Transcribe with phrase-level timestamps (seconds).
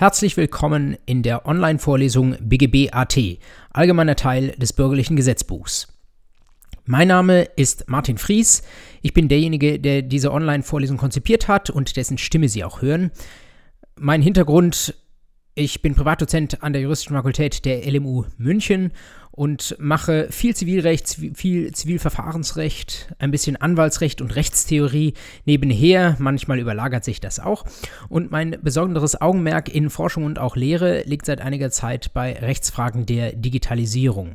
[0.00, 3.18] Herzlich willkommen in der Online-Vorlesung BGB AT,
[3.72, 5.88] allgemeiner Teil des bürgerlichen Gesetzbuchs.
[6.84, 8.62] Mein Name ist Martin Fries.
[9.02, 13.10] Ich bin derjenige, der diese Online-Vorlesung konzipiert hat und dessen Stimme Sie auch hören.
[13.96, 14.94] Mein Hintergrund,
[15.56, 18.92] ich bin Privatdozent an der Juristischen Fakultät der LMU München
[19.38, 25.14] und mache viel Zivilrecht, viel Zivilverfahrensrecht, ein bisschen Anwaltsrecht und Rechtstheorie
[25.44, 26.16] nebenher.
[26.18, 27.64] Manchmal überlagert sich das auch.
[28.08, 33.06] Und mein besonderes Augenmerk in Forschung und auch Lehre liegt seit einiger Zeit bei Rechtsfragen
[33.06, 34.34] der Digitalisierung.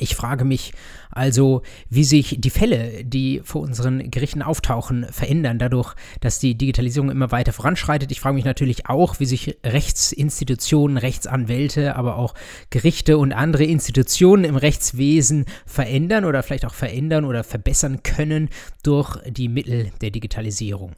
[0.00, 0.72] Ich frage mich
[1.10, 7.10] also, wie sich die Fälle, die vor unseren Gerichten auftauchen, verändern, dadurch, dass die Digitalisierung
[7.10, 8.10] immer weiter voranschreitet.
[8.10, 12.34] Ich frage mich natürlich auch, wie sich Rechtsinstitutionen, Rechtsanwälte, aber auch
[12.70, 18.48] Gerichte und andere Institutionen im Rechtswesen verändern oder vielleicht auch verändern oder verbessern können
[18.82, 20.94] durch die Mittel der Digitalisierung.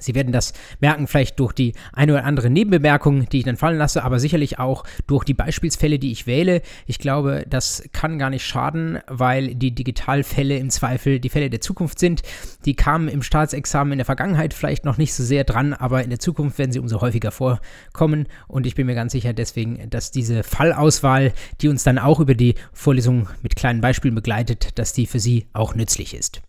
[0.00, 3.78] Sie werden das merken, vielleicht durch die eine oder andere Nebenbemerkung, die ich dann fallen
[3.78, 6.62] lasse, aber sicherlich auch durch die Beispielsfälle, die ich wähle.
[6.86, 11.60] Ich glaube, das kann gar nicht schaden, weil die Digitalfälle im Zweifel die Fälle der
[11.60, 12.22] Zukunft sind.
[12.64, 16.10] Die kamen im Staatsexamen in der Vergangenheit vielleicht noch nicht so sehr dran, aber in
[16.10, 18.26] der Zukunft werden sie umso häufiger vorkommen.
[18.48, 22.34] Und ich bin mir ganz sicher deswegen, dass diese Fallauswahl, die uns dann auch über
[22.34, 26.42] die Vorlesung mit kleinen Beispielen begleitet, dass die für Sie auch nützlich ist.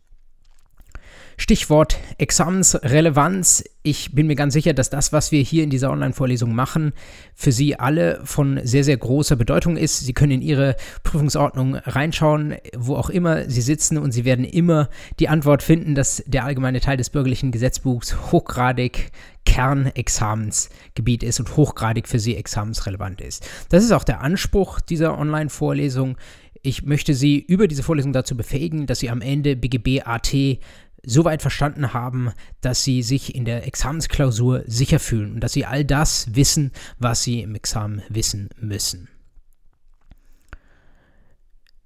[1.40, 3.64] Stichwort Examensrelevanz.
[3.84, 6.94] Ich bin mir ganz sicher, dass das, was wir hier in dieser Online-Vorlesung machen,
[7.36, 10.00] für Sie alle von sehr, sehr großer Bedeutung ist.
[10.00, 14.90] Sie können in Ihre Prüfungsordnung reinschauen, wo auch immer Sie sitzen und Sie werden immer
[15.20, 19.12] die Antwort finden, dass der allgemeine Teil des bürgerlichen Gesetzbuchs hochgradig
[19.46, 23.48] Kernexamensgebiet ist und hochgradig für Sie examensrelevant ist.
[23.70, 26.18] Das ist auch der Anspruch dieser Online-Vorlesung.
[26.64, 30.34] Ich möchte Sie über diese Vorlesung dazu befähigen, dass Sie am Ende BGB AT
[31.08, 35.66] so weit verstanden haben, dass sie sich in der Examensklausur sicher fühlen und dass sie
[35.66, 39.08] all das wissen, was sie im Examen wissen müssen.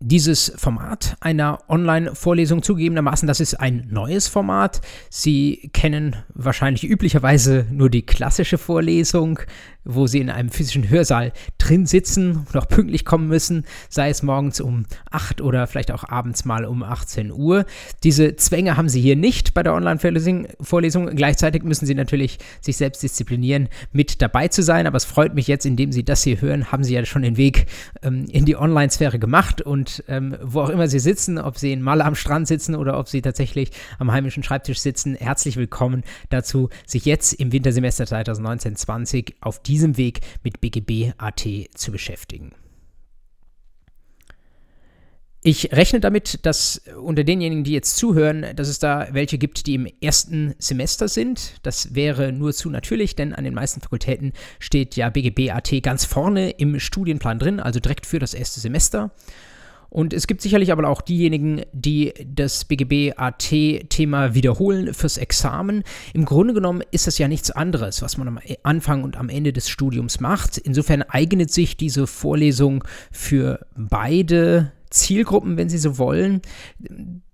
[0.03, 4.81] Dieses Format einer Online-Vorlesung zugegebenermaßen, das ist ein neues Format.
[5.12, 9.41] Sie kennen wahrscheinlich üblicherweise nur die klassische Vorlesung,
[9.84, 14.22] wo Sie in einem physischen Hörsaal drin sitzen und auch pünktlich kommen müssen, sei es
[14.22, 17.66] morgens um 8 oder vielleicht auch abends mal um 18 Uhr.
[18.03, 21.16] Diese Zwänge haben Sie hier nicht bei der Online-Vorlesung.
[21.16, 24.85] Gleichzeitig müssen Sie natürlich sich selbst disziplinieren, mit dabei zu sein.
[24.85, 27.38] Aber es freut mich jetzt, indem Sie das hier hören, haben Sie ja schon den
[27.38, 27.66] Weg
[28.03, 29.61] ähm, in die Online-Sphäre gemacht.
[29.61, 33.00] Und ähm, wo auch immer Sie sitzen, ob Sie in Malle am Strand sitzen oder
[33.00, 39.34] ob Sie tatsächlich am heimischen Schreibtisch sitzen, herzlich willkommen dazu, sich jetzt im Wintersemester 2019-20
[39.41, 42.52] auf die diesem Weg mit BGB AT zu beschäftigen.
[45.44, 49.75] Ich rechne damit, dass unter denjenigen, die jetzt zuhören, dass es da welche gibt, die
[49.75, 51.53] im ersten Semester sind.
[51.63, 56.03] Das wäre nur zu natürlich, denn an den meisten Fakultäten steht ja BGB AT ganz
[56.03, 59.12] vorne im Studienplan drin, also direkt für das erste Semester.
[59.91, 65.84] Und es gibt sicherlich aber auch diejenigen, die das BGB-AT-Thema wiederholen fürs Examen.
[66.13, 69.52] Im Grunde genommen ist das ja nichts anderes, was man am Anfang und am Ende
[69.52, 70.57] des Studiums macht.
[70.57, 76.41] Insofern eignet sich diese Vorlesung für beide Zielgruppen, wenn Sie so wollen.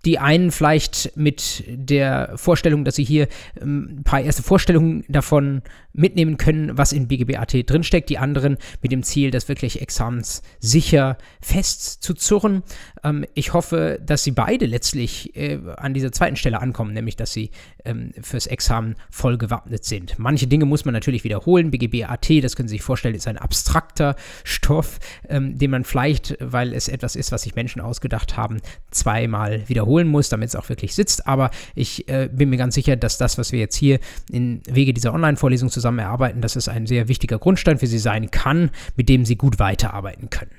[0.07, 3.27] Die einen vielleicht mit der Vorstellung, dass sie hier
[3.61, 8.09] ähm, ein paar erste Vorstellungen davon mitnehmen können, was in BGBAT drinsteckt.
[8.09, 12.63] Die anderen mit dem Ziel, das wirklich examenssicher festzuzurren.
[13.03, 17.33] Ähm, ich hoffe, dass sie beide letztlich äh, an dieser zweiten Stelle ankommen, nämlich dass
[17.33, 17.49] sie
[17.83, 20.17] ähm, fürs Examen voll gewappnet sind.
[20.19, 21.71] Manche Dinge muss man natürlich wiederholen.
[21.71, 26.73] BGBAT, das können Sie sich vorstellen, ist ein abstrakter Stoff, ähm, den man vielleicht, weil
[26.73, 30.95] es etwas ist, was sich Menschen ausgedacht haben, zweimal wiederholen muss, damit es auch wirklich
[30.95, 31.27] sitzt.
[31.27, 33.99] Aber ich äh, bin mir ganz sicher, dass das, was wir jetzt hier
[34.31, 38.31] in Wege dieser Online-Vorlesung zusammen erarbeiten, dass es ein sehr wichtiger Grundstein für Sie sein
[38.31, 40.51] kann, mit dem Sie gut weiterarbeiten können.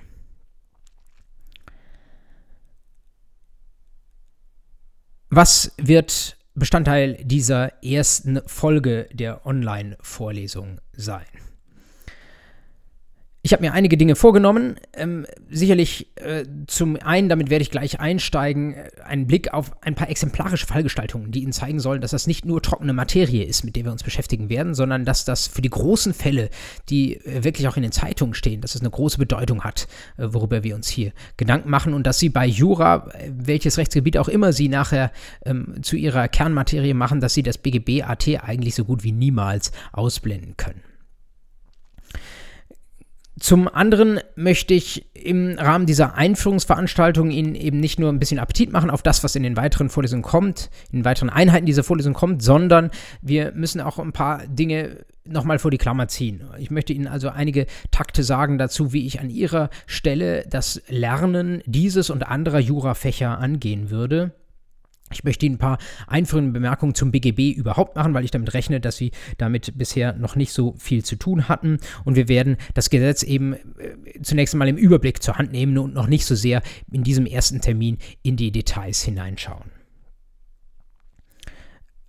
[5.31, 11.27] Was wird Bestandteil dieser ersten Folge der Online-Vorlesung sein?
[13.43, 14.77] Ich habe mir einige Dinge vorgenommen.
[14.95, 19.95] Ähm, sicherlich äh, zum einen, damit werde ich gleich einsteigen, äh, einen Blick auf ein
[19.95, 23.77] paar exemplarische Fallgestaltungen, die Ihnen zeigen sollen, dass das nicht nur trockene Materie ist, mit
[23.77, 26.51] der wir uns beschäftigen werden, sondern dass das für die großen Fälle,
[26.89, 29.87] die äh, wirklich auch in den Zeitungen stehen, dass es eine große Bedeutung hat,
[30.17, 34.29] äh, worüber wir uns hier Gedanken machen und dass Sie bei Jura, welches Rechtsgebiet auch
[34.29, 35.13] immer Sie nachher
[35.47, 40.57] ähm, zu Ihrer Kernmaterie machen, dass Sie das BGB-AT eigentlich so gut wie niemals ausblenden
[40.57, 40.88] können.
[43.41, 48.73] Zum anderen möchte ich im Rahmen dieser Einführungsveranstaltung Ihnen eben nicht nur ein bisschen Appetit
[48.73, 52.15] machen auf das, was in den weiteren Vorlesungen kommt, in den weiteren Einheiten dieser Vorlesung
[52.15, 52.91] kommt, sondern
[53.21, 56.43] wir müssen auch ein paar Dinge nochmal vor die Klammer ziehen.
[56.59, 61.63] Ich möchte Ihnen also einige Takte sagen dazu, wie ich an Ihrer Stelle das Lernen
[61.67, 64.33] dieses und anderer Jurafächer angehen würde.
[65.13, 68.81] Ich möchte Ihnen ein paar einführende Bemerkungen zum BGB überhaupt machen, weil ich damit rechne,
[68.81, 71.79] dass Sie damit bisher noch nicht so viel zu tun hatten.
[72.05, 75.95] Und wir werden das Gesetz eben äh, zunächst einmal im Überblick zur Hand nehmen und
[75.95, 79.71] noch nicht so sehr in diesem ersten Termin in die Details hineinschauen.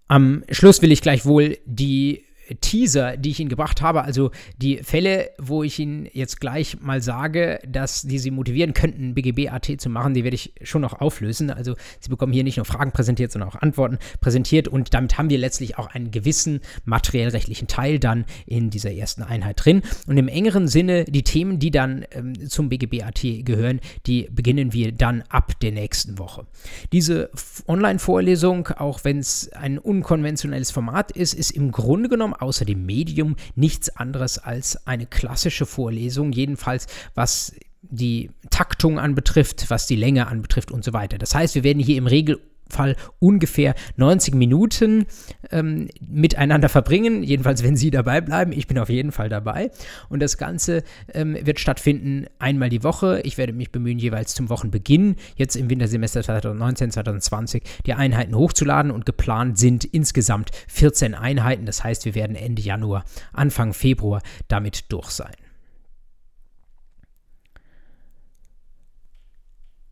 [0.08, 2.24] Am Schluss will ich gleichwohl die
[2.62, 7.02] Teaser, die ich Ihnen gebracht habe, also die Fälle, wo ich Ihnen jetzt gleich mal
[7.02, 11.52] sage, dass die Sie motivieren könnten, BGB-AT zu machen, die werde ich schon noch auflösen.
[11.52, 15.30] Also Sie bekommen hier nicht nur Fragen präsentiert, sondern auch Antworten präsentiert und damit haben
[15.30, 19.82] wir letztlich auch einen gewissen materiellrechtlichen Teil dann in dieser ersten Einheit drin.
[20.08, 24.92] Und im engeren Sinne, die Themen, die dann ähm, zum BGB-AT gehören, die beginnen wir
[24.92, 26.46] dann ab der nächsten Woche.
[26.92, 27.30] Diese
[27.68, 33.36] Online-Vorlesung, auch wenn es ein unkonventionelles Format ist, ist im Grunde genommen außer dem Medium
[33.56, 40.72] nichts anderes als eine klassische Vorlesung, jedenfalls was die Taktung anbetrifft, was die Länge anbetrifft
[40.72, 41.18] und so weiter.
[41.18, 42.40] Das heißt, wir werden hier im Regel
[42.70, 45.06] Fall ungefähr 90 Minuten
[45.52, 47.24] ähm, miteinander verbringen.
[47.24, 48.52] Jedenfalls, wenn Sie dabei bleiben.
[48.52, 49.72] Ich bin auf jeden Fall dabei.
[50.10, 50.84] Und das Ganze
[51.14, 53.22] ähm, wird stattfinden einmal die Woche.
[53.24, 58.92] Ich werde mich bemühen, jeweils zum Wochenbeginn, jetzt im Wintersemester 2019, 2020, die Einheiten hochzuladen.
[58.92, 61.66] Und geplant sind insgesamt 14 Einheiten.
[61.66, 65.34] Das heißt, wir werden Ende Januar, Anfang Februar damit durch sein.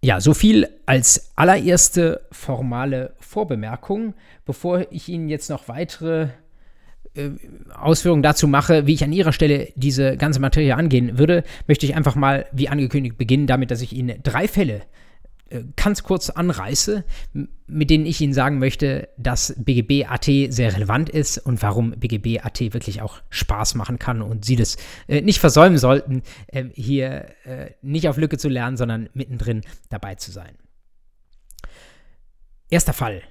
[0.01, 4.13] Ja, so viel als allererste formale Vorbemerkung,
[4.45, 6.27] bevor ich Ihnen jetzt noch weitere
[7.15, 7.29] äh,
[7.73, 11.95] Ausführungen dazu mache, wie ich an Ihrer Stelle diese ganze Materie angehen würde, möchte ich
[11.95, 15.06] einfach mal, wie angekündigt, beginnen damit, dass ich Ihnen drei Fälle äh,
[15.75, 17.03] ganz kurz anreiße,
[17.67, 22.43] mit denen ich Ihnen sagen möchte, dass BGB AT sehr relevant ist und warum BGB
[22.43, 24.77] AT wirklich auch Spaß machen kann und Sie das
[25.07, 30.15] äh, nicht versäumen sollten, äh, hier äh, nicht auf Lücke zu lernen, sondern mittendrin dabei
[30.15, 30.55] zu sein.
[32.69, 33.21] Erster Fall.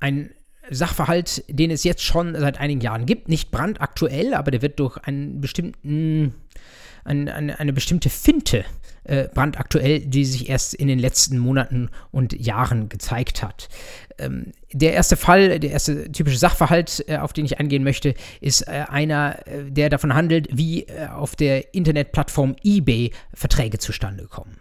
[0.00, 0.30] Ein
[0.70, 4.96] Sachverhalt, den es jetzt schon seit einigen Jahren gibt, nicht brandaktuell, aber der wird durch
[4.98, 6.34] einen bestimmten,
[7.04, 8.64] ein, eine, eine bestimmte Finte
[9.04, 13.68] äh, brandaktuell, die sich erst in den letzten Monaten und Jahren gezeigt hat.
[14.18, 18.62] Ähm, der erste Fall, der erste typische Sachverhalt, äh, auf den ich eingehen möchte, ist
[18.62, 24.56] äh, einer, äh, der davon handelt, wie äh, auf der Internetplattform eBay Verträge zustande kommen.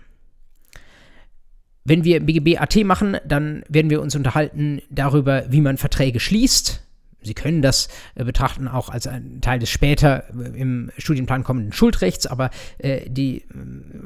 [1.83, 6.83] Wenn wir BGB AT machen, dann werden wir uns unterhalten darüber, wie man Verträge schließt,
[7.23, 11.71] Sie können das äh, betrachten auch als ein Teil des später äh, im Studienplan kommenden
[11.71, 13.43] Schuldrechts, aber äh, die äh,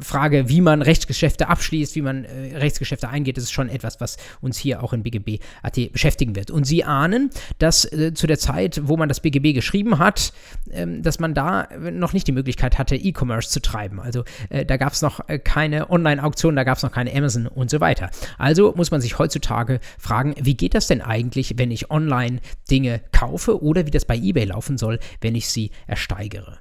[0.02, 4.58] Frage, wie man Rechtsgeschäfte abschließt, wie man äh, Rechtsgeschäfte eingeht, ist schon etwas, was uns
[4.58, 6.52] hier auch in BGB AT beschäftigen wird.
[6.52, 10.34] Und Sie ahnen, dass äh, zu der Zeit, wo man das BGB geschrieben hat,
[10.72, 14.00] ähm, dass man da noch nicht die Möglichkeit hatte, E-Commerce zu treiben.
[14.00, 17.80] Also da gab es noch keine Online-Auktion, da gab es noch keine Amazon und so
[17.80, 18.10] weiter.
[18.38, 22.40] Also muss man sich heutzutage fragen, wie geht das denn eigentlich, wenn ich online
[22.70, 26.60] Dinge kaufe oder wie das bei eBay laufen soll, wenn ich sie ersteigere.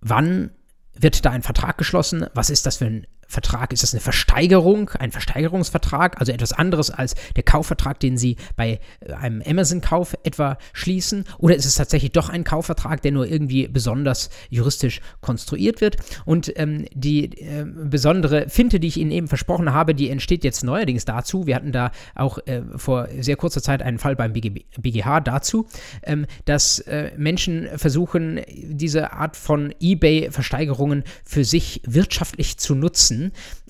[0.00, 0.50] Wann
[0.94, 2.26] wird da ein Vertrag geschlossen?
[2.34, 3.72] Was ist das für ein Vertrag?
[3.72, 8.78] Ist das eine Versteigerung, ein Versteigerungsvertrag, also etwas anderes als der Kaufvertrag, den Sie bei
[9.00, 11.24] äh, einem Amazon-Kauf etwa schließen?
[11.38, 15.96] Oder ist es tatsächlich doch ein Kaufvertrag, der nur irgendwie besonders juristisch konstruiert wird?
[16.24, 20.62] Und ähm, die äh, besondere Finte, die ich Ihnen eben versprochen habe, die entsteht jetzt
[20.62, 21.46] neuerdings dazu.
[21.46, 25.66] Wir hatten da auch äh, vor sehr kurzer Zeit einen Fall beim BG BGH dazu,
[26.02, 33.21] ähm, dass äh, Menschen versuchen, diese Art von eBay-Versteigerungen für sich wirtschaftlich zu nutzen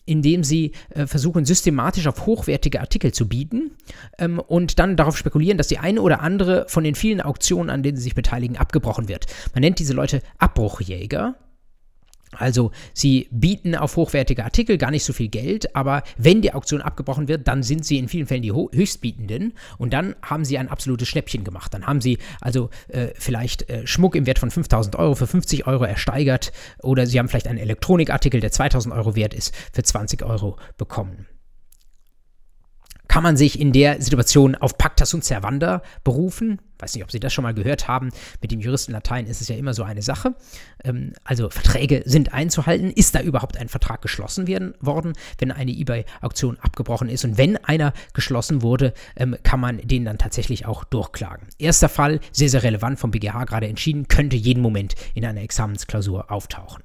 [0.05, 3.73] indem sie äh, versuchen, systematisch auf hochwertige Artikel zu bieten
[4.19, 7.83] ähm, und dann darauf spekulieren, dass die eine oder andere von den vielen Auktionen, an
[7.83, 9.27] denen sie sich beteiligen, abgebrochen wird.
[9.55, 11.37] Man nennt diese Leute Abbruchjäger
[12.37, 16.81] also sie bieten auf hochwertige Artikel gar nicht so viel Geld, aber wenn die Auktion
[16.81, 20.69] abgebrochen wird, dann sind sie in vielen Fällen die Höchstbietenden und dann haben sie ein
[20.69, 21.75] absolutes Schnäppchen gemacht.
[21.75, 25.67] Dann haben sie also äh, vielleicht äh, Schmuck im Wert von 5000 Euro für 50
[25.67, 30.23] Euro ersteigert oder sie haben vielleicht einen Elektronikartikel, der 2000 Euro wert ist, für 20
[30.23, 31.27] Euro bekommen.
[33.09, 36.63] Kann man sich in der Situation auf Pacta sunt servanda berufen?
[36.83, 38.11] Weiß nicht, ob Sie das schon mal gehört haben.
[38.41, 40.35] Mit dem Juristenlatein ist es ja immer so eine Sache.
[40.83, 42.91] Ähm, also Verträge sind einzuhalten.
[42.91, 47.25] Ist da überhaupt ein Vertrag geschlossen werden, worden, wenn eine eBay-Auktion abgebrochen ist?
[47.25, 51.47] Und wenn einer geschlossen wurde, ähm, kann man den dann tatsächlich auch durchklagen.
[51.59, 56.33] Erster Fall, sehr, sehr relevant vom BGH gerade entschieden, könnte jeden Moment in einer Examensklausur
[56.33, 56.83] auftauchen.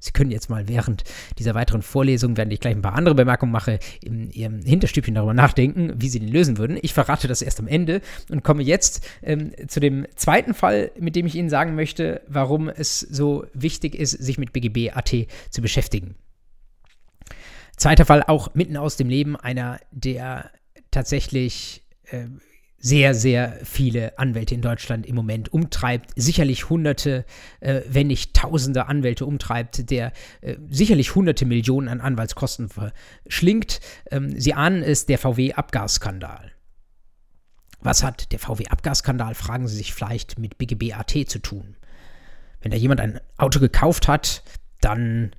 [0.00, 1.04] Sie können jetzt mal während
[1.38, 5.34] dieser weiteren Vorlesung, während ich gleich ein paar andere Bemerkungen mache, in Ihrem Hinterstübchen darüber
[5.34, 6.78] nachdenken, wie Sie den lösen würden.
[6.80, 11.14] Ich verrate das erst am Ende und komme jetzt ähm, zu dem zweiten Fall, mit
[11.16, 15.14] dem ich Ihnen sagen möchte, warum es so wichtig ist, sich mit BGB AT
[15.50, 16.14] zu beschäftigen.
[17.76, 20.50] Zweiter Fall auch mitten aus dem Leben einer, der
[20.90, 22.26] tatsächlich äh,
[22.80, 26.10] sehr, sehr viele Anwälte in Deutschland im Moment umtreibt.
[26.16, 27.26] Sicherlich hunderte,
[27.60, 33.80] äh, wenn nicht tausende Anwälte umtreibt, der äh, sicherlich hunderte Millionen an Anwaltskosten verschlingt.
[34.10, 36.52] Ähm, Sie ahnen es, der VW-Abgasskandal.
[37.82, 41.76] Was hat der VW-Abgasskandal, fragen Sie sich vielleicht, mit BGB.at zu tun?
[42.62, 44.42] Wenn da jemand ein Auto gekauft hat,
[44.80, 45.32] dann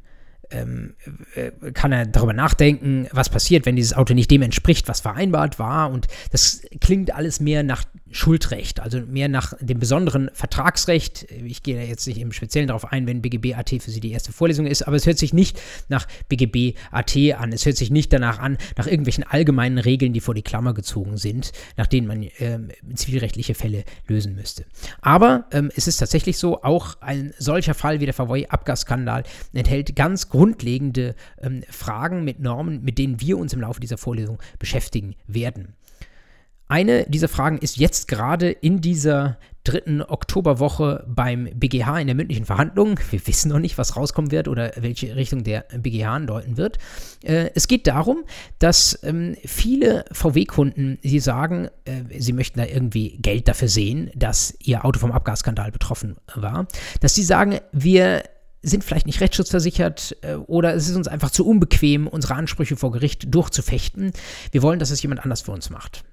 [0.51, 0.95] ähm,
[1.35, 5.59] äh, kann er darüber nachdenken, was passiert, wenn dieses Auto nicht dem entspricht, was vereinbart
[5.59, 5.91] war.
[5.91, 11.27] Und das klingt alles mehr nach Schuldrecht, also mehr nach dem besonderen Vertragsrecht.
[11.31, 14.11] Ich gehe da jetzt nicht im Speziellen darauf ein, wenn BGB AT für Sie die
[14.11, 17.51] erste Vorlesung ist, aber es hört sich nicht nach BGB AT an.
[17.53, 21.17] Es hört sich nicht danach an, nach irgendwelchen allgemeinen Regeln, die vor die Klammer gezogen
[21.17, 24.65] sind, nach denen man ähm, zivilrechtliche Fälle lösen müsste.
[25.01, 30.29] Aber ähm, es ist tatsächlich so, auch ein solcher Fall wie der Favoi-Abgasskandal enthält ganz
[30.29, 35.75] grundlegende ähm, Fragen mit Normen, mit denen wir uns im Laufe dieser Vorlesung beschäftigen werden.
[36.71, 42.45] Eine dieser Fragen ist jetzt gerade in dieser dritten Oktoberwoche beim BGH in der mündlichen
[42.45, 42.97] Verhandlung.
[43.09, 46.77] Wir wissen noch nicht, was rauskommen wird oder welche Richtung der BGH andeuten wird.
[47.25, 48.23] Äh, es geht darum,
[48.59, 54.55] dass ähm, viele VW-Kunden, die sagen, äh, sie möchten da irgendwie Geld dafür sehen, dass
[54.63, 56.67] ihr Auto vom Abgasskandal betroffen war,
[57.01, 58.23] dass sie sagen, wir
[58.61, 62.93] sind vielleicht nicht rechtsschutzversichert äh, oder es ist uns einfach zu unbequem, unsere Ansprüche vor
[62.93, 64.13] Gericht durchzufechten.
[64.51, 66.05] Wir wollen, dass es jemand anders für uns macht.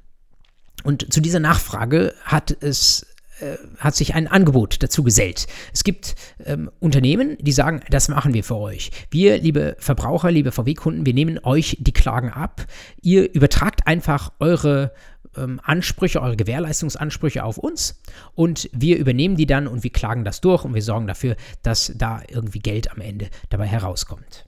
[0.84, 3.06] Und zu dieser Nachfrage hat es
[3.40, 5.46] äh, hat sich ein Angebot dazu gesellt.
[5.72, 8.90] Es gibt ähm, Unternehmen, die sagen, das machen wir für euch.
[9.10, 12.66] Wir, liebe Verbraucher, liebe VW-Kunden, wir nehmen euch die Klagen ab.
[13.00, 14.92] Ihr übertragt einfach eure
[15.36, 18.00] ähm, Ansprüche, eure Gewährleistungsansprüche auf uns
[18.34, 21.92] und wir übernehmen die dann und wir klagen das durch und wir sorgen dafür, dass
[21.94, 24.46] da irgendwie Geld am Ende dabei herauskommt.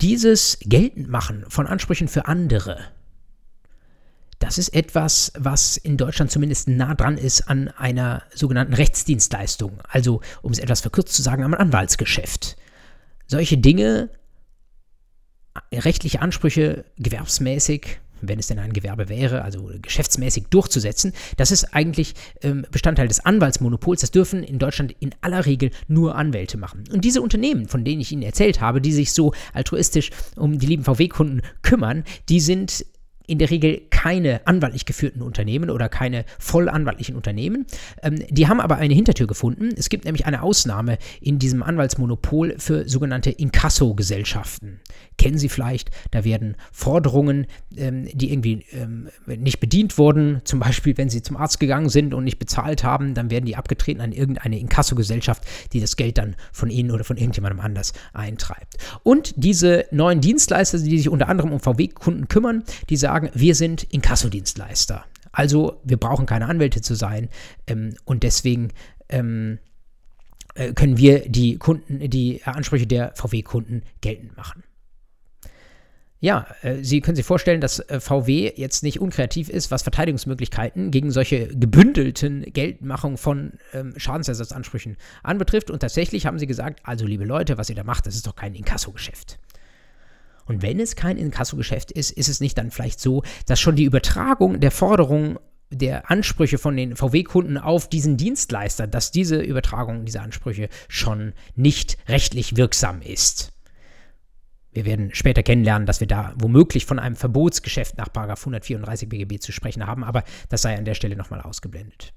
[0.00, 2.78] Dieses Geltendmachen von Ansprüchen für andere
[4.38, 9.78] das ist etwas, was in Deutschland zumindest nah dran ist an einer sogenannten Rechtsdienstleistung.
[9.88, 12.56] Also, um es etwas verkürzt zu sagen, am Anwaltsgeschäft.
[13.26, 14.10] Solche Dinge,
[15.72, 22.14] rechtliche Ansprüche gewerbsmäßig, wenn es denn ein Gewerbe wäre, also geschäftsmäßig durchzusetzen, das ist eigentlich
[22.42, 24.00] ähm, Bestandteil des Anwaltsmonopols.
[24.00, 26.84] Das dürfen in Deutschland in aller Regel nur Anwälte machen.
[26.92, 30.66] Und diese Unternehmen, von denen ich Ihnen erzählt habe, die sich so altruistisch um die
[30.66, 32.86] lieben VW-Kunden kümmern, die sind
[33.26, 37.66] in der Regel keine anwaltlich geführten Unternehmen oder keine voll anwaltlichen Unternehmen.
[38.02, 39.70] Ähm, die haben aber eine Hintertür gefunden.
[39.76, 44.80] Es gibt nämlich eine Ausnahme in diesem Anwaltsmonopol für sogenannte Inkasso-Gesellschaften.
[45.16, 50.96] Kennen Sie vielleicht, da werden Forderungen, ähm, die irgendwie ähm, nicht bedient wurden, zum Beispiel
[50.98, 54.12] wenn Sie zum Arzt gegangen sind und nicht bezahlt haben, dann werden die abgetreten an
[54.12, 58.76] irgendeine Inkasso-Gesellschaft, die das Geld dann von Ihnen oder von irgendjemandem anders eintreibt.
[59.02, 63.84] Und diese neuen Dienstleister, die sich unter anderem um VW-Kunden kümmern, die sagen, wir sind
[63.84, 65.04] Inkassodienstleister.
[65.30, 67.28] Also wir brauchen keine Anwälte zu sein
[67.66, 68.70] ähm, und deswegen
[69.08, 69.58] ähm,
[70.54, 74.64] äh, können wir die Kunden, die Ansprüche der VW-Kunden geltend machen.
[76.18, 80.90] Ja, äh, Sie können sich vorstellen, dass äh, VW jetzt nicht unkreativ ist, was Verteidigungsmöglichkeiten
[80.90, 85.70] gegen solche gebündelten Geldmachung von ähm, Schadensersatzansprüchen anbetrifft.
[85.70, 88.34] Und tatsächlich haben sie gesagt, also liebe Leute, was ihr da macht, das ist doch
[88.34, 89.38] kein Inkasso-Geschäft.
[90.46, 93.84] Und wenn es kein Inkassogeschäft ist, ist es nicht dann vielleicht so, dass schon die
[93.84, 95.38] Übertragung der Forderungen
[95.70, 101.96] der Ansprüche von den VW-Kunden auf diesen Dienstleister, dass diese Übertragung dieser Ansprüche schon nicht
[102.08, 103.52] rechtlich wirksam ist.
[104.72, 109.52] Wir werden später kennenlernen, dass wir da womöglich von einem Verbotsgeschäft nach 134 BGB zu
[109.52, 112.12] sprechen haben, aber das sei an der Stelle nochmal ausgeblendet.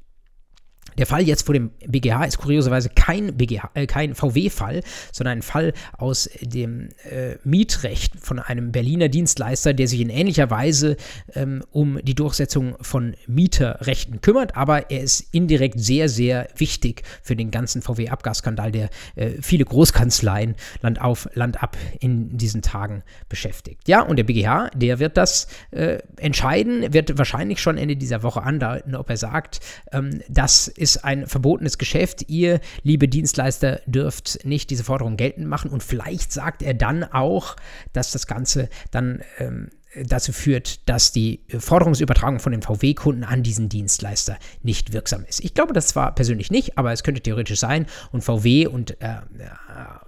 [0.97, 3.37] Der Fall jetzt vor dem BGH ist kurioserweise kein,
[3.73, 9.87] äh, kein VW-Fall, sondern ein Fall aus dem äh, Mietrecht von einem Berliner Dienstleister, der
[9.87, 10.97] sich in ähnlicher Weise
[11.35, 14.55] ähm, um die Durchsetzung von Mieterrechten kümmert.
[14.55, 20.55] Aber er ist indirekt sehr, sehr wichtig für den ganzen VW-Abgasskandal, der äh, viele Großkanzleien
[20.81, 23.87] Land auf, Land ab in diesen Tagen beschäftigt.
[23.87, 28.41] Ja, und der BGH, der wird das äh, entscheiden, wird wahrscheinlich schon Ende dieser Woche
[28.41, 29.59] andeuten, ob er sagt,
[29.91, 32.29] ähm, das ist ist ein verbotenes Geschäft.
[32.29, 35.69] Ihr, liebe Dienstleister, dürft nicht diese Forderung geltend machen.
[35.69, 37.57] Und vielleicht sagt er dann auch,
[37.91, 39.69] dass das Ganze dann ähm,
[40.05, 45.43] dazu führt, dass die Forderungsübertragung von den VW-Kunden an diesen Dienstleister nicht wirksam ist.
[45.43, 49.15] Ich glaube das zwar persönlich nicht, aber es könnte theoretisch sein und VW und äh,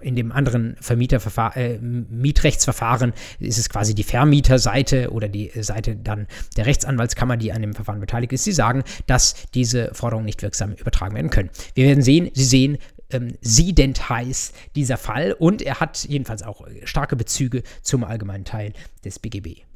[0.01, 6.27] in dem anderen Vermieterverfahren, äh, Mietrechtsverfahren ist es quasi die Vermieterseite oder die Seite dann
[6.57, 8.43] der Rechtsanwaltskammer, die an dem Verfahren beteiligt ist.
[8.43, 11.49] Sie sagen, dass diese Forderungen nicht wirksam übertragen werden können.
[11.75, 12.77] Wir werden sehen, Sie sehen,
[13.11, 18.73] ähm, siedend heiß dieser Fall und er hat jedenfalls auch starke Bezüge zum allgemeinen Teil
[19.03, 19.68] des BGB.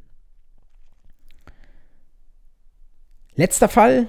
[3.36, 4.08] Letzter Fall.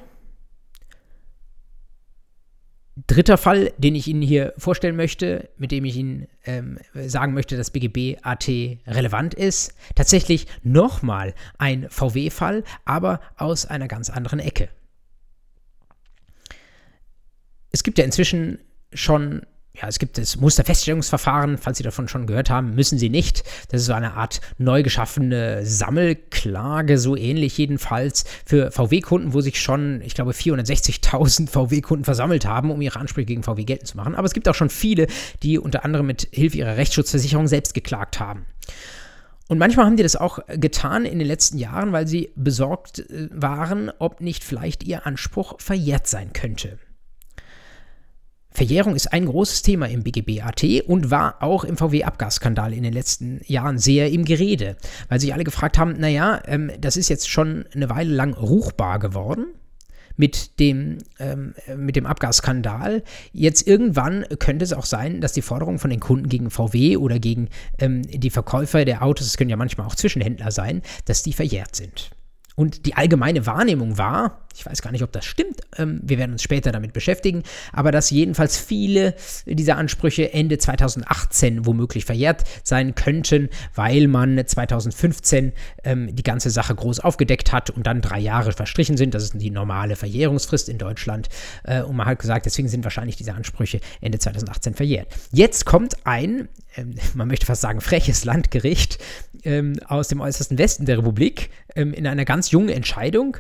[3.08, 7.58] Dritter Fall, den ich Ihnen hier vorstellen möchte, mit dem ich Ihnen ähm, sagen möchte,
[7.58, 8.48] dass BGB AT
[8.88, 9.74] relevant ist.
[9.96, 14.70] Tatsächlich nochmal ein VW-Fall, aber aus einer ganz anderen Ecke.
[17.72, 18.60] Es gibt ja inzwischen
[18.94, 19.46] schon
[19.82, 23.44] ja, es gibt das Musterfeststellungsverfahren, falls Sie davon schon gehört haben, müssen Sie nicht.
[23.70, 29.62] Das ist so eine Art neu geschaffene Sammelklage, so ähnlich jedenfalls für VW-Kunden, wo sich
[29.62, 34.16] schon, ich glaube, 460.000 VW-Kunden versammelt haben, um ihre Ansprüche gegen VW geltend zu machen.
[34.16, 35.08] Aber es gibt auch schon viele,
[35.44, 38.46] die unter anderem mit Hilfe ihrer Rechtsschutzversicherung selbst geklagt haben.
[39.48, 43.30] Und manchmal haben die das auch getan in den letzten Jahren, weil sie besorgt äh,
[43.32, 46.80] waren, ob nicht vielleicht ihr Anspruch verjährt sein könnte.
[48.56, 53.42] Verjährung ist ein großes Thema im BGB-AT und war auch im VW-Abgasskandal in den letzten
[53.46, 54.78] Jahren sehr im Gerede,
[55.10, 59.00] weil sich alle gefragt haben, naja, ähm, das ist jetzt schon eine Weile lang ruchbar
[59.00, 59.48] geworden
[60.18, 63.04] mit dem, ähm, mit dem Abgasskandal.
[63.34, 67.20] Jetzt irgendwann könnte es auch sein, dass die Forderungen von den Kunden gegen VW oder
[67.20, 71.34] gegen ähm, die Verkäufer der Autos, es können ja manchmal auch Zwischenhändler sein, dass die
[71.34, 72.12] verjährt sind.
[72.56, 76.32] Und die allgemeine Wahrnehmung war, ich weiß gar nicht, ob das stimmt, ähm, wir werden
[76.32, 77.44] uns später damit beschäftigen,
[77.74, 85.52] aber dass jedenfalls viele dieser Ansprüche Ende 2018 womöglich verjährt sein könnten, weil man 2015
[85.84, 89.14] ähm, die ganze Sache groß aufgedeckt hat und dann drei Jahre verstrichen sind.
[89.14, 91.28] Das ist die normale Verjährungsfrist in Deutschland.
[91.64, 95.08] Äh, und man hat gesagt, deswegen sind wahrscheinlich diese Ansprüche Ende 2018 verjährt.
[95.32, 99.00] Jetzt kommt ein, äh, man möchte fast sagen, freches Landgericht
[99.44, 103.38] äh, aus dem äußersten Westen der Republik ähm, in einer ganz jungen Entscheidung,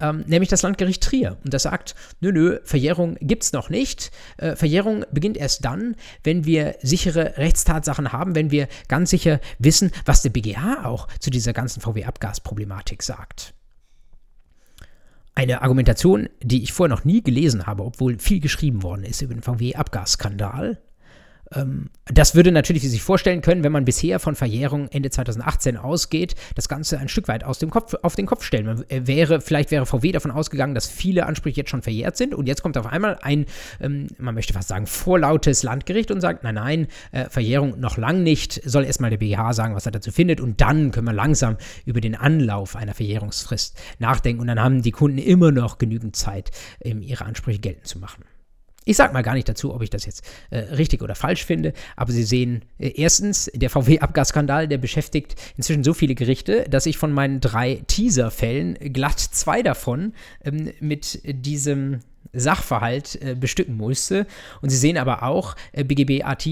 [0.00, 1.38] ähm, nämlich das Landgericht Trier.
[1.44, 4.10] Und das sagt, nö, nö, Verjährung gibt es noch nicht.
[4.36, 9.90] Äh, Verjährung beginnt erst dann, wenn wir sichere Rechtstatsachen haben, wenn wir ganz sicher wissen,
[10.04, 13.54] was der BGH auch zu dieser ganzen VW-Abgasproblematik sagt.
[15.36, 19.34] Eine Argumentation, die ich vorher noch nie gelesen habe, obwohl viel geschrieben worden ist über
[19.34, 20.80] den VW-Abgasskandal.
[21.54, 25.10] Ähm, das würde natürlich, wie Sie sich vorstellen können, wenn man bisher von Verjährung Ende
[25.10, 28.66] 2018 ausgeht, das Ganze ein Stück weit aus dem Kopf, auf den Kopf stellen.
[28.66, 32.34] Man äh, wäre, vielleicht wäre VW davon ausgegangen, dass viele Ansprüche jetzt schon verjährt sind
[32.34, 33.46] und jetzt kommt auf einmal ein,
[33.80, 38.22] ähm, man möchte fast sagen, vorlautes Landgericht und sagt, nein, nein, äh, Verjährung noch lang
[38.22, 41.56] nicht, soll erstmal der BGH sagen, was er dazu findet und dann können wir langsam
[41.86, 46.50] über den Anlauf einer Verjährungsfrist nachdenken und dann haben die Kunden immer noch genügend Zeit,
[46.80, 48.24] ähm, ihre Ansprüche geltend zu machen.
[48.84, 51.72] Ich sage mal gar nicht dazu, ob ich das jetzt äh, richtig oder falsch finde,
[51.96, 56.98] aber Sie sehen, äh, erstens, der VW-Abgasskandal, der beschäftigt inzwischen so viele Gerichte, dass ich
[56.98, 60.12] von meinen drei Teaser-Fällen glatt zwei davon
[60.44, 62.00] ähm, mit diesem
[62.32, 64.26] Sachverhalt äh, bestücken musste.
[64.60, 66.42] Und Sie sehen aber auch, äh, BGB AT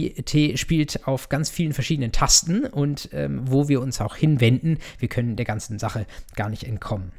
[0.59, 5.37] spielt auf ganz vielen verschiedenen Tasten und ähm, wo wir uns auch hinwenden, wir können
[5.37, 7.13] der ganzen Sache gar nicht entkommen.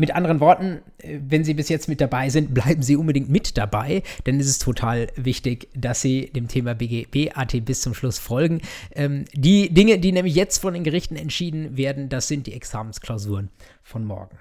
[0.00, 3.58] Mit anderen Worten, äh, wenn Sie bis jetzt mit dabei sind, bleiben Sie unbedingt mit
[3.58, 8.62] dabei, denn es ist total wichtig, dass Sie dem Thema BGB-AT bis zum Schluss folgen.
[8.92, 13.50] Ähm, die Dinge, die nämlich jetzt von den Gerichten entschieden werden, das sind die Examensklausuren
[13.82, 14.38] von morgen.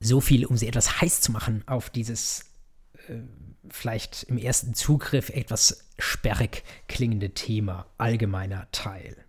[0.00, 2.46] So viel, um Sie etwas heiß zu machen auf dieses
[3.06, 3.20] äh,
[3.70, 9.23] vielleicht im ersten Zugriff etwas sperrig klingende Thema, allgemeiner Teil.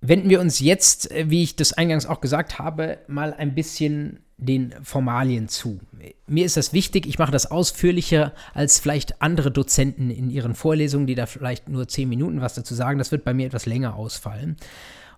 [0.00, 4.20] Wenden wir uns jetzt, äh, wie ich das eingangs auch gesagt habe, mal ein bisschen
[4.38, 5.80] den Formalien zu.
[6.28, 11.08] Mir ist das wichtig, ich mache das ausführlicher als vielleicht andere Dozenten in ihren Vorlesungen,
[11.08, 12.98] die da vielleicht nur zehn Minuten was dazu sagen.
[12.98, 14.56] Das wird bei mir etwas länger ausfallen.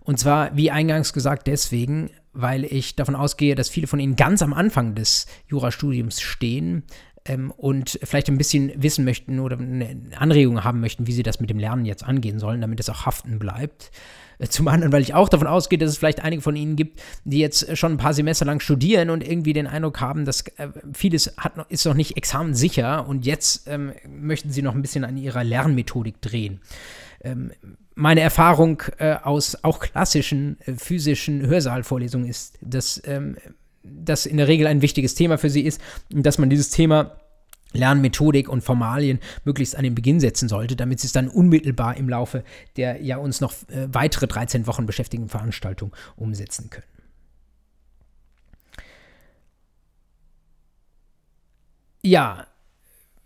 [0.00, 4.40] Und zwar, wie eingangs gesagt, deswegen, weil ich davon ausgehe, dass viele von Ihnen ganz
[4.40, 6.84] am Anfang des Jurastudiums stehen
[7.26, 11.40] ähm, und vielleicht ein bisschen wissen möchten oder eine Anregung haben möchten, wie sie das
[11.40, 13.90] mit dem Lernen jetzt angehen sollen, damit es auch haften bleibt.
[14.40, 17.00] Äh, zum anderen, weil ich auch davon ausgehe, dass es vielleicht einige von Ihnen gibt,
[17.24, 20.68] die jetzt schon ein paar Semester lang studieren und irgendwie den Eindruck haben, dass äh,
[20.92, 25.16] vieles hat ist noch nicht examensicher und jetzt ähm, möchten Sie noch ein bisschen an
[25.16, 26.60] Ihrer Lernmethodik drehen.
[27.22, 27.52] Ähm,
[27.94, 33.36] meine Erfahrung äh, aus auch klassischen äh, physischen Hörsaalvorlesungen ist, dass ähm,
[33.82, 35.80] das in der Regel ein wichtiges Thema für Sie ist
[36.12, 37.19] und dass man dieses Thema
[37.72, 42.08] Lernmethodik und Formalien möglichst an den Beginn setzen sollte, damit sie es dann unmittelbar im
[42.08, 42.44] Laufe
[42.76, 46.86] der ja uns noch äh, weitere 13 Wochen beschäftigenden Veranstaltung umsetzen können.
[52.02, 52.46] Ja,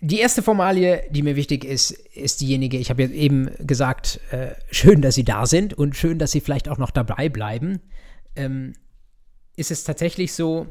[0.01, 4.55] die erste Formalie, die mir wichtig ist, ist diejenige, ich habe ja eben gesagt, äh,
[4.71, 7.81] schön, dass Sie da sind und schön, dass Sie vielleicht auch noch dabei bleiben.
[8.37, 8.75] Ähm,
[9.57, 10.67] ist es tatsächlich so,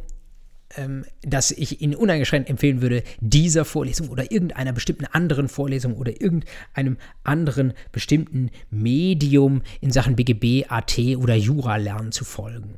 [0.77, 6.21] ähm, dass ich Ihnen uneingeschränkt empfehlen würde, dieser Vorlesung oder irgendeiner bestimmten anderen Vorlesung oder
[6.21, 12.77] irgendeinem anderen bestimmten Medium in Sachen BGB, AT oder Jura lernen zu folgen.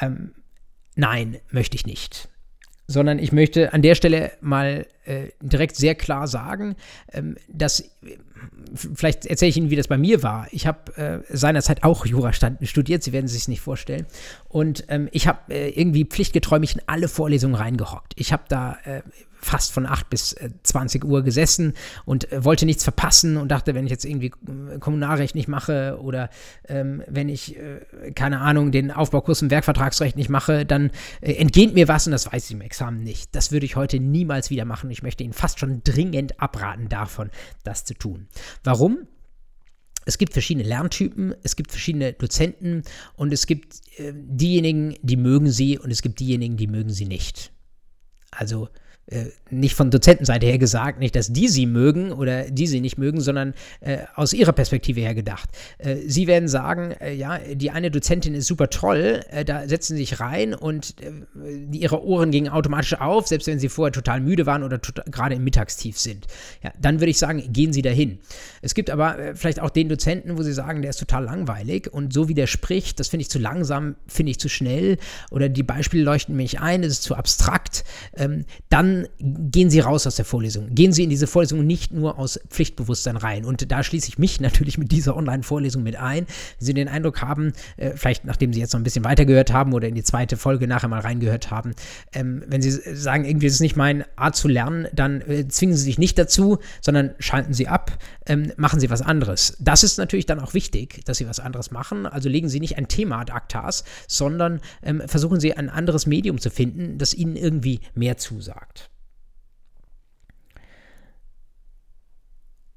[0.00, 0.32] Ähm,
[0.96, 2.28] nein, möchte ich nicht
[2.86, 6.76] sondern ich möchte an der Stelle mal äh, direkt sehr klar sagen,
[7.12, 7.90] ähm, dass
[8.94, 10.48] vielleicht erzähle ich Ihnen, wie das bei mir war.
[10.50, 14.06] Ich habe äh, seinerzeit auch Jura studiert, Sie werden es sich nicht vorstellen.
[14.48, 18.12] Und ähm, ich habe äh, irgendwie pflichtgetreu mich in alle Vorlesungen reingehockt.
[18.16, 19.02] Ich habe da äh,
[19.44, 23.74] fast von 8 bis äh, 20 Uhr gesessen und äh, wollte nichts verpassen und dachte,
[23.74, 24.32] wenn ich jetzt irgendwie
[24.72, 26.30] äh, Kommunalrecht nicht mache oder
[26.68, 31.74] ähm, wenn ich, äh, keine Ahnung, den Aufbaukurs im Werkvertragsrecht nicht mache, dann äh, entgeht
[31.74, 33.34] mir was und das weiß ich im Examen nicht.
[33.34, 34.90] Das würde ich heute niemals wieder machen.
[34.90, 37.30] Ich möchte Ihnen fast schon dringend abraten davon,
[37.62, 38.28] das zu tun.
[38.62, 39.06] Warum?
[40.06, 42.82] Es gibt verschiedene Lerntypen, es gibt verschiedene Dozenten
[43.16, 47.06] und es gibt äh, diejenigen, die mögen sie und es gibt diejenigen, die mögen sie
[47.06, 47.52] nicht.
[48.30, 48.68] Also
[49.06, 52.96] äh, nicht von Dozentenseite her gesagt, nicht, dass die sie mögen oder die sie nicht
[52.96, 55.50] mögen, sondern äh, aus ihrer Perspektive her gedacht.
[55.78, 59.96] Äh, sie werden sagen, äh, ja, die eine Dozentin ist super toll, äh, da setzen
[59.96, 60.96] sie sich rein und
[61.34, 65.04] die, ihre Ohren gingen automatisch auf, selbst wenn sie vorher total müde waren oder tota-,
[65.10, 66.26] gerade im Mittagstief sind.
[66.62, 68.18] Ja, dann würde ich sagen, gehen Sie dahin.
[68.62, 72.12] Es gibt aber vielleicht auch den Dozenten, wo Sie sagen, der ist total langweilig und
[72.12, 74.96] so wie der spricht, das finde ich zu langsam, finde ich zu schnell
[75.30, 77.84] oder die Beispiele leuchten mich ein, es ist zu abstrakt,
[78.16, 80.74] ähm, dann gehen Sie raus aus der Vorlesung.
[80.74, 83.44] Gehen Sie in diese Vorlesung nicht nur aus Pflichtbewusstsein rein.
[83.44, 86.26] Und da schließe ich mich natürlich mit dieser Online-Vorlesung mit ein.
[86.58, 89.72] Wenn Sie den Eindruck haben, äh, vielleicht nachdem Sie jetzt noch ein bisschen weitergehört haben
[89.72, 91.74] oder in die zweite Folge nachher mal reingehört haben,
[92.12, 95.76] ähm, wenn Sie sagen, irgendwie ist es nicht mein Art zu lernen, dann äh, zwingen
[95.76, 99.56] Sie sich nicht dazu, sondern schalten Sie ab, ähm, machen Sie was anderes.
[99.60, 102.06] Das ist natürlich dann auch wichtig, dass Sie was anderes machen.
[102.06, 106.38] Also legen Sie nicht ein Thema ad actas, sondern ähm, versuchen Sie ein anderes Medium
[106.38, 108.83] zu finden, das Ihnen irgendwie mehr zusagt.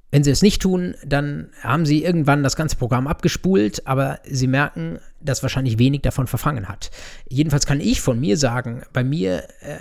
[0.09, 4.47] Wenn sie es nicht tun, dann haben sie irgendwann das ganze Programm abgespult, aber sie
[4.47, 6.91] merken, dass wahrscheinlich wenig davon verfangen hat.
[7.27, 9.79] Jedenfalls kann ich von mir sagen, bei mir äh,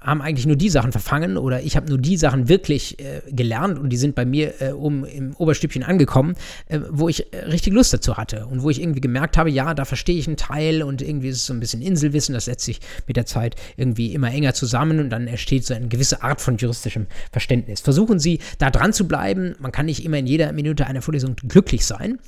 [0.00, 3.78] haben eigentlich nur die Sachen verfangen oder ich habe nur die Sachen wirklich äh, gelernt
[3.78, 6.34] und die sind bei mir äh, oben im Oberstübchen angekommen,
[6.66, 9.74] äh, wo ich äh, richtig Lust dazu hatte und wo ich irgendwie gemerkt habe, ja,
[9.74, 12.64] da verstehe ich einen Teil und irgendwie ist es so ein bisschen Inselwissen, das setzt
[12.64, 16.40] sich mit der Zeit irgendwie immer enger zusammen und dann entsteht so eine gewisse Art
[16.40, 17.80] von juristischem Verständnis.
[17.80, 21.34] Versuchen Sie da dran zu bleiben, man kann nicht immer in jeder Minute einer Vorlesung
[21.36, 22.18] glücklich sein,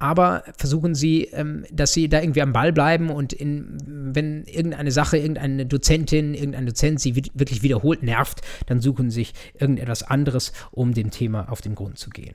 [0.00, 4.90] aber versuchen Sie, ähm, dass Sie da irgendwie am Ball bleiben und in, wenn irgendeine
[4.90, 10.52] Sache, irgendeine Dozentin, irgendein Dozent Sie wirklich wiederholt nervt, dann suchen Sie sich irgendetwas anderes,
[10.70, 12.34] um dem Thema auf den Grund zu gehen.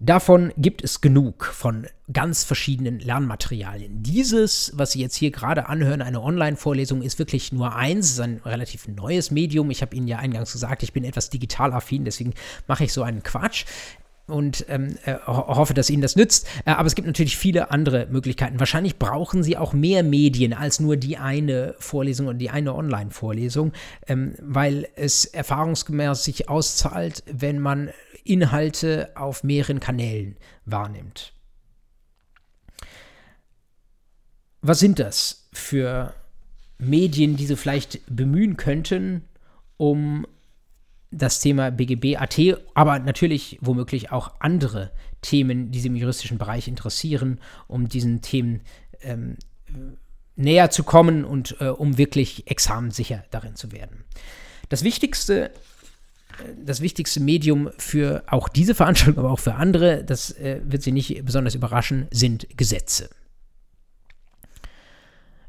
[0.00, 4.02] Davon gibt es genug von ganz verschiedenen Lernmaterialien.
[4.02, 8.40] Dieses, was Sie jetzt hier gerade anhören, eine Online-Vorlesung, ist wirklich nur eins, ist ein
[8.44, 9.70] relativ neues Medium.
[9.70, 12.34] Ich habe Ihnen ja eingangs gesagt, ich bin etwas digital affin, deswegen
[12.66, 13.64] mache ich so einen Quatsch
[14.26, 16.46] und ähm, äh, hoffe, dass Ihnen das nützt.
[16.64, 18.58] Äh, aber es gibt natürlich viele andere Möglichkeiten.
[18.58, 23.72] Wahrscheinlich brauchen Sie auch mehr Medien als nur die eine Vorlesung und die eine Online-Vorlesung,
[24.06, 27.90] ähm, weil es erfahrungsgemäß sich auszahlt, wenn man
[28.24, 31.32] Inhalte auf mehreren Kanälen wahrnimmt.
[34.62, 36.14] Was sind das für
[36.78, 39.24] Medien, die Sie vielleicht bemühen könnten,
[39.76, 40.26] um
[41.16, 42.38] das Thema BGB AT,
[42.74, 44.90] aber natürlich womöglich auch andere
[45.22, 48.60] Themen, die Sie im juristischen Bereich interessieren, um diesen Themen
[49.02, 49.36] ähm,
[50.36, 54.04] näher zu kommen und äh, um wirklich examensicher darin zu werden.
[54.68, 55.50] Das wichtigste, äh,
[56.64, 60.92] das wichtigste Medium für auch diese Veranstaltung, aber auch für andere, das äh, wird Sie
[60.92, 63.08] nicht besonders überraschen, sind Gesetze.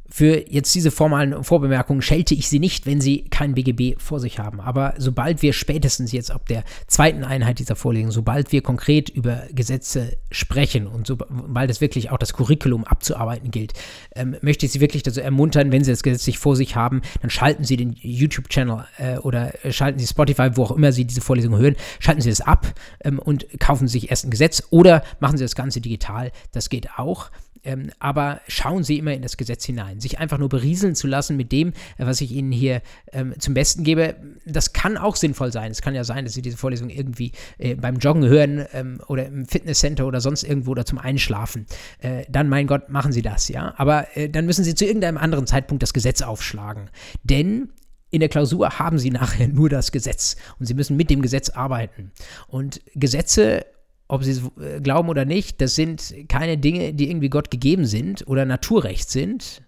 [0.08, 4.38] Für jetzt diese formalen Vorbemerkungen schelte ich Sie nicht, wenn Sie kein BGB vor sich
[4.38, 4.62] haben.
[4.62, 9.44] Aber sobald wir spätestens jetzt ab der zweiten Einheit dieser Vorlesung, sobald wir konkret über
[9.52, 13.74] Gesetze sprechen und sobald es wirklich auch das Curriculum abzuarbeiten gilt,
[14.16, 17.02] ähm, möchte ich Sie wirklich dazu ermuntern, wenn Sie das Gesetz nicht vor sich haben,
[17.22, 21.22] dann schalten Sie den YouTube-Channel äh, oder schalten Sie Spotify, wo auch immer Sie diese
[21.22, 25.04] Vorlesung hören, schalten Sie das ab ähm, und kaufen Sie sich erst ein Gesetz oder
[25.20, 26.32] machen Sie das Ganze digital.
[26.52, 27.32] Das geht auch.
[27.66, 30.00] Ähm, aber schauen Sie immer in das Gesetz hinein.
[30.00, 33.84] Sich einfach nur berieseln zu lassen mit dem, was ich Ihnen hier ähm, zum Besten
[33.84, 35.72] gebe, das kann auch sinnvoll sein.
[35.72, 39.26] Es kann ja sein, dass Sie diese Vorlesung irgendwie äh, beim Joggen hören ähm, oder
[39.26, 41.66] im Fitnesscenter oder sonst irgendwo oder zum Einschlafen.
[42.00, 43.74] Äh, dann, mein Gott, machen Sie das, ja.
[43.78, 46.90] Aber äh, dann müssen Sie zu irgendeinem anderen Zeitpunkt das Gesetz aufschlagen.
[47.24, 47.70] Denn
[48.12, 51.50] in der Klausur haben Sie nachher nur das Gesetz und Sie müssen mit dem Gesetz
[51.50, 52.12] arbeiten.
[52.48, 53.66] Und Gesetze
[54.08, 57.86] ob sie es äh, glauben oder nicht, das sind keine Dinge, die irgendwie Gott gegeben
[57.86, 59.64] sind oder Naturrecht sind,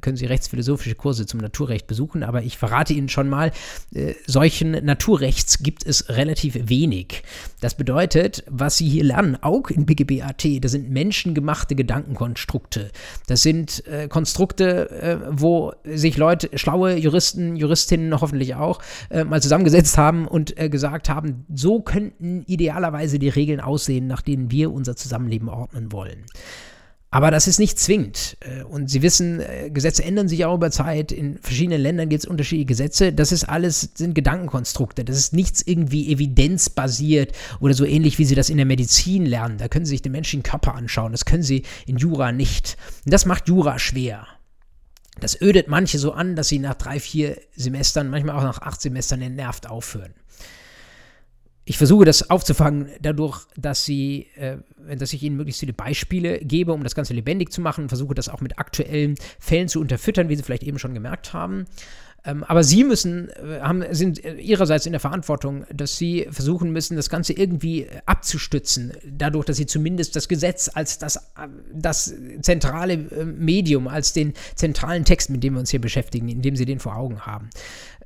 [0.00, 3.52] können Sie rechtsphilosophische Kurse zum Naturrecht besuchen, aber ich verrate Ihnen schon mal,
[3.94, 7.22] äh, solchen Naturrechts gibt es relativ wenig.
[7.60, 12.90] Das bedeutet, was Sie hier lernen, auch in BGBAT, das sind menschengemachte Gedankenkonstrukte.
[13.26, 18.80] Das sind äh, Konstrukte, äh, wo sich Leute, schlaue Juristen, Juristinnen hoffentlich auch,
[19.10, 24.22] äh, mal zusammengesetzt haben und äh, gesagt haben, so könnten idealerweise die Regeln aussehen, nach
[24.22, 26.24] denen wir unser Zusammenleben ordnen wollen.
[27.12, 28.38] Aber das ist nicht zwingend.
[28.40, 31.12] Äh, und Sie wissen, äh, Gesetze ändern sich auch über Zeit.
[31.12, 33.12] In verschiedenen Ländern gibt es unterschiedliche Gesetze.
[33.12, 35.04] Das ist alles, sind Gedankenkonstrukte.
[35.04, 39.58] Das ist nichts irgendwie evidenzbasiert oder so ähnlich, wie Sie das in der Medizin lernen.
[39.58, 41.12] Da können Sie sich den menschlichen Körper anschauen.
[41.12, 42.78] Das können Sie in Jura nicht.
[43.04, 44.26] Und das macht Jura schwer.
[45.20, 48.80] Das ödet manche so an, dass sie nach drei, vier Semestern, manchmal auch nach acht
[48.80, 50.14] Semestern entnervt aufhören
[51.64, 54.56] ich versuche das aufzufangen dadurch, dass sie, äh,
[54.96, 58.28] dass ich ihnen möglichst viele Beispiele gebe, um das Ganze lebendig zu machen, versuche das
[58.28, 61.66] auch mit aktuellen Fällen zu unterfüttern, wie Sie vielleicht eben schon gemerkt haben.
[62.24, 66.96] Ähm, aber Sie müssen, äh, haben, sind Ihrerseits in der Verantwortung, dass Sie versuchen müssen,
[66.96, 71.32] das Ganze irgendwie abzustützen, dadurch, dass Sie zumindest das Gesetz als das,
[71.72, 76.56] das zentrale äh, Medium, als den zentralen Text, mit dem wir uns hier beschäftigen, indem
[76.56, 77.50] Sie den vor Augen haben.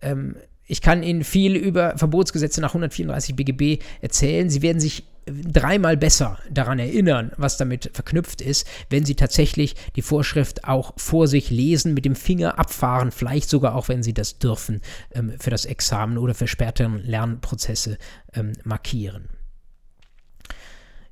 [0.03, 4.51] Ähm, ich kann Ihnen viel über Verbotsgesetze nach 134 BGB erzählen.
[4.51, 10.03] Sie werden sich dreimal besser daran erinnern, was damit verknüpft ist, wenn Sie tatsächlich die
[10.03, 14.39] Vorschrift auch vor sich lesen, mit dem Finger abfahren, vielleicht sogar auch, wenn Sie das
[14.39, 17.99] dürfen, ähm, für das Examen oder für spätere Lernprozesse
[18.35, 19.29] ähm, markieren.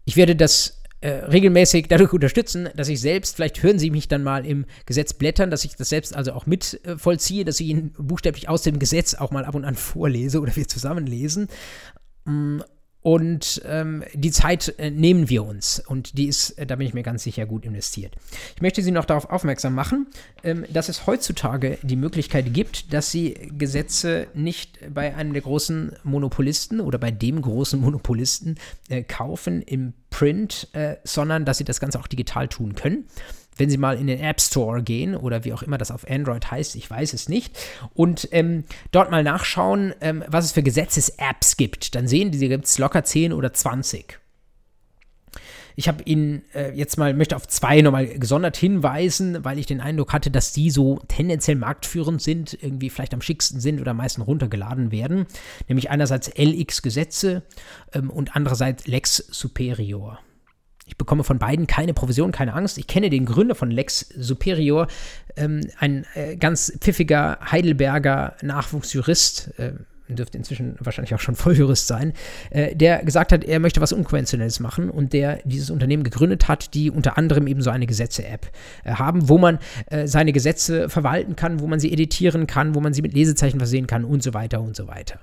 [0.04, 4.22] Ich werde das äh, regelmäßig dadurch unterstützen, dass ich selbst, vielleicht hören Sie mich dann
[4.22, 7.66] mal im Gesetz blättern, dass ich das selbst also auch mit äh, vollziehe, dass ich
[7.66, 11.48] Ihnen buchstäblich aus dem Gesetz auch mal ab und an vorlese oder wir zusammen lesen.
[12.24, 12.60] Mm,
[13.04, 15.78] und ähm, die Zeit äh, nehmen wir uns.
[15.78, 18.16] Und die ist, äh, da bin ich mir ganz sicher, gut investiert.
[18.56, 20.06] Ich möchte Sie noch darauf aufmerksam machen,
[20.42, 25.92] ähm, dass es heutzutage die Möglichkeit gibt, dass Sie Gesetze nicht bei einem der großen
[26.02, 28.54] Monopolisten oder bei dem großen Monopolisten
[28.88, 33.04] äh, kaufen im Print, äh, sondern dass Sie das Ganze auch digital tun können
[33.56, 36.50] wenn Sie mal in den App Store gehen oder wie auch immer das auf Android
[36.50, 37.56] heißt, ich weiß es nicht,
[37.94, 42.64] und ähm, dort mal nachschauen, ähm, was es für Gesetzes-Apps gibt, dann sehen Sie, gibt
[42.66, 44.18] es locker 10 oder 20.
[45.76, 49.80] Ich habe Ihnen äh, jetzt mal, möchte auf zwei nochmal gesondert hinweisen, weil ich den
[49.80, 53.96] Eindruck hatte, dass die so tendenziell marktführend sind, irgendwie vielleicht am schicksten sind oder am
[53.96, 55.26] meisten runtergeladen werden.
[55.68, 57.42] Nämlich einerseits LX Gesetze
[57.92, 60.20] ähm, und andererseits Lex Superior.
[60.86, 62.78] Ich bekomme von beiden keine Provision, keine Angst.
[62.78, 64.86] Ich kenne den Gründer von Lex Superior,
[65.36, 69.72] ähm, ein äh, ganz pfiffiger Heidelberger Nachwuchsjurist, äh,
[70.08, 72.12] dürfte inzwischen wahrscheinlich auch schon Volljurist sein,
[72.50, 76.74] äh, der gesagt hat, er möchte was Unkonventionelles machen und der dieses Unternehmen gegründet hat,
[76.74, 78.50] die unter anderem eben so eine Gesetze-App
[78.84, 82.80] äh, haben, wo man äh, seine Gesetze verwalten kann, wo man sie editieren kann, wo
[82.80, 85.18] man sie mit Lesezeichen versehen kann und so weiter und so weiter.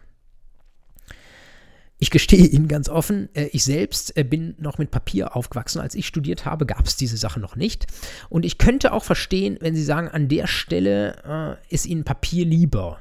[2.01, 5.79] Ich gestehe Ihnen ganz offen, äh, ich selbst äh, bin noch mit Papier aufgewachsen.
[5.79, 7.85] Als ich studiert habe, gab es diese Sachen noch nicht.
[8.27, 12.43] Und ich könnte auch verstehen, wenn Sie sagen, an der Stelle äh, ist Ihnen Papier
[12.43, 12.97] lieber.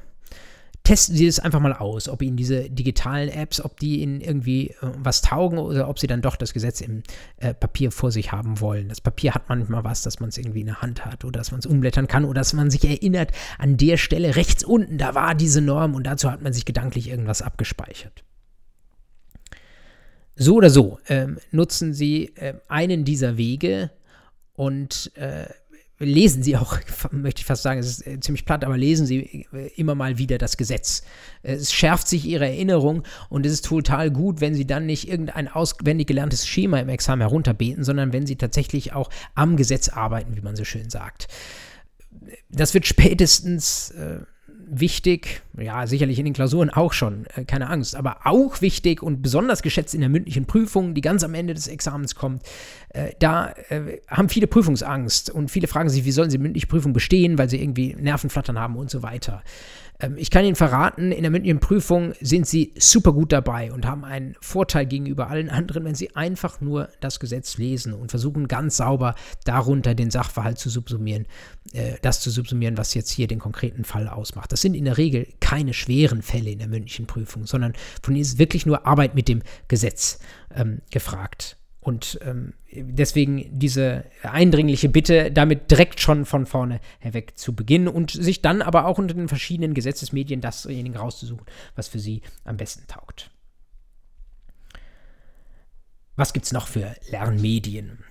[0.83, 4.67] Testen Sie es einfach mal aus, ob Ihnen diese digitalen Apps, ob die Ihnen irgendwie
[4.67, 7.01] äh, was taugen oder ob Sie dann doch das Gesetz im
[7.37, 8.87] äh, Papier vor sich haben wollen.
[8.87, 11.49] Das Papier hat manchmal was, dass man es irgendwie in der Hand hat oder dass
[11.49, 15.15] man es umblättern kann oder dass man sich erinnert, an der Stelle rechts unten, da
[15.15, 18.23] war diese Norm und dazu hat man sich gedanklich irgendwas abgespeichert.
[20.41, 23.91] So oder so ähm, nutzen Sie äh, einen dieser Wege
[24.53, 25.45] und äh,
[25.99, 26.79] lesen Sie auch,
[27.11, 30.17] möchte ich fast sagen, es ist äh, ziemlich platt, aber lesen Sie äh, immer mal
[30.17, 31.03] wieder das Gesetz.
[31.43, 35.47] Es schärft sich Ihre Erinnerung und es ist total gut, wenn Sie dann nicht irgendein
[35.47, 40.41] auswendig gelerntes Schema im Examen herunterbeten, sondern wenn Sie tatsächlich auch am Gesetz arbeiten, wie
[40.41, 41.27] man so schön sagt
[42.49, 44.19] das wird spätestens äh,
[44.67, 49.21] wichtig, ja, sicherlich in den Klausuren auch schon, äh, keine Angst, aber auch wichtig und
[49.21, 52.43] besonders geschätzt in der mündlichen Prüfung, die ganz am Ende des Examens kommt.
[52.89, 56.93] Äh, da äh, haben viele Prüfungsangst und viele fragen sich, wie sollen sie mündliche Prüfung
[56.93, 59.43] bestehen, weil sie irgendwie Nervenflattern haben und so weiter.
[60.01, 63.85] Ähm, ich kann Ihnen verraten, in der mündlichen Prüfung sind Sie super gut dabei und
[63.85, 68.47] haben einen Vorteil gegenüber allen anderen, wenn Sie einfach nur das Gesetz lesen und versuchen
[68.47, 71.27] ganz sauber darunter den Sachverhalt zu subsumieren,
[71.73, 74.51] äh, das zu subsumieren, was jetzt hier den konkreten Fall ausmacht.
[74.51, 78.21] Das sind in der Regel keine schweren Fälle in der mündlichen Prüfung, sondern von ihnen
[78.21, 80.19] ist wirklich nur Arbeit mit dem Gesetz
[80.55, 81.57] ähm, gefragt.
[81.81, 88.11] Und ähm, deswegen diese eindringliche Bitte, damit direkt schon von vorne herweg zu beginnen und
[88.11, 92.85] sich dann aber auch unter den verschiedenen Gesetzesmedien dasjenige rauszusuchen, was für Sie am besten
[92.87, 93.31] taugt.
[96.15, 98.03] Was gibt es noch für Lernmedien?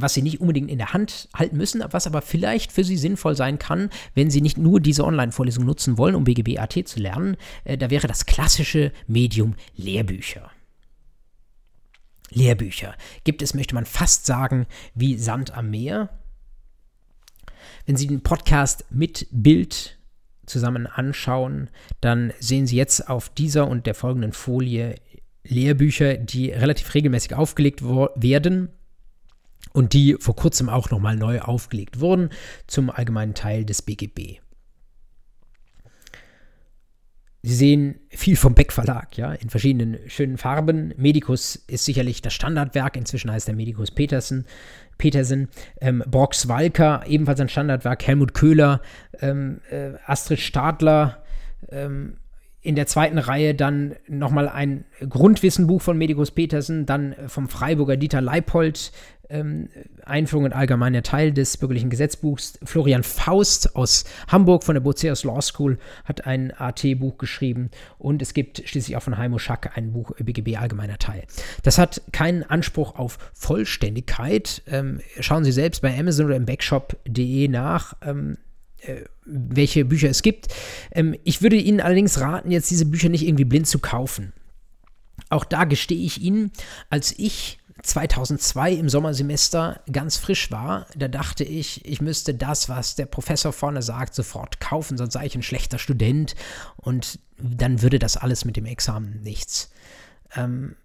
[0.00, 3.36] Was Sie nicht unbedingt in der Hand halten müssen, was aber vielleicht für Sie sinnvoll
[3.36, 7.36] sein kann, wenn Sie nicht nur diese Online-Vorlesung nutzen wollen, um BGB-AT zu lernen.
[7.64, 10.50] Äh, da wäre das klassische Medium Lehrbücher.
[12.30, 16.10] Lehrbücher gibt es, möchte man fast sagen, wie Sand am Meer.
[17.86, 19.98] Wenn Sie den Podcast mit Bild
[20.44, 24.96] zusammen anschauen, dann sehen Sie jetzt auf dieser und der folgenden Folie
[25.44, 28.68] Lehrbücher, die relativ regelmäßig aufgelegt werden
[29.72, 32.30] und die vor kurzem auch nochmal neu aufgelegt wurden
[32.66, 34.40] zum allgemeinen Teil des BGB.
[37.42, 40.92] Sie sehen viel vom Beck Verlag, ja, in verschiedenen schönen Farben.
[40.96, 44.46] Medicus ist sicherlich das Standardwerk, inzwischen heißt er Medicus Petersen.
[44.98, 45.48] Petersen,
[45.80, 48.80] ähm, Brox Walker, ebenfalls ein Standardwerk, Helmut Köhler,
[49.20, 51.22] ähm, äh, Astrid Stadler,
[51.70, 52.16] ähm,
[52.62, 58.20] in der zweiten Reihe dann nochmal ein Grundwissenbuch von Medicus Petersen, dann vom Freiburger Dieter
[58.20, 58.90] Leipold,
[59.30, 59.68] ähm,
[60.04, 62.58] Einführung und allgemeiner Teil des bürgerlichen Gesetzbuchs.
[62.64, 68.34] Florian Faust aus Hamburg von der Boceus Law School hat ein AT-Buch geschrieben und es
[68.34, 71.24] gibt schließlich auch von Heimo Schack ein Buch BGB allgemeiner Teil.
[71.62, 74.62] Das hat keinen Anspruch auf Vollständigkeit.
[74.66, 77.94] Ähm, schauen Sie selbst bei Amazon oder im Backshop.de nach.
[78.02, 78.38] Ähm,
[78.82, 80.48] äh, welche Bücher es gibt.
[80.92, 84.32] Ähm, ich würde Ihnen allerdings raten, jetzt diese Bücher nicht irgendwie blind zu kaufen.
[85.28, 86.52] Auch da gestehe ich Ihnen,
[86.90, 92.94] als ich 2002 im Sommersemester ganz frisch war, da dachte ich, ich müsste das, was
[92.94, 96.34] der Professor vorne sagt, sofort kaufen, sonst sei ich ein schlechter Student
[96.76, 99.70] und dann würde das alles mit dem Examen nichts.
[100.34, 100.76] Ähm,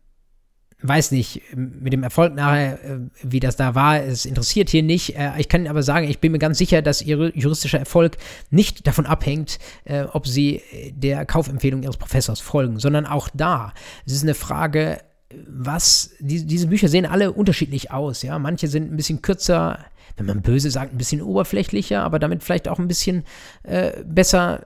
[0.84, 5.16] weiß nicht, mit dem Erfolg nachher, äh, wie das da war, es interessiert hier nicht.
[5.16, 8.18] Äh, ich kann aber sagen, ich bin mir ganz sicher, dass Ihr juristischer Erfolg
[8.50, 10.62] nicht davon abhängt, äh, ob Sie
[10.96, 13.74] der Kaufempfehlung Ihres Professors folgen, sondern auch da.
[14.06, 15.00] Es ist eine Frage
[15.48, 18.38] was, die, diese Bücher sehen alle unterschiedlich aus, ja.
[18.40, 19.86] Manche sind ein bisschen kürzer,
[20.18, 23.24] wenn man böse sagt, ein bisschen oberflächlicher, aber damit vielleicht auch ein bisschen
[23.64, 24.66] äh, besser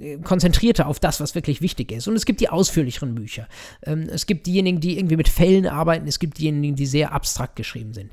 [0.00, 2.08] äh, konzentrierter auf das, was wirklich wichtig ist.
[2.08, 3.48] Und es gibt die ausführlicheren Bücher.
[3.84, 7.56] Ähm, es gibt diejenigen, die irgendwie mit Fällen arbeiten, es gibt diejenigen, die sehr abstrakt
[7.56, 8.10] geschrieben sind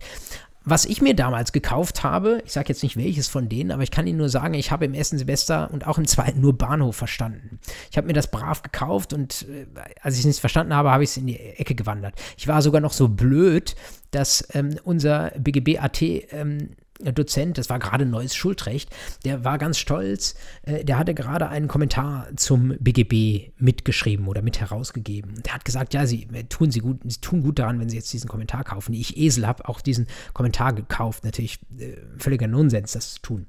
[0.66, 3.92] was ich mir damals gekauft habe, ich sage jetzt nicht welches von denen, aber ich
[3.92, 6.96] kann Ihnen nur sagen, ich habe im ersten Semester und auch im zweiten nur Bahnhof
[6.96, 7.60] verstanden.
[7.90, 9.66] Ich habe mir das brav gekauft und äh,
[10.02, 12.16] als ich es nicht verstanden habe, habe ich es in die Ecke gewandert.
[12.38, 13.76] Ich war sogar noch so blöd,
[14.12, 18.90] dass ähm, unser BGB-AT ähm, Dozent, das war gerade neues Schuldrecht,
[19.26, 24.60] der war ganz stolz, äh, der hatte gerade einen Kommentar zum BGB mitgeschrieben oder mit
[24.60, 25.42] herausgegeben.
[25.44, 27.98] Der hat gesagt, ja, sie äh, tun sie gut, sie tun gut daran, wenn sie
[27.98, 28.94] jetzt diesen Kommentar kaufen.
[28.94, 31.24] Ich Esel habe auch diesen Kommentar gekauft.
[31.24, 33.46] Natürlich äh, völliger Nonsens, das zu tun.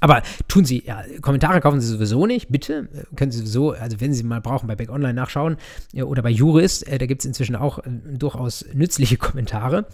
[0.00, 2.88] Aber tun Sie, ja, Kommentare kaufen Sie sowieso nicht, bitte.
[2.92, 5.56] Äh, können Sie sowieso, also wenn Sie mal brauchen, bei Back Online nachschauen
[5.94, 9.86] oder bei Juris, äh, da gibt es inzwischen auch äh, durchaus nützliche Kommentare.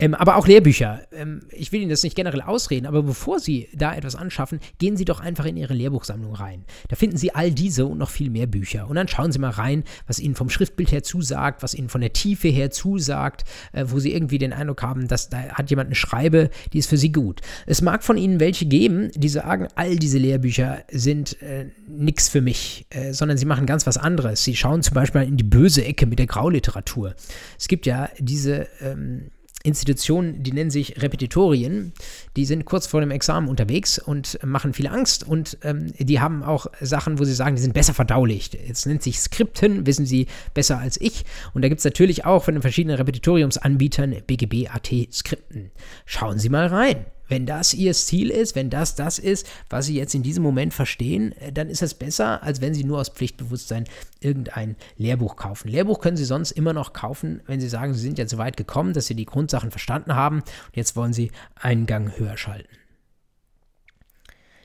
[0.00, 1.02] Ähm, aber auch Lehrbücher.
[1.12, 4.96] Ähm, ich will Ihnen das nicht generell ausreden, aber bevor Sie da etwas anschaffen, gehen
[4.96, 6.64] Sie doch einfach in Ihre Lehrbuchsammlung rein.
[6.88, 8.88] Da finden Sie all diese und noch viel mehr Bücher.
[8.88, 12.00] Und dann schauen Sie mal rein, was Ihnen vom Schriftbild her zusagt, was Ihnen von
[12.00, 15.88] der Tiefe her zusagt, äh, wo Sie irgendwie den Eindruck haben, dass da hat jemand
[15.88, 17.40] eine Schreibe, die ist für Sie gut.
[17.66, 22.40] Es mag von Ihnen welche geben, die sagen, all diese Lehrbücher sind äh, nichts für
[22.40, 24.44] mich, äh, sondern sie machen ganz was anderes.
[24.44, 27.14] Sie schauen zum Beispiel in die böse Ecke mit der Grauliteratur.
[27.58, 29.30] Es gibt ja diese ähm,
[29.62, 31.92] Institutionen, die nennen sich Repetitorien,
[32.36, 36.42] die sind kurz vor dem Examen unterwegs und machen viel Angst und ähm, die haben
[36.42, 38.54] auch Sachen, wo sie sagen, die sind besser verdaulicht.
[38.54, 41.24] Jetzt nennt sich Skripten, wissen sie besser als ich.
[41.52, 45.70] Und da gibt es natürlich auch von den verschiedenen Repetitoriumsanbietern BGB-AT-Skripten.
[46.06, 47.04] Schauen Sie mal rein.
[47.30, 50.74] Wenn das ihr Ziel ist, wenn das das ist, was sie jetzt in diesem Moment
[50.74, 53.84] verstehen, äh, dann ist es besser, als wenn sie nur aus Pflichtbewusstsein
[54.18, 55.68] irgendein Lehrbuch kaufen.
[55.68, 58.56] Lehrbuch können sie sonst immer noch kaufen, wenn sie sagen, sie sind jetzt so weit
[58.56, 62.68] gekommen, dass sie die Grundsachen verstanden haben und jetzt wollen sie einen Gang höher schalten.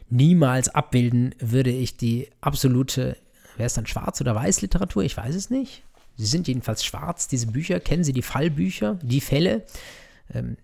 [0.09, 3.17] niemals abbilden würde ich die absolute,
[3.57, 5.03] wäre es dann Schwarz- oder Weiß-Literatur?
[5.03, 5.83] Ich weiß es nicht.
[6.17, 7.79] Sie sind jedenfalls schwarz, diese Bücher.
[7.79, 9.65] Kennen Sie die Fallbücher, die Fälle?
[10.33, 10.57] Ähm,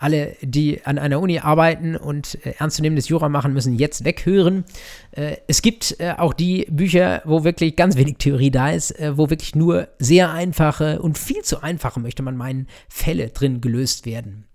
[0.00, 4.64] alle, die an einer Uni arbeiten und äh, ernstzunehmendes Jura machen, müssen jetzt weghören.
[5.12, 9.18] Äh, es gibt äh, auch die Bücher, wo wirklich ganz wenig Theorie da ist, äh,
[9.18, 14.06] wo wirklich nur sehr einfache und viel zu einfache, möchte man meinen, Fälle drin gelöst
[14.06, 14.46] werden.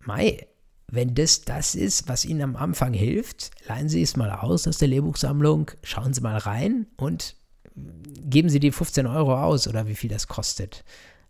[0.00, 0.48] Mai,
[0.88, 4.78] wenn das das ist, was Ihnen am Anfang hilft, leihen Sie es mal aus aus
[4.78, 7.36] der Lehrbuchsammlung, schauen Sie mal rein und
[7.76, 10.84] geben Sie die 15 Euro aus oder wie viel das kostet.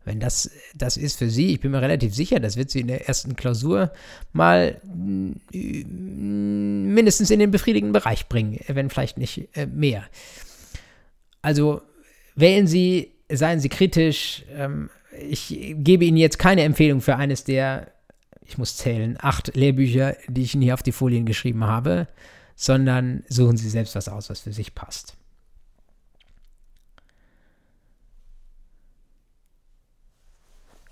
[0.04, 2.88] Wenn das das ist für Sie, ich bin mir relativ sicher, das wird Sie in
[2.88, 3.92] der ersten Klausur
[4.32, 4.80] mal
[5.52, 10.04] äh, mindestens in den befriedigenden Bereich bringen, wenn vielleicht nicht äh, mehr.
[11.40, 11.82] Also
[12.34, 14.44] wählen Sie, seien Sie kritisch.
[14.52, 14.90] Ähm,
[15.28, 17.92] ich gebe Ihnen jetzt keine Empfehlung für eines der,
[18.44, 22.08] ich muss zählen, acht Lehrbücher, die ich Ihnen hier auf die Folien geschrieben habe,
[22.56, 25.16] sondern suchen Sie selbst was aus, was für sich passt.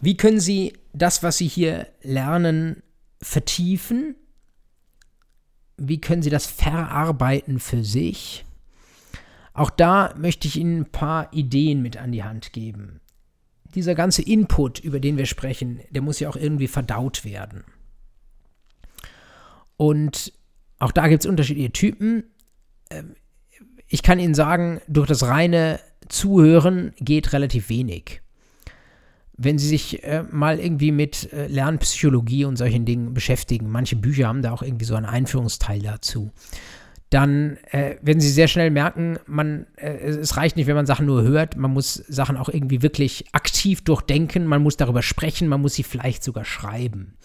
[0.00, 2.82] Wie können Sie das, was Sie hier lernen,
[3.20, 4.16] vertiefen?
[5.76, 8.44] Wie können Sie das verarbeiten für sich?
[9.52, 13.00] Auch da möchte ich Ihnen ein paar Ideen mit an die Hand geben.
[13.74, 17.64] Dieser ganze Input, über den wir sprechen, der muss ja auch irgendwie verdaut werden.
[19.76, 20.32] Und
[20.78, 22.24] auch da gibt es unterschiedliche Typen.
[22.90, 23.14] Ähm,
[23.86, 28.22] ich kann Ihnen sagen, durch das reine Zuhören geht relativ wenig
[29.42, 34.28] wenn Sie sich äh, mal irgendwie mit äh, Lernpsychologie und solchen Dingen beschäftigen, manche Bücher
[34.28, 36.30] haben da auch irgendwie so einen Einführungsteil dazu,
[37.08, 41.06] dann äh, werden Sie sehr schnell merken, man, äh, es reicht nicht, wenn man Sachen
[41.06, 45.62] nur hört, man muss Sachen auch irgendwie wirklich aktiv durchdenken, man muss darüber sprechen, man
[45.62, 47.16] muss sie vielleicht sogar schreiben.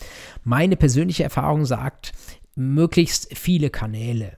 [0.45, 2.13] Meine persönliche Erfahrung sagt,
[2.55, 4.37] möglichst viele Kanäle.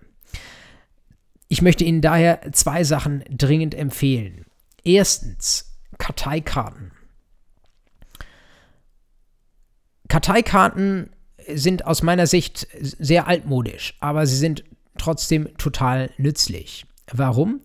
[1.47, 4.45] Ich möchte Ihnen daher zwei Sachen dringend empfehlen.
[4.83, 6.91] Erstens, Karteikarten.
[10.07, 11.09] Karteikarten
[11.53, 14.63] sind aus meiner Sicht sehr altmodisch, aber sie sind
[14.97, 16.85] trotzdem total nützlich.
[17.11, 17.61] Warum?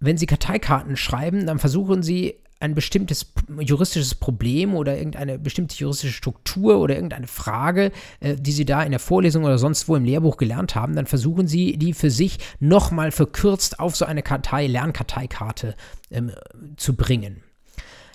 [0.00, 6.12] Wenn Sie Karteikarten schreiben, dann versuchen Sie ein bestimmtes juristisches Problem oder irgendeine bestimmte juristische
[6.12, 10.04] Struktur oder irgendeine Frage, äh, die Sie da in der Vorlesung oder sonst wo im
[10.04, 14.66] Lehrbuch gelernt haben, dann versuchen Sie, die für sich nochmal verkürzt auf so eine Kartei,
[14.66, 15.74] Lernkarteikarte
[16.10, 16.32] ähm,
[16.76, 17.43] zu bringen.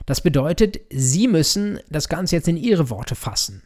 [0.10, 3.62] Das bedeutet, Sie müssen das Ganze jetzt in Ihre Worte fassen.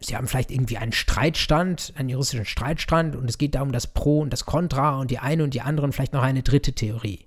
[0.00, 3.88] Sie haben vielleicht irgendwie einen Streitstand, einen juristischen Streitstand und es geht da um das
[3.88, 6.72] Pro und das Contra und die eine und die andere und vielleicht noch eine dritte
[6.72, 7.26] Theorie.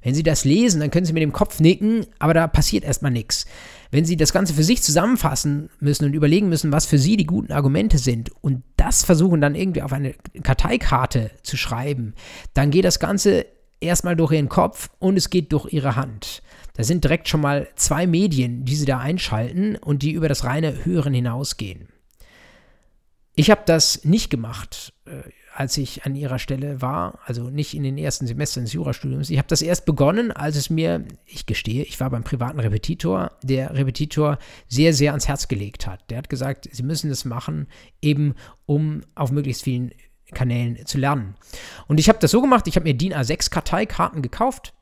[0.00, 3.10] Wenn Sie das lesen, dann können Sie mit dem Kopf nicken, aber da passiert erstmal
[3.10, 3.46] nichts.
[3.90, 7.26] Wenn Sie das Ganze für sich zusammenfassen müssen und überlegen müssen, was für Sie die
[7.26, 10.14] guten Argumente sind und das versuchen dann irgendwie auf eine
[10.44, 12.14] Karteikarte zu schreiben,
[12.54, 13.44] dann geht das Ganze
[13.80, 16.44] erstmal durch Ihren Kopf und es geht durch Ihre Hand.
[16.74, 20.44] Da sind direkt schon mal zwei Medien, die Sie da einschalten und die über das
[20.44, 21.88] reine Hören hinausgehen.
[23.34, 25.22] Ich habe das nicht gemacht, äh,
[25.54, 29.30] als ich an ihrer Stelle war, also nicht in den ersten Semestern des Jurastudiums.
[29.30, 33.32] Ich habe das erst begonnen, als es mir, ich gestehe, ich war beim privaten Repetitor,
[33.42, 36.10] der Repetitor sehr, sehr ans Herz gelegt hat.
[36.10, 37.68] Der hat gesagt, Sie müssen das machen,
[38.00, 38.34] eben
[38.66, 39.92] um auf möglichst vielen
[40.32, 41.34] Kanälen zu lernen.
[41.88, 44.72] Und ich habe das so gemacht, ich habe mir DIN A6 Karteikarten gekauft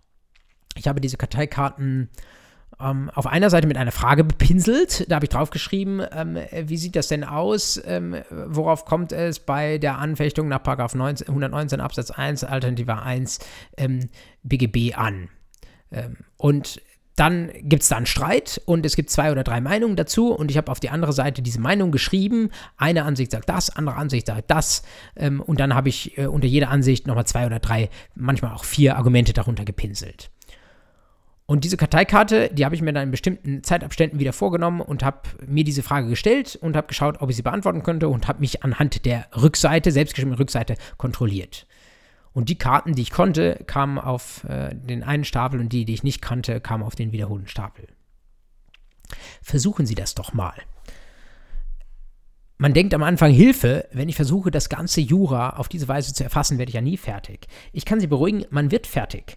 [0.76, 2.08] ich habe diese Karteikarten
[2.80, 5.10] ähm, auf einer Seite mit einer Frage bepinselt.
[5.10, 7.80] Da habe ich draufgeschrieben, ähm, wie sieht das denn aus?
[7.84, 13.38] Ähm, worauf kommt es bei der Anfechtung nach 19, 119 Absatz 1 Alternative 1
[14.42, 15.28] BGB ähm, an?
[15.92, 16.80] Ähm, und
[17.16, 20.50] dann gibt es da einen Streit und es gibt zwei oder drei Meinungen dazu und
[20.50, 22.48] ich habe auf die andere Seite diese Meinung geschrieben.
[22.78, 24.84] Eine Ansicht sagt das, andere Ansicht sagt das
[25.16, 28.64] ähm, und dann habe ich äh, unter jeder Ansicht nochmal zwei oder drei, manchmal auch
[28.64, 30.30] vier Argumente darunter gepinselt.
[31.50, 35.22] Und diese Karteikarte, die habe ich mir dann in bestimmten Zeitabständen wieder vorgenommen und habe
[35.44, 38.62] mir diese Frage gestellt und habe geschaut, ob ich sie beantworten könnte und habe mich
[38.62, 41.66] anhand der Rückseite, selbstgeschriebenen Rückseite, kontrolliert.
[42.32, 45.94] Und die Karten, die ich konnte, kamen auf äh, den einen Stapel und die, die
[45.94, 47.88] ich nicht kannte, kamen auf den wiederholten Stapel.
[49.42, 50.54] Versuchen Sie das doch mal.
[52.58, 56.22] Man denkt am Anfang Hilfe, wenn ich versuche, das ganze Jura auf diese Weise zu
[56.22, 57.48] erfassen, werde ich ja nie fertig.
[57.72, 59.36] Ich kann Sie beruhigen, man wird fertig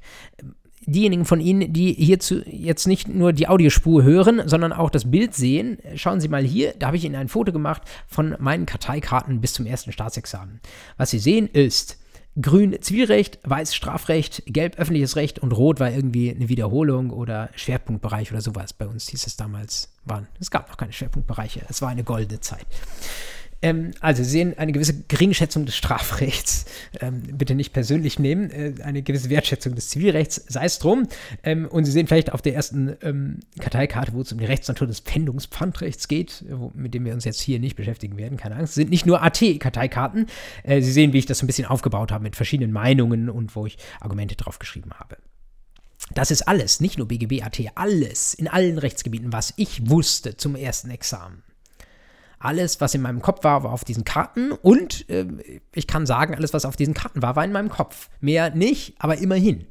[0.86, 5.34] diejenigen von Ihnen, die hierzu jetzt nicht nur die Audiospur hören, sondern auch das Bild
[5.34, 9.42] sehen, schauen Sie mal hier, da habe ich Ihnen ein Foto gemacht von meinen Karteikarten
[9.42, 10.60] bis zum ersten Staatsexamen.
[10.98, 11.98] Was Sie sehen ist
[12.42, 18.32] grün Zivilrecht, weiß Strafrecht, gelb öffentliches Recht und rot war irgendwie eine Wiederholung oder Schwerpunktbereich
[18.32, 18.74] oder sowas.
[18.74, 22.40] Bei uns hieß es damals, waren, es gab noch keine Schwerpunktbereiche, es war eine goldene
[22.40, 22.66] Zeit.
[23.64, 26.66] Ähm, also Sie sehen eine gewisse Geringschätzung des Strafrechts.
[27.00, 28.52] Ähm, bitte nicht persönlich nehmen.
[28.52, 31.08] Äh, eine gewisse Wertschätzung des Zivilrechts, sei es drum.
[31.44, 34.86] Ähm, und Sie sehen vielleicht auf der ersten ähm, Karteikarte, wo es um die Rechtsnatur
[34.86, 38.76] des Pfändungspfandrechts geht, wo, mit dem wir uns jetzt hier nicht beschäftigen werden, keine Angst.
[38.76, 40.28] Sind nicht nur AT-Karteikarten.
[40.64, 43.56] Äh, Sie sehen, wie ich das so ein bisschen aufgebaut habe mit verschiedenen Meinungen und
[43.56, 45.18] wo ich Argumente drauf geschrieben habe.
[46.14, 50.56] Das ist alles, nicht nur BGB AT, alles in allen Rechtsgebieten, was ich wusste zum
[50.56, 51.44] ersten Examen.
[52.44, 55.26] Alles, was in meinem Kopf war, war auf diesen Karten und äh,
[55.74, 58.10] ich kann sagen, alles, was auf diesen Karten war, war in meinem Kopf.
[58.20, 59.66] Mehr nicht, aber immerhin.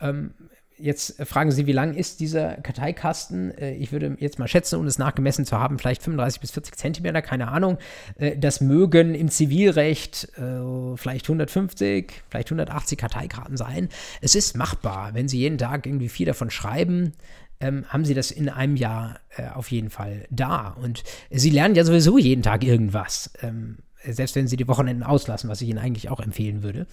[0.00, 0.32] Ähm,
[0.78, 3.50] Jetzt fragen Sie, wie lang ist dieser Karteikasten?
[3.56, 6.76] Äh, ich würde jetzt mal schätzen, um es nachgemessen zu haben, vielleicht 35 bis 40
[6.76, 7.78] Zentimeter, keine Ahnung.
[8.18, 13.88] Äh, das mögen im Zivilrecht äh, vielleicht 150, vielleicht 180 Karteikarten sein.
[14.20, 15.14] Es ist machbar.
[15.14, 17.14] Wenn Sie jeden Tag irgendwie vier davon schreiben,
[17.60, 19.20] ähm, haben Sie das in einem Jahr
[19.54, 20.76] auf jeden Fall da.
[20.80, 23.30] Und Sie lernen ja sowieso jeden Tag irgendwas.
[23.42, 26.86] Ähm, selbst wenn Sie die Wochenenden auslassen, was ich Ihnen eigentlich auch empfehlen würde.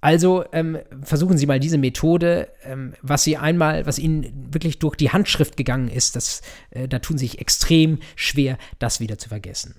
[0.00, 4.96] Also ähm, versuchen Sie mal diese Methode, ähm, was Sie einmal, was Ihnen wirklich durch
[4.96, 6.40] die Handschrift gegangen ist, das,
[6.70, 9.74] äh, da tun Sie sich extrem schwer, das wieder zu vergessen.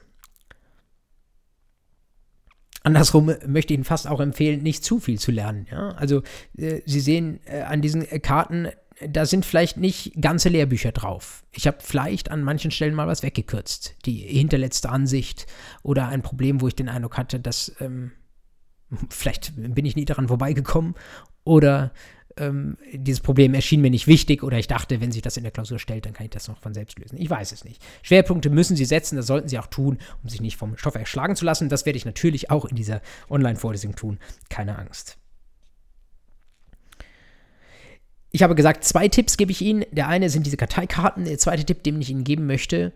[2.84, 5.68] Andersrum möchte ich Ihnen fast auch empfehlen, nicht zu viel zu lernen.
[5.72, 5.90] Ja?
[5.92, 6.22] Also
[6.56, 8.70] äh, Sie sehen äh, an diesen Karten,
[9.10, 11.44] da sind vielleicht nicht ganze Lehrbücher drauf.
[11.52, 13.96] Ich habe vielleicht an manchen Stellen mal was weggekürzt.
[14.06, 15.48] Die hinterletzte Ansicht
[15.84, 18.12] oder ein Problem, wo ich den Eindruck hatte, dass ähm,
[19.10, 20.96] vielleicht bin ich nie daran vorbeigekommen
[21.44, 21.92] oder
[22.38, 25.52] ähm, dieses Problem erschien mir nicht wichtig oder ich dachte, wenn sich das in der
[25.52, 27.18] Klausur stellt, dann kann ich das noch von selbst lösen.
[27.20, 27.82] Ich weiß es nicht.
[28.04, 31.36] Schwerpunkte müssen Sie setzen, das sollten Sie auch tun, um sich nicht vom Stoff erschlagen
[31.36, 31.70] zu lassen.
[31.70, 34.20] Das werde ich natürlich auch in dieser Online-Vorlesung tun.
[34.50, 35.18] Keine Angst.
[38.32, 39.86] Ich habe gesagt, zwei Tipps gebe ich Ihnen.
[39.92, 41.26] Der eine sind diese Karteikarten.
[41.26, 42.94] Der zweite Tipp, den ich Ihnen geben möchte,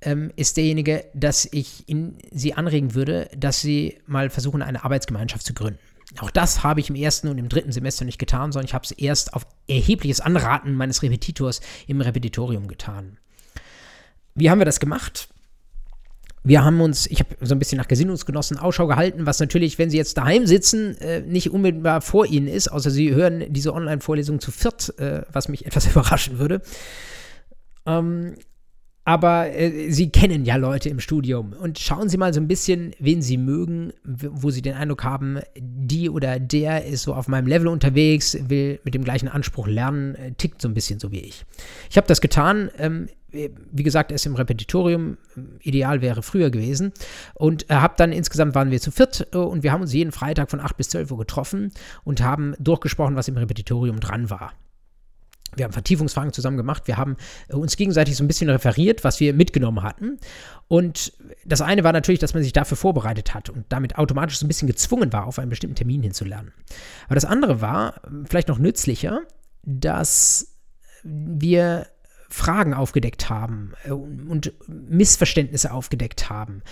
[0.00, 5.44] ähm, ist derjenige, dass ich in, Sie anregen würde, dass Sie mal versuchen, eine Arbeitsgemeinschaft
[5.44, 5.78] zu gründen.
[6.18, 8.84] Auch das habe ich im ersten und im dritten Semester nicht getan, sondern ich habe
[8.84, 13.18] es erst auf erhebliches Anraten meines Repetitors im Repetitorium getan.
[14.34, 15.28] Wie haben wir das gemacht?
[16.42, 19.90] Wir haben uns, ich habe so ein bisschen nach Gesinnungsgenossen Ausschau gehalten, was natürlich, wenn
[19.90, 24.40] Sie jetzt daheim sitzen, äh, nicht unmittelbar vor Ihnen ist, außer Sie hören diese Online-Vorlesung
[24.40, 26.62] zu viert, äh, was mich etwas überraschen würde.
[27.86, 28.36] Ähm,
[29.10, 32.94] aber äh, Sie kennen ja Leute im Studium und schauen Sie mal so ein bisschen,
[33.00, 37.48] wen Sie mögen, wo Sie den Eindruck haben, die oder der ist so auf meinem
[37.48, 41.18] Level unterwegs, will mit dem gleichen Anspruch lernen, äh, tickt so ein bisschen so wie
[41.18, 41.44] ich.
[41.90, 42.70] Ich habe das getan.
[42.78, 45.16] Ähm, wie gesagt, erst im Repetitorium,
[45.60, 46.92] ideal wäre früher gewesen.
[47.34, 50.12] Und äh, habe dann insgesamt waren wir zu viert äh, und wir haben uns jeden
[50.12, 51.72] Freitag von 8 bis 12 Uhr getroffen
[52.04, 54.52] und haben durchgesprochen, was im Repetitorium dran war.
[55.56, 56.86] Wir haben Vertiefungsfragen zusammen gemacht.
[56.86, 57.16] Wir haben
[57.48, 60.18] äh, uns gegenseitig so ein bisschen referiert, was wir mitgenommen hatten.
[60.68, 61.12] Und
[61.44, 64.48] das eine war natürlich, dass man sich dafür vorbereitet hat und damit automatisch so ein
[64.48, 66.52] bisschen gezwungen war, auf einen bestimmten Termin hinzulernen.
[67.06, 69.22] Aber das andere war, vielleicht noch nützlicher,
[69.62, 70.56] dass
[71.02, 71.86] wir
[72.28, 76.62] Fragen aufgedeckt haben äh, und Missverständnisse aufgedeckt haben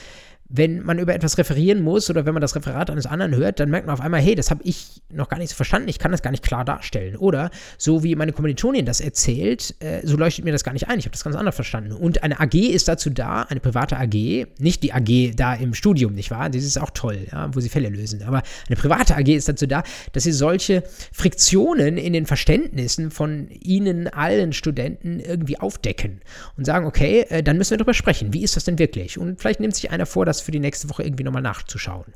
[0.51, 3.71] wenn man über etwas referieren muss oder wenn man das Referat eines anderen hört, dann
[3.71, 6.11] merkt man auf einmal, hey, das habe ich noch gar nicht so verstanden, ich kann
[6.11, 7.17] das gar nicht klar darstellen.
[7.17, 10.99] Oder so wie meine Kommilitonin das erzählt, äh, so leuchtet mir das gar nicht ein,
[10.99, 11.93] ich habe das ganz anders verstanden.
[11.93, 16.15] Und eine AG ist dazu da, eine private AG, nicht die AG da im Studium,
[16.15, 16.49] nicht wahr?
[16.49, 18.23] Das ist auch toll, ja, wo sie Fälle lösen.
[18.23, 19.83] Aber eine private AG ist dazu da,
[20.13, 20.83] dass sie solche
[21.13, 26.23] Friktionen in den Verständnissen von ihnen allen Studenten irgendwie aufdecken
[26.57, 28.33] und sagen, okay, äh, dann müssen wir darüber sprechen.
[28.33, 29.19] Wie ist das denn wirklich?
[29.19, 32.13] Und vielleicht nimmt sich einer vor, das das für die nächste Woche irgendwie nochmal nachzuschauen.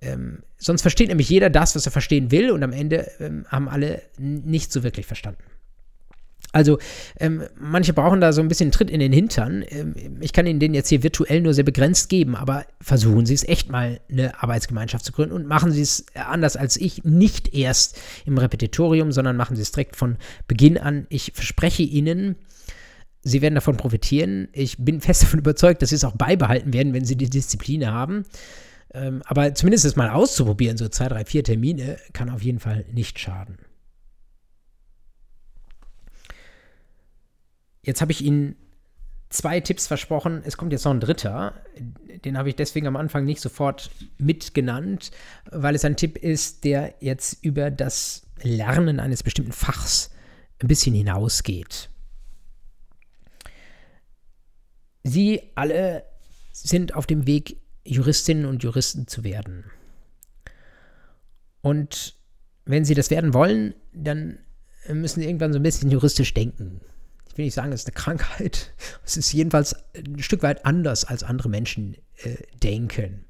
[0.00, 3.68] Ähm, sonst versteht nämlich jeder das, was er verstehen will, und am Ende ähm, haben
[3.68, 5.42] alle nicht so wirklich verstanden.
[6.52, 6.78] Also,
[7.20, 9.62] ähm, manche brauchen da so ein bisschen Tritt in den Hintern.
[9.68, 13.34] Ähm, ich kann Ihnen den jetzt hier virtuell nur sehr begrenzt geben, aber versuchen Sie
[13.34, 17.54] es echt mal, eine Arbeitsgemeinschaft zu gründen und machen Sie es anders als ich, nicht
[17.54, 21.06] erst im Repetitorium, sondern machen Sie es direkt von Beginn an.
[21.10, 22.36] Ich verspreche Ihnen,
[23.22, 24.48] Sie werden davon profitieren.
[24.52, 27.86] Ich bin fest davon überzeugt, dass Sie es auch beibehalten werden, wenn Sie die Disziplin
[27.86, 28.24] haben.
[28.94, 32.84] Ähm, aber zumindest es mal auszuprobieren, so zwei, drei, vier Termine, kann auf jeden Fall
[32.92, 33.58] nicht schaden.
[37.82, 38.56] Jetzt habe ich Ihnen
[39.30, 40.42] zwei Tipps versprochen.
[40.44, 41.54] Es kommt jetzt noch ein dritter.
[42.24, 45.10] Den habe ich deswegen am Anfang nicht sofort mitgenannt,
[45.50, 50.10] weil es ein Tipp ist, der jetzt über das Lernen eines bestimmten Fachs
[50.60, 51.90] ein bisschen hinausgeht.
[55.04, 56.04] Sie alle
[56.52, 59.70] sind auf dem Weg, Juristinnen und Juristen zu werden.
[61.62, 62.16] Und
[62.64, 64.38] wenn sie das werden wollen, dann
[64.88, 66.80] müssen sie irgendwann so ein bisschen juristisch denken.
[67.34, 68.74] will nicht sagen, es ist eine Krankheit.
[69.04, 73.24] Es ist jedenfalls ein Stück weit anders, als andere Menschen äh, denken.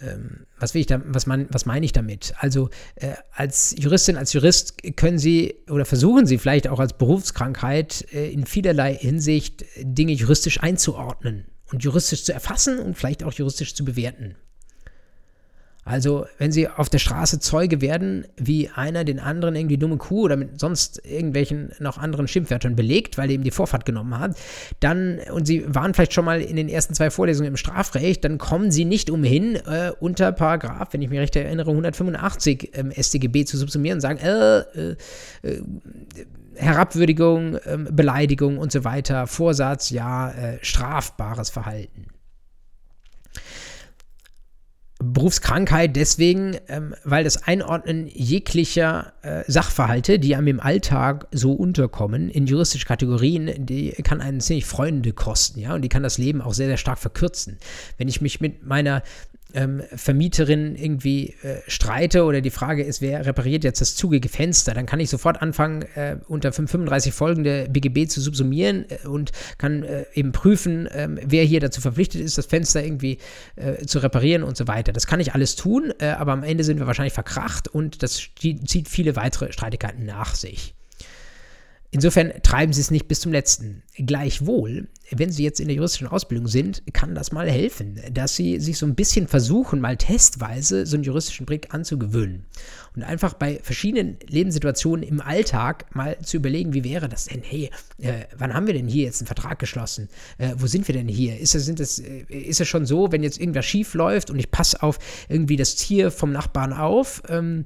[0.00, 2.34] Ähm, was, will ich da, was, mein, was meine ich damit?
[2.38, 8.06] Also äh, als Juristin, als Jurist können Sie oder versuchen Sie vielleicht auch als Berufskrankheit
[8.12, 13.74] äh, in vielerlei Hinsicht Dinge juristisch einzuordnen und juristisch zu erfassen und vielleicht auch juristisch
[13.74, 14.36] zu bewerten.
[15.84, 20.22] Also, wenn sie auf der Straße Zeuge werden, wie einer den anderen irgendwie dumme Kuh
[20.22, 24.36] oder mit sonst irgendwelchen noch anderen Schimpfwörtern belegt, weil er ihm die Vorfahrt genommen hat,
[24.78, 28.38] dann, und sie waren vielleicht schon mal in den ersten zwei Vorlesungen im Strafrecht, dann
[28.38, 33.44] kommen sie nicht umhin, äh, unter Paragraph, wenn ich mich recht erinnere, 185 ähm, StGB
[33.44, 34.96] zu subsumieren und sagen, äh, äh,
[35.42, 35.62] äh
[36.54, 42.11] Herabwürdigung, ähm, Beleidigung und so weiter, Vorsatz, ja, äh, strafbares Verhalten.
[45.02, 52.30] Berufskrankheit deswegen, ähm, weil das Einordnen jeglicher äh, Sachverhalte, die einem im Alltag so unterkommen,
[52.30, 56.40] in juristische Kategorien, die kann einen ziemlich Freunde kosten, ja, und die kann das Leben
[56.40, 57.58] auch sehr, sehr stark verkürzen.
[57.98, 59.02] Wenn ich mich mit meiner
[59.54, 64.74] ähm, Vermieterin irgendwie äh, streite oder die Frage ist, wer repariert jetzt das zugige Fenster,
[64.74, 69.82] dann kann ich sofort anfangen, äh, unter 35 folgende BGB zu subsumieren äh, und kann
[69.82, 73.18] äh, eben prüfen, ähm, wer hier dazu verpflichtet ist, das Fenster irgendwie
[73.56, 74.92] äh, zu reparieren und so weiter.
[74.92, 78.22] Das kann ich alles tun, äh, aber am Ende sind wir wahrscheinlich verkracht und das
[78.38, 80.74] zieht viele weitere Streitigkeiten nach sich.
[81.94, 83.82] Insofern treiben Sie es nicht bis zum letzten.
[83.94, 88.60] Gleichwohl, wenn Sie jetzt in der juristischen Ausbildung sind, kann das mal helfen, dass Sie
[88.60, 92.44] sich so ein bisschen versuchen, mal testweise so einen juristischen Blick anzugewöhnen.
[92.94, 97.42] Und einfach bei verschiedenen Lebenssituationen im Alltag mal zu überlegen, wie wäre das denn?
[97.42, 100.10] Hey, äh, wann haben wir denn hier jetzt einen Vertrag geschlossen?
[100.36, 101.38] Äh, wo sind wir denn hier?
[101.38, 104.82] Ist es, sind es, äh, schon so, wenn jetzt irgendwas schief läuft und ich passe
[104.82, 104.98] auf
[105.28, 107.64] irgendwie das Tier vom Nachbarn auf ähm,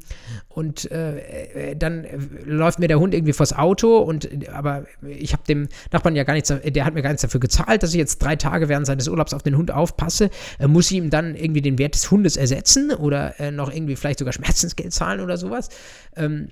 [0.49, 2.07] und äh, äh dann
[2.45, 6.35] läuft mir der Hund irgendwie vors Auto und aber ich habe dem Nachbarn ja gar
[6.35, 9.09] nichts, der hat mir gar nichts dafür gezahlt, dass ich jetzt drei Tage während seines
[9.09, 10.31] Urlaubs auf den Hund aufpasse.
[10.59, 14.19] Äh, muss ich ihm dann irgendwie den Wert des Hundes ersetzen oder noch irgendwie vielleicht
[14.19, 15.69] sogar Schmerzensgeld zahlen oder sowas.
[16.17, 16.49] Ähm,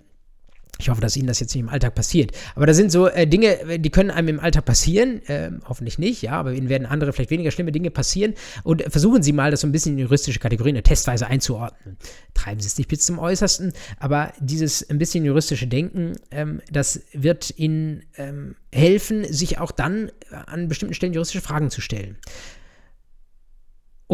[0.78, 2.32] ich hoffe, dass Ihnen das jetzt nicht im Alltag passiert.
[2.54, 5.22] Aber da sind so äh, Dinge, die können einem im Alltag passieren.
[5.26, 8.34] Äh, hoffentlich nicht, ja, aber Ihnen werden andere, vielleicht weniger schlimme Dinge passieren.
[8.64, 11.96] Und versuchen Sie mal, das so ein bisschen in juristische Kategorien, testweise einzuordnen.
[12.34, 17.02] Treiben Sie es nicht bis zum Äußersten, aber dieses ein bisschen juristische Denken, ähm, das
[17.12, 20.10] wird Ihnen ähm, helfen, sich auch dann
[20.46, 22.16] an bestimmten Stellen juristische Fragen zu stellen.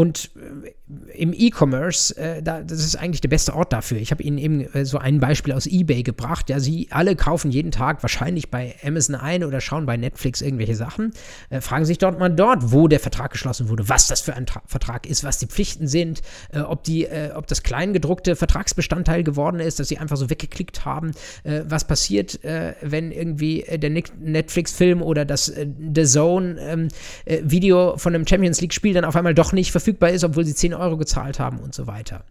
[0.01, 0.71] Und äh,
[1.13, 3.99] im E-Commerce, äh, da, das ist eigentlich der beste Ort dafür.
[3.99, 6.49] Ich habe Ihnen eben äh, so ein Beispiel aus eBay gebracht.
[6.49, 10.75] Ja, Sie alle kaufen jeden Tag wahrscheinlich bei Amazon ein oder schauen bei Netflix irgendwelche
[10.75, 11.13] Sachen.
[11.51, 14.47] Äh, fragen sich dort mal dort, wo der Vertrag geschlossen wurde, was das für ein
[14.47, 16.23] Tra Vertrag ist, was die Pflichten sind,
[16.53, 20.87] äh, ob, die, äh, ob das kleingedruckte Vertragsbestandteil geworden ist, dass Sie einfach so weggeklickt
[20.87, 21.11] haben.
[21.45, 28.95] was passiert, wenn irgendwie der Netflix-Film oder das The Zone-Video ähm, von einem Champions League-Spiel
[28.95, 31.87] dann auf einmal doch nicht verfügbar ist, obwohl sie 10 Euro gezahlt haben und so
[31.87, 32.25] weiter.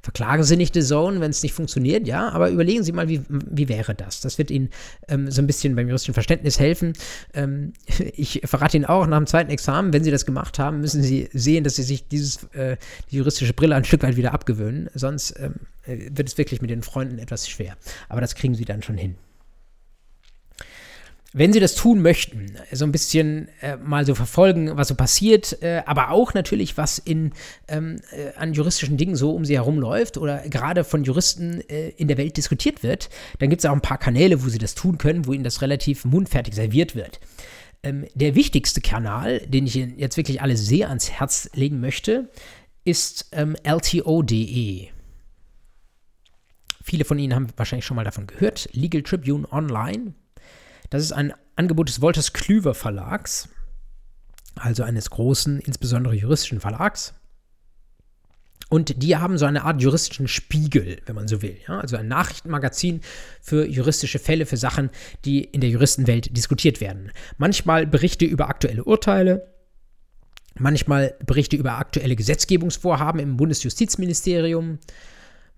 [0.00, 3.22] Verklagen Sie nicht die Zone, wenn es nicht funktioniert, ja, aber überlegen Sie mal, wie,
[3.28, 4.20] wie wäre das?
[4.20, 4.70] Das wird Ihnen
[5.08, 6.92] ähm, so ein bisschen beim juristischen Verständnis helfen.
[7.34, 7.72] Ähm,
[8.14, 11.28] ich verrate Ihnen auch, nach dem zweiten Examen, wenn Sie das gemacht haben, müssen Sie
[11.32, 12.76] sehen, dass Sie sich dieses, äh,
[13.10, 15.54] die juristische Brille ein Stück weit wieder abgewöhnen, sonst ähm,
[15.84, 17.76] äh, wird es wirklich mit den Freunden etwas schwer.
[18.08, 19.16] Aber das kriegen Sie dann schon hin.
[21.34, 25.62] Wenn Sie das tun möchten, so ein bisschen äh, mal so verfolgen, was so passiert,
[25.62, 27.32] äh, aber auch natürlich, was in,
[27.68, 31.90] ähm, äh, an juristischen Dingen so um Sie herum läuft oder gerade von Juristen äh,
[31.90, 33.10] in der Welt diskutiert wird,
[33.40, 35.60] dann gibt es auch ein paar Kanäle, wo Sie das tun können, wo Ihnen das
[35.60, 37.20] relativ mundfertig serviert wird.
[37.82, 42.30] Ähm, der wichtigste Kanal, den ich Ihnen jetzt wirklich alle sehr ans Herz legen möchte,
[42.84, 44.88] ist ähm, LTO.de.
[46.82, 48.70] Viele von Ihnen haben wahrscheinlich schon mal davon gehört.
[48.72, 50.14] Legal Tribune Online
[50.90, 53.48] das ist ein Angebot des Wolters Klüver Verlags,
[54.54, 57.14] also eines großen, insbesondere juristischen Verlags.
[58.70, 61.56] Und die haben so eine Art juristischen Spiegel, wenn man so will.
[61.66, 61.80] Ja?
[61.80, 63.00] Also ein Nachrichtenmagazin
[63.40, 64.90] für juristische Fälle, für Sachen,
[65.24, 67.10] die in der Juristenwelt diskutiert werden.
[67.38, 69.54] Manchmal Berichte über aktuelle Urteile,
[70.58, 74.78] manchmal Berichte über aktuelle Gesetzgebungsvorhaben im Bundesjustizministerium,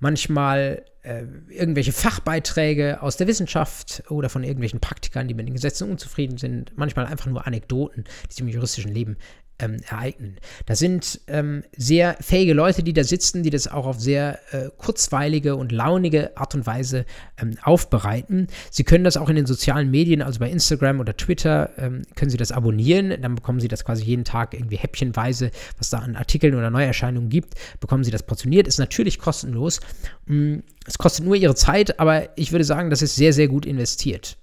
[0.01, 5.88] manchmal äh, irgendwelche Fachbeiträge aus der Wissenschaft oder von irgendwelchen Praktikern, die mit den Gesetzen
[5.90, 9.16] unzufrieden sind, manchmal einfach nur Anekdoten, die sich im juristischen Leben
[9.61, 10.36] ähm, ereignen.
[10.66, 14.70] Das sind ähm, sehr fähige Leute, die da sitzen, die das auch auf sehr äh,
[14.76, 17.04] kurzweilige und launige Art und Weise
[17.40, 18.48] ähm, aufbereiten.
[18.70, 22.30] Sie können das auch in den sozialen Medien, also bei Instagram oder Twitter, ähm, können
[22.30, 23.14] Sie das abonnieren.
[23.20, 27.28] Dann bekommen Sie das quasi jeden Tag irgendwie häppchenweise, was da an Artikeln oder Neuerscheinungen
[27.28, 28.66] gibt, bekommen Sie das portioniert.
[28.66, 29.80] Ist natürlich kostenlos.
[30.26, 33.66] Mm, es kostet nur Ihre Zeit, aber ich würde sagen, das ist sehr, sehr gut
[33.66, 34.36] investiert.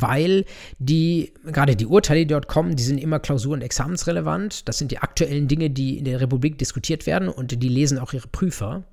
[0.00, 0.44] Weil
[0.78, 4.68] die, gerade die Urteile, die dort kommen, die sind immer klausur- und examensrelevant.
[4.68, 8.12] Das sind die aktuellen Dinge, die in der Republik diskutiert werden und die lesen auch
[8.12, 8.84] ihre Prüfer.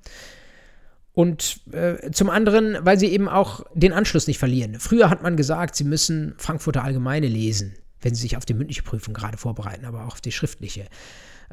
[1.13, 4.79] Und äh, zum anderen, weil sie eben auch den Anschluss nicht verlieren.
[4.79, 8.81] Früher hat man gesagt, sie müssen Frankfurter Allgemeine lesen, wenn sie sich auf die mündliche
[8.81, 10.87] Prüfung gerade vorbereiten, aber auch auf die schriftliche.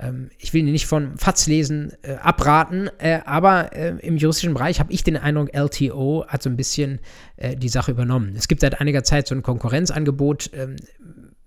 [0.01, 4.81] Ähm, ich will nicht von FATS lesen äh, abraten, äh, aber äh, im juristischen Bereich
[4.81, 7.01] habe ich den Eindruck, LTO hat so ein bisschen
[7.37, 8.35] äh, die Sache übernommen.
[8.37, 10.77] Es gibt seit einiger Zeit so ein Konkurrenzangebot, ähm,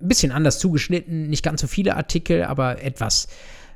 [0.02, 3.28] ein bisschen anders zugeschnitten, nicht ganz so viele Artikel, aber etwas,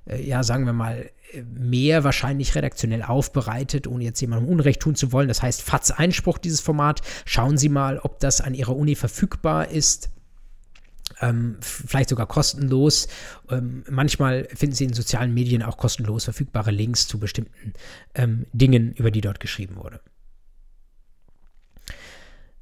[0.05, 1.09] äh, ja, sagen wir mal,
[1.43, 5.27] mehr wahrscheinlich redaktionell aufbereitet, ohne jetzt jemandem Unrecht tun zu wollen.
[5.27, 7.01] Das heißt, FATS Einspruch, dieses Format.
[7.25, 10.09] Schauen Sie mal, ob das an Ihrer Uni verfügbar ist.
[11.21, 13.07] Ähm, vielleicht sogar kostenlos.
[13.49, 17.73] Ähm, manchmal finden Sie in sozialen Medien auch kostenlos verfügbare Links zu bestimmten
[18.15, 19.99] ähm, Dingen, über die dort geschrieben wurde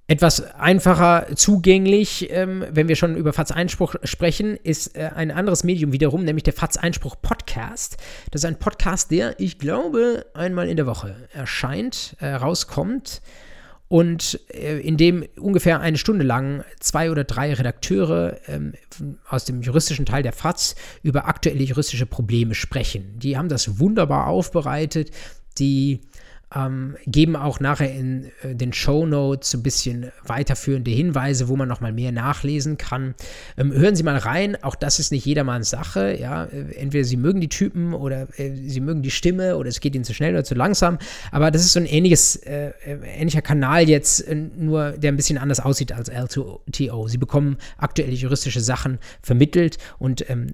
[0.07, 5.63] etwas einfacher zugänglich, ähm, wenn wir schon über FATS Einspruch sprechen, ist äh, ein anderes
[5.63, 7.97] Medium wiederum, nämlich der FATS Einspruch Podcast.
[8.29, 13.21] Das ist ein Podcast, der, ich glaube, einmal in der Woche erscheint, äh, rauskommt
[13.87, 18.73] und äh, in dem ungefähr eine Stunde lang zwei oder drei Redakteure ähm,
[19.29, 23.19] aus dem juristischen Teil der FATS über aktuelle juristische Probleme sprechen.
[23.19, 25.11] Die haben das wunderbar aufbereitet.
[25.59, 26.01] Die
[26.53, 31.55] ähm, geben auch nachher in äh, den Show Notes so ein bisschen weiterführende Hinweise, wo
[31.55, 33.15] man nochmal mehr nachlesen kann.
[33.57, 36.17] Ähm, hören Sie mal rein, auch das ist nicht jedermanns Sache.
[36.19, 36.45] Ja?
[36.45, 39.95] Äh, entweder Sie mögen die Typen oder äh, Sie mögen die Stimme oder es geht
[39.95, 40.99] Ihnen zu schnell oder zu langsam.
[41.31, 44.25] Aber das ist so ein ähnliches, äh, äh ähnlicher Kanal jetzt,
[44.57, 47.09] nur der ein bisschen anders aussieht als L2TO.
[47.09, 50.53] Sie bekommen aktuelle juristische Sachen vermittelt und ähm,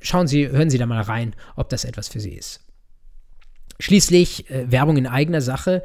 [0.00, 2.65] schauen Sie, hören Sie da mal rein, ob das etwas für Sie ist.
[3.78, 5.82] Schließlich äh, Werbung in eigener Sache.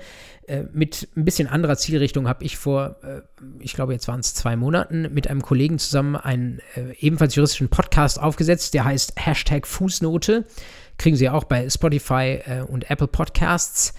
[0.48, 3.22] Äh, mit ein bisschen anderer Zielrichtung habe ich vor, äh,
[3.60, 7.70] ich glaube, jetzt waren es zwei Monaten, mit einem Kollegen zusammen einen äh, ebenfalls juristischen
[7.70, 10.46] Podcast aufgesetzt, der heißt Hashtag Fußnote.
[10.98, 13.94] Kriegen Sie auch bei Spotify äh, und Apple Podcasts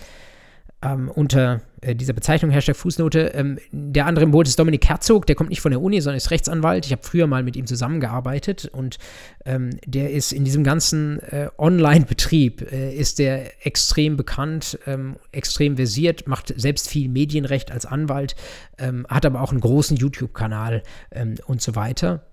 [0.83, 3.33] ähm, unter äh, dieser Bezeichnung, Hashtag Fußnote.
[3.35, 6.17] Ähm, der andere im Boot ist Dominik Herzog, der kommt nicht von der Uni, sondern
[6.17, 6.87] ist Rechtsanwalt.
[6.87, 8.99] Ich habe früher mal mit ihm zusammengearbeitet und
[9.45, 15.77] ähm, der ist in diesem ganzen äh, Online-Betrieb, äh, ist der extrem bekannt, ähm, extrem
[15.77, 18.37] versiert, macht selbst viel Medienrecht als Anwalt,
[18.79, 22.25] ähm, hat aber auch einen großen YouTube-Kanal ähm, und so weiter.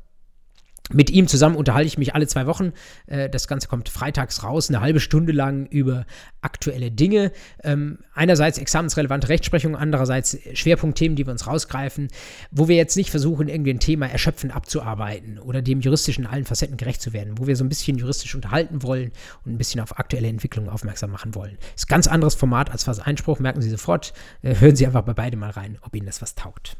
[0.92, 2.74] Mit ihm zusammen unterhalte ich mich alle zwei Wochen.
[3.06, 6.06] Äh, das Ganze kommt freitags raus, eine halbe Stunde lang über
[6.42, 7.32] aktuelle Dinge.
[7.64, 12.08] Ähm, einerseits examensrelevante Rechtsprechung, andererseits Schwerpunktthemen, die wir uns rausgreifen,
[12.52, 16.78] wo wir jetzt nicht versuchen, irgendwie ein Thema erschöpfend abzuarbeiten oder dem juristischen allen Facetten
[16.78, 19.12] gerecht zu werden, wo wir so ein bisschen juristisch unterhalten wollen
[19.46, 21.58] und ein bisschen auf aktuelle Entwicklungen aufmerksam machen wollen.
[21.76, 24.14] Ist ein ganz anderes Format als was Einspruch, merken Sie sofort.
[24.42, 26.78] Äh, hören Sie einfach bei beide mal rein, ob Ihnen das was taugt.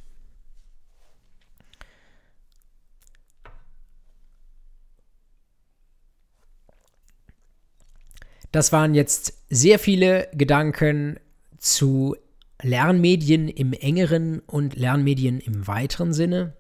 [8.52, 11.20] Das waren jetzt sehr viele Gedanken
[11.58, 12.16] zu
[12.62, 16.54] Lernmedien im engeren und Lernmedien im weiteren Sinne.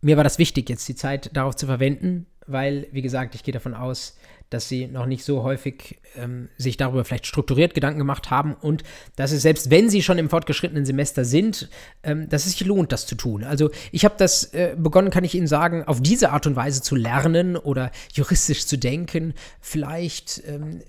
[0.00, 3.52] Mir war das wichtig, jetzt die Zeit darauf zu verwenden, weil, wie gesagt, ich gehe
[3.52, 4.16] davon aus,
[4.50, 8.82] dass sie noch nicht so häufig ähm, sich darüber vielleicht strukturiert Gedanken gemacht haben und
[9.16, 11.68] dass es selbst wenn sie schon im fortgeschrittenen Semester sind,
[12.02, 13.44] ähm, dass es sich lohnt, das zu tun.
[13.44, 16.82] Also ich habe das äh, begonnen, kann ich Ihnen sagen, auf diese Art und Weise
[16.82, 19.34] zu lernen oder juristisch zu denken.
[19.60, 20.82] Vielleicht ähm,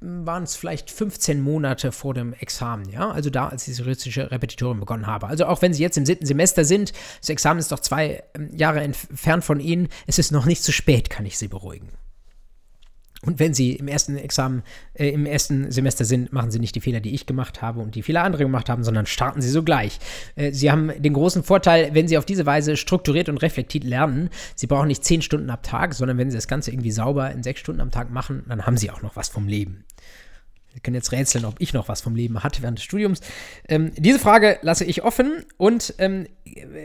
[0.00, 4.30] waren es vielleicht 15 Monate vor dem Examen, ja, also da, als ich das juristische
[4.30, 5.26] Repetitorium begonnen habe.
[5.26, 8.50] Also auch wenn Sie jetzt im siebten Semester sind, das Examen ist doch zwei ähm,
[8.56, 11.90] Jahre entfernt von Ihnen, es ist noch nicht zu spät, kann ich Sie beruhigen.
[13.22, 14.62] Und wenn Sie im ersten Examen,
[14.94, 17.94] äh, im ersten Semester sind, machen Sie nicht die Fehler, die ich gemacht habe und
[17.94, 19.98] die viele andere gemacht haben, sondern starten Sie sogleich.
[20.36, 24.30] Äh, Sie haben den großen Vorteil, wenn Sie auf diese Weise strukturiert und reflektiert lernen,
[24.54, 27.42] Sie brauchen nicht zehn Stunden am Tag, sondern wenn Sie das Ganze irgendwie sauber in
[27.42, 29.84] sechs Stunden am Tag machen, dann haben Sie auch noch was vom Leben.
[30.72, 33.20] Wir können jetzt rätseln, ob ich noch was vom Leben hatte während des Studiums.
[33.68, 36.28] Ähm, diese Frage lasse ich offen und ähm,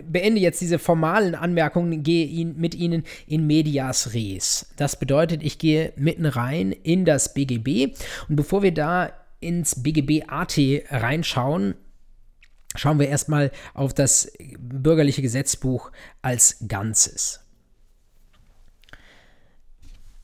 [0.10, 4.68] beende jetzt diese formalen Anmerkungen, gehe ihn, mit Ihnen in Medias Res.
[4.78, 7.96] Das bedeutet, ich gehe mitten rein in das BGB
[8.30, 10.58] und bevor wir da ins BGB AT
[10.90, 11.76] reinschauen,
[12.76, 17.43] schauen wir erstmal auf das bürgerliche Gesetzbuch als Ganzes.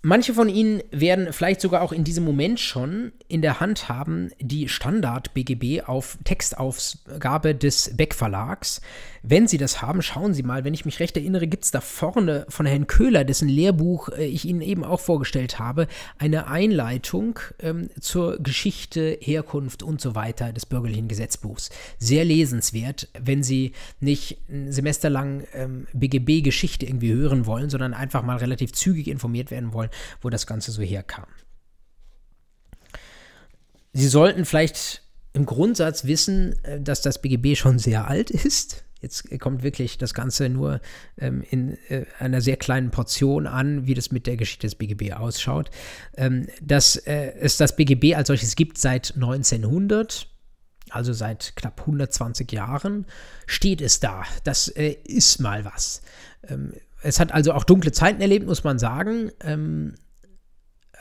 [0.02, 4.32] Manche von Ihnen werden vielleicht sogar auch in diesem Moment schon in der Hand haben
[4.39, 8.80] die Standard-BGB auf Textausgabe des Beck Verlags.
[9.24, 10.64] Wenn Sie das haben, schauen Sie mal.
[10.64, 14.26] Wenn ich mich recht erinnere, gibt es da vorne von Herrn Köhler, dessen Lehrbuch äh,
[14.26, 15.88] ich Ihnen eben auch vorgestellt habe,
[16.18, 21.72] eine Einleitung ähm, zur Geschichte, Herkunft und so weiter des bürgerlichen Gesetzbuchs.
[21.97, 28.24] Sehr lesenswert, wenn Sie nicht ein Semester lang ähm, BGB-Geschichte irgendwie hören wollen, sondern einfach
[28.24, 29.89] mal relativ zügig informiert werden wollen
[30.22, 31.28] wo das Ganze so herkam.
[33.94, 38.84] Sie sollten vielleicht im Grundsatz wissen, äh, dass das BGB schon sehr alt ist.
[39.02, 40.82] Jetzt kommt wirklich das Ganze nur
[41.18, 45.14] ähm, in äh, einer sehr kleinen Portion an, wie das mit der Geschichte des BGB
[45.14, 45.70] ausschaut.
[46.18, 50.28] Ähm, dass äh, es das BGB als solches gibt seit 1900,
[50.90, 53.06] also seit knapp 120 Jahren,
[53.46, 54.24] steht es da.
[54.44, 56.02] Das äh, ist mal was.
[56.48, 59.32] Ähm, es hat also auch dunkle Zeiten erlebt, muss man sagen.
[59.41, 59.95] Ähm,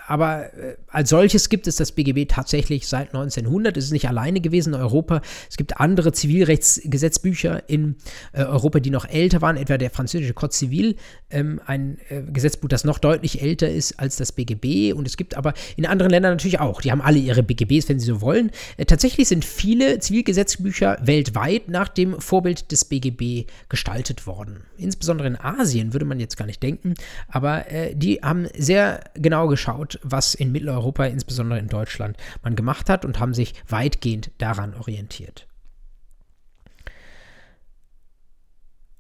[0.09, 3.77] aber äh, als solches gibt es das BGB tatsächlich seit 1900.
[3.77, 5.21] Es ist nicht alleine gewesen in Europa.
[5.51, 7.97] Es gibt andere Zivilrechtsgesetzbücher in
[8.33, 10.97] äh, Europa, die noch älter waren, etwa der französische Code Civil,
[11.29, 14.95] ähm, ein äh, Gesetzbuch, das noch deutlich älter ist als das BGB.
[14.95, 16.81] Und es gibt aber in anderen Ländern natürlich auch.
[16.81, 18.51] Die haben alle ihre BGBs, wenn sie so wollen.
[18.87, 24.63] Tatsächlich sind viele Zivilgesetzbücher weltweit nach dem Vorbild des BGB gestaltet worden.
[24.79, 26.95] Insbesondere in Asien würde man jetzt gar nicht denken,
[27.29, 33.05] aber die haben sehr genau geschaut, was in Mitteleuropa, insbesondere in Deutschland, man gemacht hat
[33.05, 35.49] und haben sich weitgehend daran orientiert.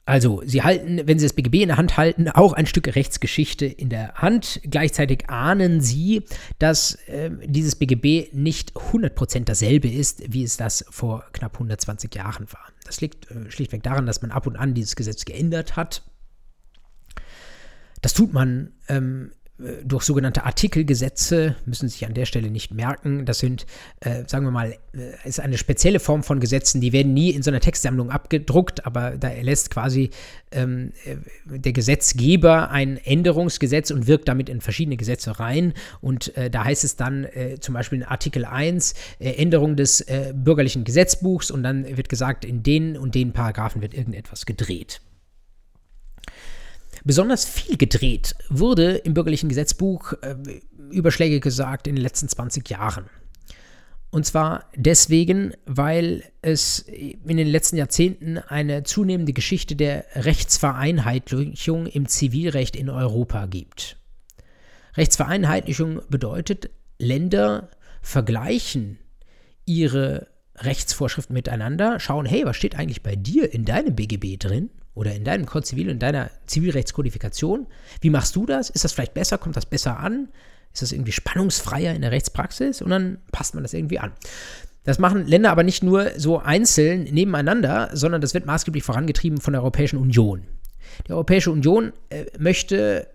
[0.08, 3.66] Also, Sie halten, wenn Sie das BGB in der Hand halten, auch ein Stück Rechtsgeschichte
[3.66, 4.58] in der Hand.
[4.64, 6.22] Gleichzeitig ahnen Sie,
[6.58, 12.50] dass äh, dieses BGB nicht 100% dasselbe ist, wie es das vor knapp 120 Jahren
[12.50, 12.72] war.
[12.86, 16.02] Das liegt äh, schlichtweg daran, dass man ab und an dieses Gesetz geändert hat.
[18.00, 19.32] Das tut man ähm,
[19.84, 23.24] durch sogenannte Artikelgesetze, müssen Sie sich an der Stelle nicht merken.
[23.24, 23.66] Das sind,
[24.00, 27.42] äh, sagen wir mal, äh, ist eine spezielle Form von Gesetzen, die werden nie in
[27.42, 30.10] so einer Textsammlung abgedruckt, aber da erlässt quasi
[30.52, 31.16] ähm, äh,
[31.58, 35.74] der Gesetzgeber ein Änderungsgesetz und wirkt damit in verschiedene Gesetze rein.
[36.00, 40.04] Und äh, da heißt es dann äh, zum Beispiel in Artikel 1 äh, Änderung des
[40.34, 45.00] bürgerlichen Gesetzbuchs und dann wird gesagt, in den und den Paragraphen wird irgendetwas gedreht.
[47.08, 50.36] Besonders viel gedreht wurde im bürgerlichen Gesetzbuch, äh,
[50.90, 53.06] Überschläge gesagt, in den letzten 20 Jahren.
[54.10, 62.08] Und zwar deswegen, weil es in den letzten Jahrzehnten eine zunehmende Geschichte der Rechtsvereinheitlichung im
[62.08, 63.96] Zivilrecht in Europa gibt.
[64.94, 67.70] Rechtsvereinheitlichung bedeutet, Länder
[68.02, 68.98] vergleichen
[69.64, 74.68] ihre Rechtsvorschriften miteinander, schauen, hey, was steht eigentlich bei dir in deinem BGB drin?
[74.98, 77.68] Oder in deinem Code Zivil, in deiner Zivilrechtskodifikation.
[78.00, 78.68] Wie machst du das?
[78.68, 79.38] Ist das vielleicht besser?
[79.38, 80.28] Kommt das besser an?
[80.72, 82.82] Ist das irgendwie spannungsfreier in der Rechtspraxis?
[82.82, 84.12] Und dann passt man das irgendwie an.
[84.82, 89.52] Das machen Länder aber nicht nur so einzeln nebeneinander, sondern das wird maßgeblich vorangetrieben von
[89.52, 90.42] der Europäischen Union.
[91.06, 93.06] Die Europäische Union äh, möchte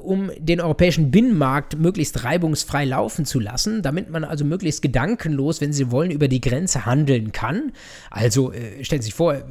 [0.00, 5.72] um den europäischen Binnenmarkt möglichst reibungsfrei laufen zu lassen, damit man also möglichst gedankenlos, wenn
[5.72, 7.72] Sie wollen, über die Grenze handeln kann.
[8.10, 9.42] Also äh, stellen Sie sich vor, äh,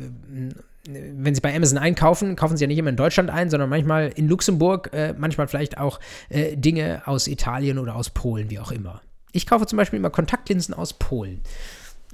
[0.88, 4.09] wenn Sie bei Amazon einkaufen, kaufen Sie ja nicht immer in Deutschland ein, sondern manchmal
[4.09, 8.71] in Luxemburg, äh, manchmal vielleicht auch äh, Dinge aus Italien oder aus Polen, wie auch
[8.71, 9.01] immer.
[9.32, 11.41] Ich kaufe zum Beispiel immer Kontaktlinsen aus Polen.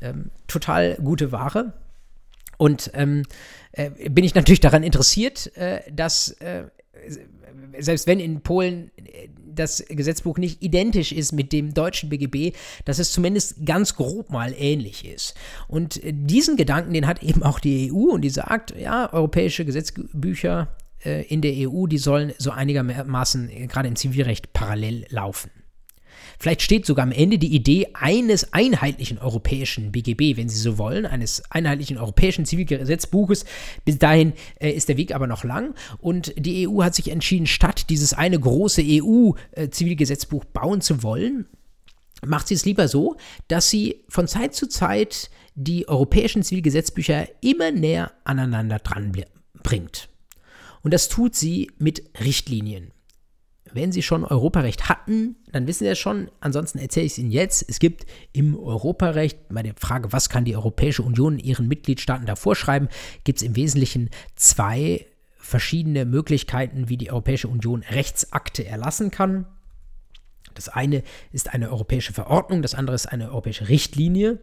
[0.02, 1.74] Ähm, total gute Ware.
[2.58, 3.24] Und ähm,
[3.72, 6.66] äh, bin ich natürlich daran interessiert, äh, dass äh,
[7.80, 9.30] selbst wenn in Polen äh,
[9.60, 12.56] das Gesetzbuch nicht identisch ist mit dem deutschen BGB,
[12.86, 15.36] dass es zumindest ganz grob mal ähnlich ist.
[15.68, 19.66] Und äh, diesen Gedanken, den hat eben auch die EU und die sagt, ja, europäische
[19.66, 20.70] Gesetzbücher
[21.04, 25.52] äh, in der EU, die sollen so einigermaßen gerade im Zivilrecht parallel laufen.
[26.40, 31.06] Vielleicht steht sogar am Ende die Idee eines einheitlichen europäischen BGB, wenn Sie so wollen,
[31.06, 33.46] eines einheitlichen europäischen Zivilgesetzbuches.
[33.86, 37.48] Bis dahin äh, ist der Weg aber noch lang und die EU hat sich entschieden,
[37.48, 41.48] statt dieses eine große EU-Zivilgesetzbuch äh, bauen zu wollen,
[42.26, 43.16] macht sie es lieber so,
[43.48, 49.12] dass sie von Zeit zu Zeit die europäischen Zivilgesetzbücher immer näher aneinander dran
[49.64, 50.10] bringt.
[50.84, 52.92] Und das tut sie mit Richtlinien
[53.74, 56.30] wenn Sie schon Europarecht hatten, dann wissen Sie es schon.
[56.40, 57.66] Ansonsten erzähle ich es Ihnen jetzt.
[57.68, 62.36] Es gibt im Europarecht, bei der Frage, was kann die Europäische Union ihren Mitgliedstaaten da
[62.36, 62.90] vorschreiben,
[63.24, 65.06] gibt es im Wesentlichen zwei
[65.38, 69.46] verschiedene Möglichkeiten, wie die Europäische Union Rechtsakte erlassen kann.
[70.54, 74.40] Das eine ist eine europäische Verordnung, das andere ist eine europäische Richtlinie.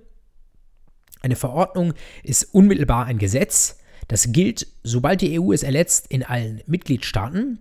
[1.21, 3.79] Eine Verordnung ist unmittelbar ein Gesetz.
[4.09, 7.59] Das gilt, sobald die EU es erletzt, in allen Mitgliedstaaten.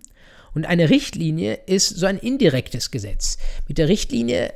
[0.54, 3.38] Und eine Richtlinie ist so ein indirektes Gesetz.
[3.68, 4.52] Mit der Richtlinie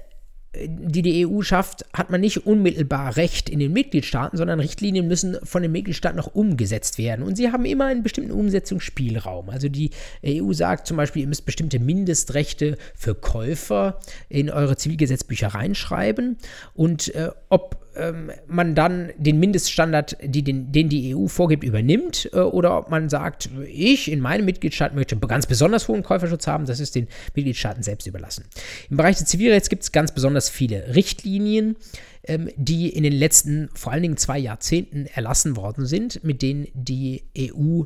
[0.66, 5.36] die die EU schafft, hat man nicht unmittelbar Recht in den Mitgliedstaaten, sondern Richtlinien müssen
[5.42, 7.22] von den Mitgliedstaaten noch umgesetzt werden.
[7.22, 9.51] Und sie haben immer einen bestimmten Umsetzungsspielraum.
[9.51, 9.90] Also die
[10.24, 16.38] EU sagt zum Beispiel, ihr müsst bestimmte Mindestrechte für Käufer in eure Zivilgesetzbücher reinschreiben.
[16.74, 22.30] Und äh, ob ähm, man dann den Mindeststandard, die den, den die EU vorgibt, übernimmt
[22.32, 26.66] äh, oder ob man sagt, ich in meinem Mitgliedstaat möchte ganz besonders hohen Käuferschutz haben,
[26.66, 28.44] das ist den Mitgliedstaaten selbst überlassen.
[28.88, 31.76] Im Bereich des Zivilrechts gibt es ganz besonders viele Richtlinien,
[32.24, 36.68] ähm, die in den letzten vor allen Dingen zwei Jahrzehnten erlassen worden sind, mit denen
[36.74, 37.82] die EU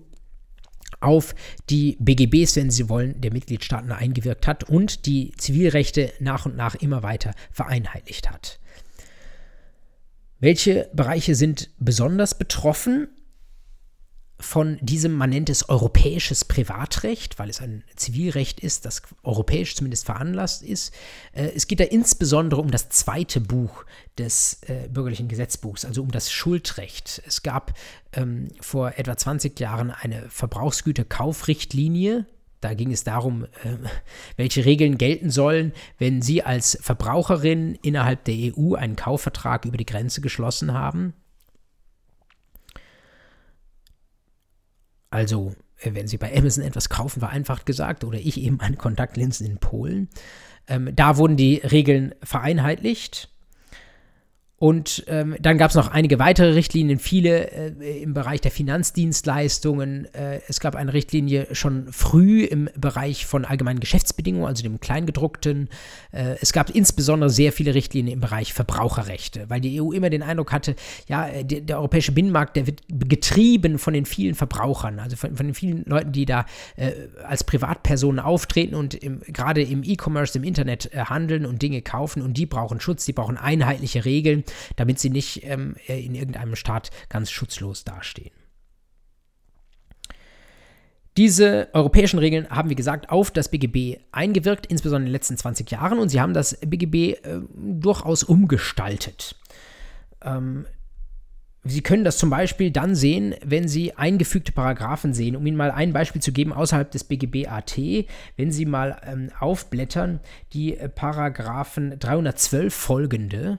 [1.00, 1.34] auf
[1.68, 6.74] die BGBs, wenn Sie wollen, der Mitgliedstaaten eingewirkt hat und die Zivilrechte nach und nach
[6.76, 8.60] immer weiter vereinheitlicht hat.
[10.42, 13.06] Welche Bereiche sind besonders betroffen
[14.40, 20.04] von diesem, man nennt es europäisches Privatrecht, weil es ein Zivilrecht ist, das europäisch zumindest
[20.04, 20.92] veranlasst ist.
[21.32, 23.84] Äh, es geht da insbesondere um das zweite Buch
[24.18, 27.22] des äh, bürgerlichen Gesetzbuchs, also um das Schuldrecht.
[27.24, 27.74] Es gab
[28.12, 32.26] ähm, vor etwa 20 Jahren eine Verbrauchsgüterkaufrichtlinie,
[32.62, 33.76] da ging es darum, äh,
[34.36, 39.84] welche Regeln gelten sollen, wenn Sie als Verbraucherin innerhalb der EU einen Kaufvertrag über die
[39.84, 41.12] Grenze geschlossen haben.
[45.10, 49.44] Also, äh, wenn Sie bei Amazon etwas kaufen, vereinfacht gesagt, oder ich eben meine Kontaktlinsen
[49.44, 50.08] in Polen.
[50.68, 53.28] Ähm, da wurden die Regeln vereinheitlicht.
[54.62, 60.06] Und ähm, dann gab es noch einige weitere Richtlinien, viele äh, im Bereich der Finanzdienstleistungen.
[60.14, 65.68] Äh, es gab eine Richtlinie schon früh im Bereich von allgemeinen Geschäftsbedingungen, also dem Kleingedruckten.
[66.12, 70.22] Äh, es gab insbesondere sehr viele Richtlinien im Bereich Verbraucherrechte, weil die EU immer den
[70.22, 70.76] Eindruck hatte,
[71.08, 75.34] ja, äh, der, der europäische Binnenmarkt, der wird getrieben von den vielen Verbrauchern, also von,
[75.34, 76.46] von den vielen Leuten, die da
[76.76, 76.92] äh,
[77.26, 82.22] als Privatpersonen auftreten und im, gerade im E-Commerce, im Internet äh, handeln und Dinge kaufen
[82.22, 84.44] und die brauchen Schutz, die brauchen einheitliche Regeln
[84.76, 88.32] damit sie nicht ähm, äh, in irgendeinem Staat ganz schutzlos dastehen.
[91.18, 95.70] Diese europäischen Regeln haben, wie gesagt, auf das BGB eingewirkt, insbesondere in den letzten 20
[95.70, 99.36] Jahren, und sie haben das BGB äh, durchaus umgestaltet.
[100.22, 100.66] Ähm,
[101.64, 105.36] Sie können das zum Beispiel dann sehen, wenn Sie eingefügte Paragraphen sehen.
[105.36, 107.78] Um Ihnen mal ein Beispiel zu geben außerhalb des BGB AT,
[108.36, 110.18] wenn Sie mal ähm, aufblättern,
[110.52, 113.58] die äh, Paragraphen 312 folgende,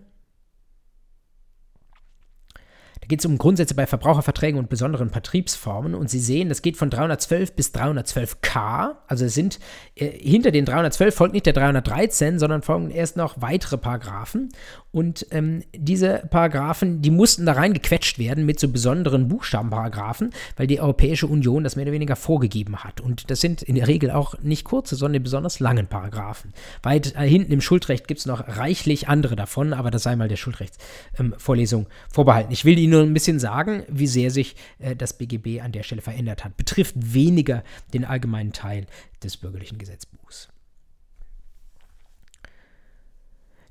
[3.00, 5.94] da geht es um Grundsätze bei Verbraucherverträgen und besonderen Vertriebsformen.
[5.94, 8.96] Und Sie sehen, das geht von 312 bis 312k.
[9.06, 9.60] Also es sind
[9.94, 14.50] äh, hinter den 312 folgt nicht der 313, sondern folgen erst noch weitere Paragraphen.
[14.94, 20.80] Und ähm, diese Paragraphen, die mussten da reingequetscht werden mit so besonderen Buchstabenparagraphen, weil die
[20.80, 23.02] Europäische Union das mehr oder weniger vorgegeben hat.
[23.02, 26.54] Und das sind in der Regel auch nicht kurze, sondern besonders langen Paragraphen.
[26.84, 30.28] Weit äh, hinten im Schuldrecht gibt es noch reichlich andere davon, aber das sei mal
[30.28, 32.52] der Schuldrechtsvorlesung ähm, vorbehalten.
[32.52, 35.82] Ich will Ihnen nur ein bisschen sagen, wie sehr sich äh, das BGB an der
[35.82, 36.56] Stelle verändert hat.
[36.56, 37.64] Betrifft weniger
[37.96, 38.86] den allgemeinen Teil
[39.24, 40.23] des bürgerlichen Gesetzbuchs.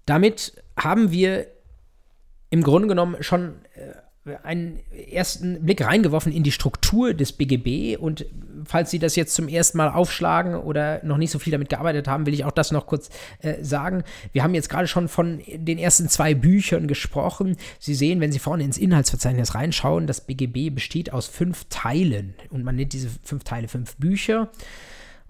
[0.07, 1.47] Damit haben wir
[2.51, 3.95] im Grunde genommen schon äh,
[4.45, 4.79] einen
[5.11, 7.97] ersten Blick reingeworfen in die Struktur des BGB.
[7.99, 8.25] Und
[8.65, 12.07] falls Sie das jetzt zum ersten Mal aufschlagen oder noch nicht so viel damit gearbeitet
[12.07, 14.05] haben, will ich auch das noch kurz äh, sagen.
[14.33, 17.57] Wir haben jetzt gerade schon von den ersten zwei Büchern gesprochen.
[17.81, 22.35] Sie sehen, wenn Sie vorne ins Inhaltsverzeichnis reinschauen, das BGB besteht aus fünf Teilen.
[22.51, 24.51] Und man nennt diese fünf Teile fünf Bücher.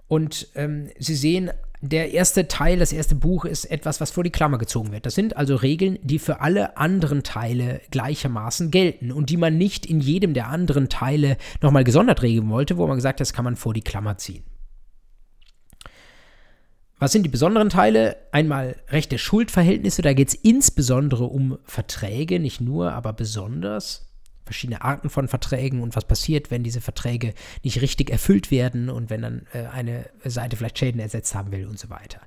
[0.07, 1.49] Und ähm, Sie sehen
[1.85, 5.05] der erste Teil, das erste Buch ist etwas, was vor die Klammer gezogen wird.
[5.05, 9.85] Das sind also Regeln, die für alle anderen Teile gleichermaßen gelten und die man nicht
[9.85, 13.43] in jedem der anderen Teile nochmal gesondert regeln wollte, wo man gesagt hat, das kann
[13.43, 14.45] man vor die Klammer ziehen.
[16.99, 18.15] Was sind die besonderen Teile?
[18.31, 24.12] Einmal rechte Schuldverhältnisse, da geht es insbesondere um Verträge, nicht nur, aber besonders
[24.45, 27.33] verschiedene Arten von Verträgen und was passiert, wenn diese Verträge
[27.63, 31.65] nicht richtig erfüllt werden und wenn dann äh, eine Seite vielleicht Schäden ersetzt haben will
[31.65, 32.19] und so weiter.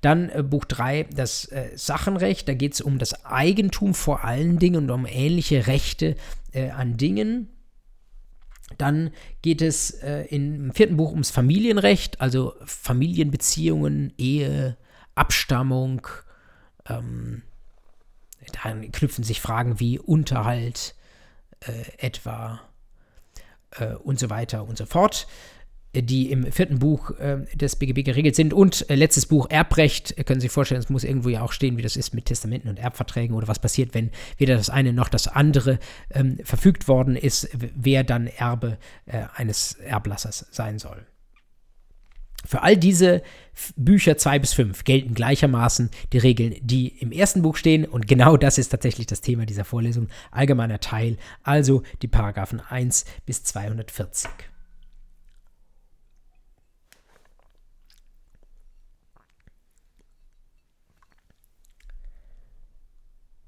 [0.00, 4.58] Dann äh, Buch 3, das äh, Sachenrecht, da geht es um das Eigentum vor allen
[4.58, 6.16] Dingen und um ähnliche Rechte
[6.52, 7.48] äh, an Dingen.
[8.78, 9.10] Dann
[9.42, 14.76] geht es äh, im vierten Buch ums Familienrecht, also Familienbeziehungen, Ehe,
[15.14, 16.06] Abstammung.
[16.88, 17.42] Ähm,
[18.52, 20.94] da knüpfen sich Fragen wie Unterhalt,
[21.98, 22.60] etwa
[23.78, 25.26] äh, und so weiter und so fort,
[25.92, 28.52] äh, die im vierten Buch äh, des BGB geregelt sind.
[28.52, 31.76] Und äh, letztes Buch Erbrecht, können Sie sich vorstellen, es muss irgendwo ja auch stehen,
[31.76, 35.08] wie das ist mit Testamenten und Erbverträgen oder was passiert, wenn weder das eine noch
[35.08, 35.78] das andere
[36.10, 41.06] ähm, verfügt worden ist, wer dann Erbe äh, eines Erblassers sein soll.
[42.46, 43.22] Für all diese
[43.76, 47.84] Bücher 2 bis 5 gelten gleichermaßen die Regeln, die im ersten Buch stehen.
[47.84, 50.08] Und genau das ist tatsächlich das Thema dieser Vorlesung.
[50.30, 54.30] Allgemeiner Teil, also die Paragraphen 1 bis 240.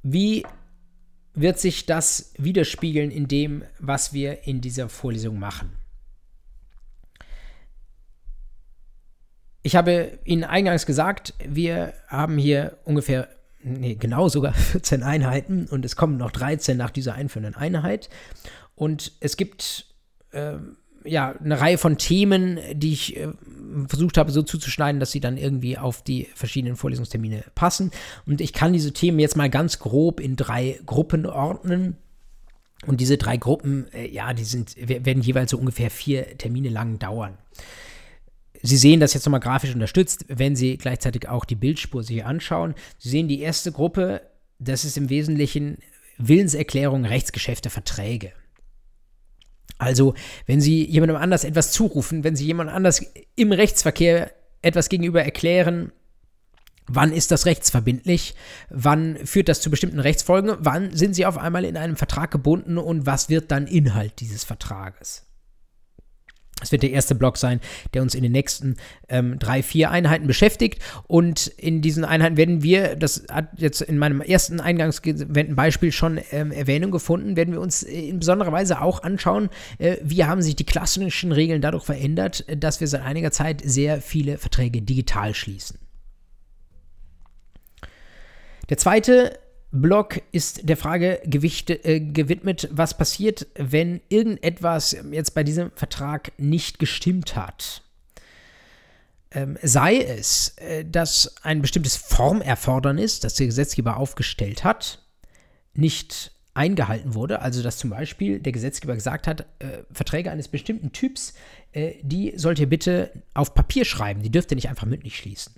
[0.02, 0.44] Wie
[1.34, 5.72] wird sich das widerspiegeln in dem, was wir in dieser Vorlesung machen?
[9.66, 13.26] Ich habe Ihnen eingangs gesagt, wir haben hier ungefähr,
[13.64, 18.08] nee, genau sogar 14 Einheiten und es kommen noch 13 nach dieser einführenden Einheit.
[18.76, 19.86] Und es gibt
[20.30, 20.52] äh,
[21.02, 23.26] ja eine Reihe von Themen, die ich äh,
[23.88, 27.90] versucht habe so zuzuschneiden, dass sie dann irgendwie auf die verschiedenen Vorlesungstermine passen.
[28.24, 31.96] Und ich kann diese Themen jetzt mal ganz grob in drei Gruppen ordnen.
[32.86, 37.00] Und diese drei Gruppen, äh, ja, die sind, werden jeweils so ungefähr vier Termine lang
[37.00, 37.36] dauern.
[38.66, 42.74] Sie sehen das jetzt nochmal grafisch unterstützt, wenn Sie gleichzeitig auch die Bildspur sich anschauen.
[42.98, 44.22] Sie sehen die erste Gruppe,
[44.58, 45.78] das ist im Wesentlichen
[46.18, 48.32] Willenserklärung, Rechtsgeschäfte, Verträge.
[49.78, 50.14] Also,
[50.46, 53.04] wenn Sie jemandem anders etwas zurufen, wenn Sie jemand anders
[53.36, 55.92] im Rechtsverkehr etwas gegenüber erklären,
[56.86, 58.34] wann ist das rechtsverbindlich,
[58.70, 62.78] wann führt das zu bestimmten Rechtsfolgen, wann sind Sie auf einmal in einem Vertrag gebunden
[62.78, 65.25] und was wird dann Inhalt dieses Vertrages.
[66.60, 67.60] Das wird der erste Block sein,
[67.92, 68.76] der uns in den nächsten
[69.10, 70.82] ähm, drei, vier Einheiten beschäftigt.
[71.06, 76.18] Und in diesen Einheiten werden wir, das hat jetzt in meinem ersten eingangsgewendeten Beispiel schon
[76.32, 80.56] ähm, Erwähnung gefunden, werden wir uns in besonderer Weise auch anschauen, äh, wie haben sich
[80.56, 85.78] die klassischen Regeln dadurch verändert, dass wir seit einiger Zeit sehr viele Verträge digital schließen.
[88.70, 89.38] Der zweite
[89.76, 96.32] Block ist der Frage gewichte, äh, gewidmet, was passiert, wenn irgendetwas jetzt bei diesem Vertrag
[96.38, 97.82] nicht gestimmt hat.
[99.30, 105.02] Ähm, sei es, äh, dass ein bestimmtes Formerfordernis, das der Gesetzgeber aufgestellt hat,
[105.74, 107.42] nicht eingehalten wurde.
[107.42, 111.34] Also dass zum Beispiel der Gesetzgeber gesagt hat, äh, Verträge eines bestimmten Typs,
[111.72, 115.54] äh, die sollt ihr bitte auf Papier schreiben, die dürft ihr nicht einfach mündlich schließen.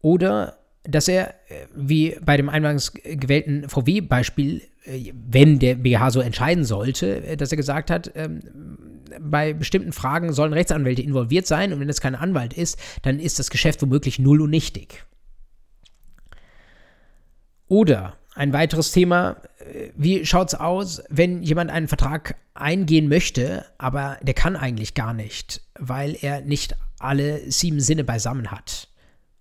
[0.00, 0.58] Oder
[0.88, 6.64] dass er, äh, wie bei dem eingangs gewählten VW-Beispiel, äh, wenn der BGH so entscheiden
[6.64, 8.40] sollte, äh, dass er gesagt hat, ähm,
[9.20, 13.38] bei bestimmten Fragen sollen Rechtsanwälte involviert sein und wenn es kein Anwalt ist, dann ist
[13.38, 15.04] das Geschäft womöglich null und nichtig.
[17.68, 19.36] Oder ein weiteres Thema,
[19.96, 25.14] wie schaut es aus, wenn jemand einen Vertrag eingehen möchte, aber der kann eigentlich gar
[25.14, 28.88] nicht, weil er nicht alle sieben Sinne beisammen hat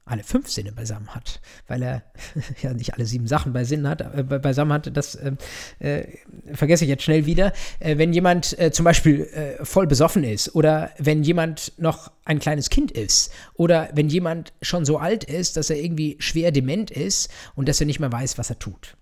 [0.05, 2.03] alle fünf Sinne beisammen hat, weil er
[2.61, 5.33] ja nicht alle sieben Sachen beisammen hat, äh, beisammen hat das äh,
[5.79, 6.07] äh,
[6.53, 7.53] vergesse ich jetzt schnell wieder.
[7.79, 12.39] Äh, wenn jemand äh, zum Beispiel äh, voll besoffen ist oder wenn jemand noch ein
[12.39, 16.91] kleines Kind ist oder wenn jemand schon so alt ist, dass er irgendwie schwer dement
[16.91, 18.95] ist und dass er nicht mehr weiß, was er tut.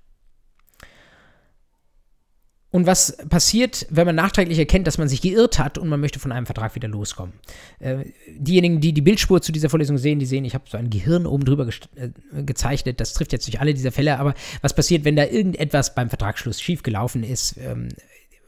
[2.73, 6.17] Und was passiert, wenn man nachträglich erkennt, dass man sich geirrt hat und man möchte
[6.17, 7.35] von einem Vertrag wieder loskommen?
[7.77, 8.05] Äh,
[8.35, 11.27] diejenigen, die die Bildspur zu dieser Vorlesung sehen, die sehen, ich habe so ein Gehirn
[11.27, 12.09] oben drüber äh,
[12.41, 12.99] gezeichnet.
[12.99, 16.59] Das trifft jetzt nicht alle dieser Fälle, aber was passiert, wenn da irgendetwas beim Vertragsschluss
[16.59, 17.57] schiefgelaufen ist?
[17.57, 17.89] Ähm,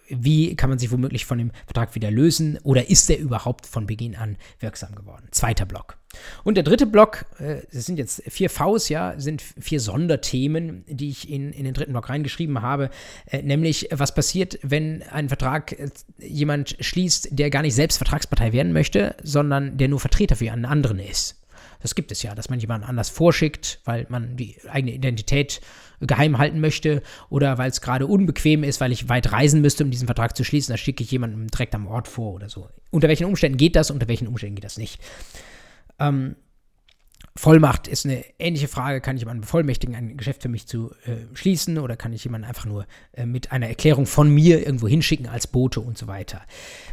[0.09, 3.85] wie kann man sich womöglich von dem Vertrag wieder lösen oder ist er überhaupt von
[3.85, 5.27] Beginn an wirksam geworden?
[5.29, 5.99] Zweiter Block.
[6.43, 11.09] Und der dritte Block, äh, das sind jetzt vier Vs, ja, sind vier Sonderthemen, die
[11.09, 12.89] ich in, in den dritten Block reingeschrieben habe,
[13.29, 15.89] äh, nämlich was passiert, wenn ein Vertrag äh,
[16.19, 20.65] jemand schließt, der gar nicht selbst Vertragspartei werden möchte, sondern der nur Vertreter für einen
[20.65, 21.35] anderen ist.
[21.81, 25.61] Das gibt es ja, dass man jemanden anders vorschickt, weil man die eigene Identität
[26.01, 29.91] geheim halten möchte oder weil es gerade unbequem ist, weil ich weit reisen müsste, um
[29.91, 30.73] diesen Vertrag zu schließen.
[30.73, 32.69] Da schicke ich jemanden direkt am Ort vor oder so.
[32.91, 34.99] Unter welchen Umständen geht das, unter welchen Umständen geht das nicht?
[35.99, 36.35] Ähm,
[37.37, 39.01] Vollmacht ist eine ähnliche Frage.
[39.01, 42.47] Kann ich jemanden bevollmächtigen, ein Geschäft für mich zu äh, schließen oder kann ich jemanden
[42.47, 46.41] einfach nur äh, mit einer Erklärung von mir irgendwo hinschicken als Bote und so weiter.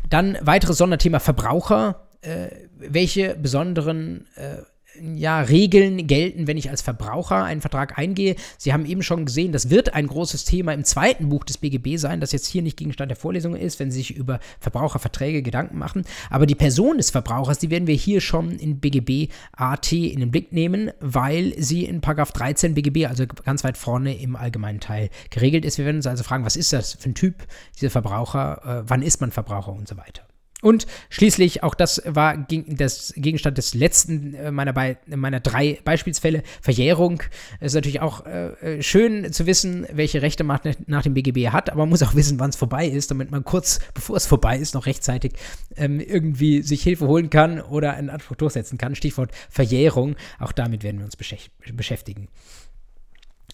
[0.09, 2.09] Dann weiteres Sonderthema Verbraucher.
[2.23, 4.59] Äh, welche besonderen äh,
[5.01, 8.37] ja, Regeln gelten, wenn ich als Verbraucher einen Vertrag eingehe.
[8.59, 11.97] Sie haben eben schon gesehen, das wird ein großes Thema im zweiten Buch des BGB
[11.97, 15.79] sein, das jetzt hier nicht Gegenstand der Vorlesung ist, wenn Sie sich über Verbraucherverträge Gedanken
[15.79, 16.05] machen.
[16.31, 20.31] Aber die Person des Verbrauchers, die werden wir hier schon in BGB AT in den
[20.31, 25.65] Blick nehmen, weil sie in 13 BGB, also ganz weit vorne im allgemeinen Teil, geregelt
[25.65, 25.79] ist.
[25.79, 27.35] Wir werden uns also fragen, was ist das für ein Typ,
[27.81, 30.23] dieser Verbraucher, äh, wann ist man Verbraucher und so weiter.
[30.63, 36.45] Und schließlich, auch das war das Gegenstand des letzten äh, meiner, Be meiner drei Beispielsfälle,
[36.61, 37.23] Verjährung.
[37.59, 41.49] Es ist natürlich auch äh, äh, schön zu wissen, welche Rechte man nach dem BGB
[41.49, 44.27] hat, aber man muss auch wissen, wann es vorbei ist, damit man kurz bevor es
[44.27, 45.33] vorbei ist, noch rechtzeitig
[45.77, 48.95] ähm, irgendwie sich Hilfe holen kann oder einen Anspruch durchsetzen kann.
[48.95, 50.15] Stichwort Verjährung.
[50.39, 52.29] Auch damit werden wir uns beschäftigen.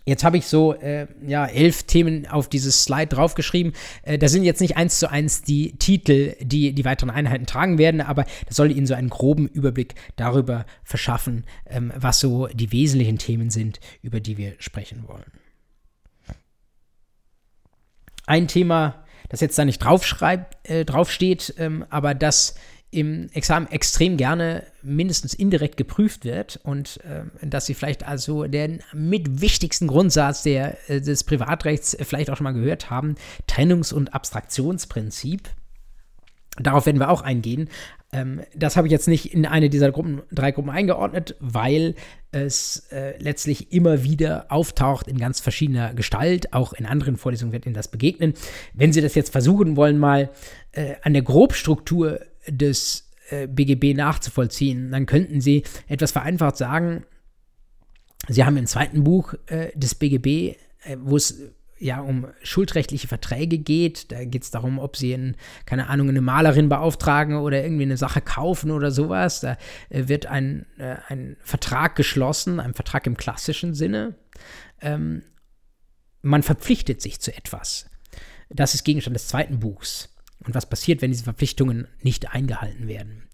[0.08, 3.74] Jetzt habe ich so äh, ja, elf Themen auf dieses Slide draufgeschrieben.
[4.02, 7.76] Äh, da sind jetzt nicht eins zu eins die Titel, die die weiteren Einheiten tragen
[7.76, 12.72] werden, aber das soll Ihnen so einen groben Überblick darüber verschaffen, ähm, was so die
[12.72, 15.30] wesentlichen Themen sind, über die wir sprechen wollen.
[18.26, 22.54] Ein Thema, das jetzt da nicht äh, draufsteht, ähm, aber das
[22.90, 28.80] im Examen extrem gerne mindestens indirekt geprüft wird und äh, dass sie vielleicht also den
[28.94, 33.16] mit wichtigsten Grundsatz der, äh, des Privatrechts vielleicht auch schon mal gehört haben,
[33.46, 35.50] Trennungs- und Abstraktionsprinzip.
[36.56, 37.68] Darauf werden wir auch eingehen.
[38.10, 41.94] Ähm, das habe ich jetzt nicht in eine dieser Gruppen, drei Gruppen eingeordnet, weil
[42.30, 46.54] es äh, letztlich immer wieder auftaucht in ganz verschiedener Gestalt.
[46.54, 48.32] Auch in anderen Vorlesungen wird Ihnen das begegnen.
[48.72, 50.30] Wenn Sie das jetzt versuchen wollen, mal
[50.72, 52.20] äh, an der Grobstruktur
[52.50, 54.90] des äh, BGB nachzuvollziehen.
[54.90, 57.04] Dann könnten Sie etwas vereinfacht sagen,
[58.28, 60.26] Sie haben im zweiten Buch äh, des BGB,
[60.84, 61.40] äh, wo es
[61.78, 64.10] ja um schuldrechtliche Verträge geht.
[64.10, 67.96] Da geht es darum, ob sie in, keine Ahnung, eine Malerin beauftragen oder irgendwie eine
[67.96, 69.40] Sache kaufen oder sowas.
[69.40, 69.56] Da
[69.88, 74.14] äh, wird ein, äh, ein Vertrag geschlossen, ein Vertrag im klassischen Sinne.
[74.80, 75.22] Ähm,
[76.22, 77.88] man verpflichtet sich zu etwas.
[78.50, 80.14] Das ist Gegenstand des zweiten Buchs
[80.48, 83.24] und was passiert, wenn diese Verpflichtungen nicht eingehalten werden.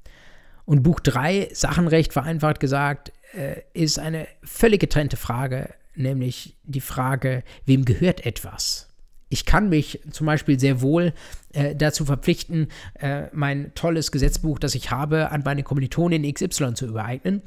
[0.65, 7.45] Und Buch 3, Sachenrecht vereinfacht gesagt, äh, ist eine völlig getrennte Frage, nämlich die Frage,
[7.67, 8.89] wem gehört etwas?
[9.29, 11.13] Ich kann mich zum Beispiel sehr wohl
[11.53, 16.87] äh, dazu verpflichten, äh, mein tolles Gesetzbuch, das ich habe, an meine Kommilitonin XY zu
[16.87, 17.43] übereignen.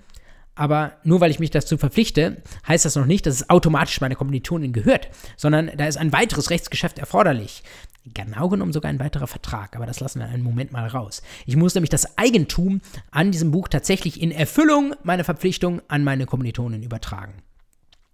[0.56, 4.16] Aber nur weil ich mich dazu verpflichte, heißt das noch nicht, dass es automatisch meiner
[4.16, 7.64] Kommilitonin gehört, sondern da ist ein weiteres Rechtsgeschäft erforderlich.
[8.14, 11.22] Genau genommen sogar ein weiterer Vertrag, aber das lassen wir einen Moment mal raus.
[11.46, 12.82] Ich muss nämlich das Eigentum
[13.12, 17.34] an diesem Buch tatsächlich in Erfüllung meiner Verpflichtung an meine Kommilitonen übertragen.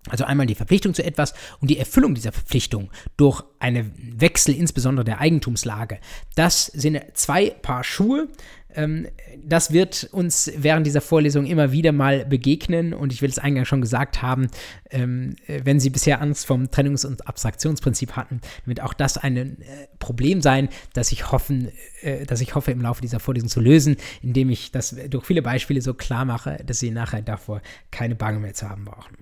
[0.09, 5.05] Also einmal die Verpflichtung zu etwas und die Erfüllung dieser Verpflichtung durch einen Wechsel insbesondere
[5.05, 5.99] der Eigentumslage.
[6.35, 8.27] Das sind zwei Paar Schuhe.
[8.75, 9.07] Ähm,
[9.41, 13.67] das wird uns während dieser Vorlesung immer wieder mal begegnen und ich will es eingangs
[13.67, 14.47] schon gesagt haben,
[14.89, 19.55] ähm, wenn Sie bisher Angst vom Trennungs- und Abstraktionsprinzip hatten, wird auch das ein äh,
[19.99, 21.71] Problem sein, das ich, hoffen,
[22.01, 25.41] äh, das ich hoffe im Laufe dieser Vorlesung zu lösen, indem ich das durch viele
[25.41, 27.61] Beispiele so klar mache, dass Sie nachher davor
[27.91, 29.15] keine Bange mehr zu haben brauchen.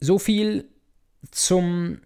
[0.00, 0.68] So viel
[1.30, 2.00] zum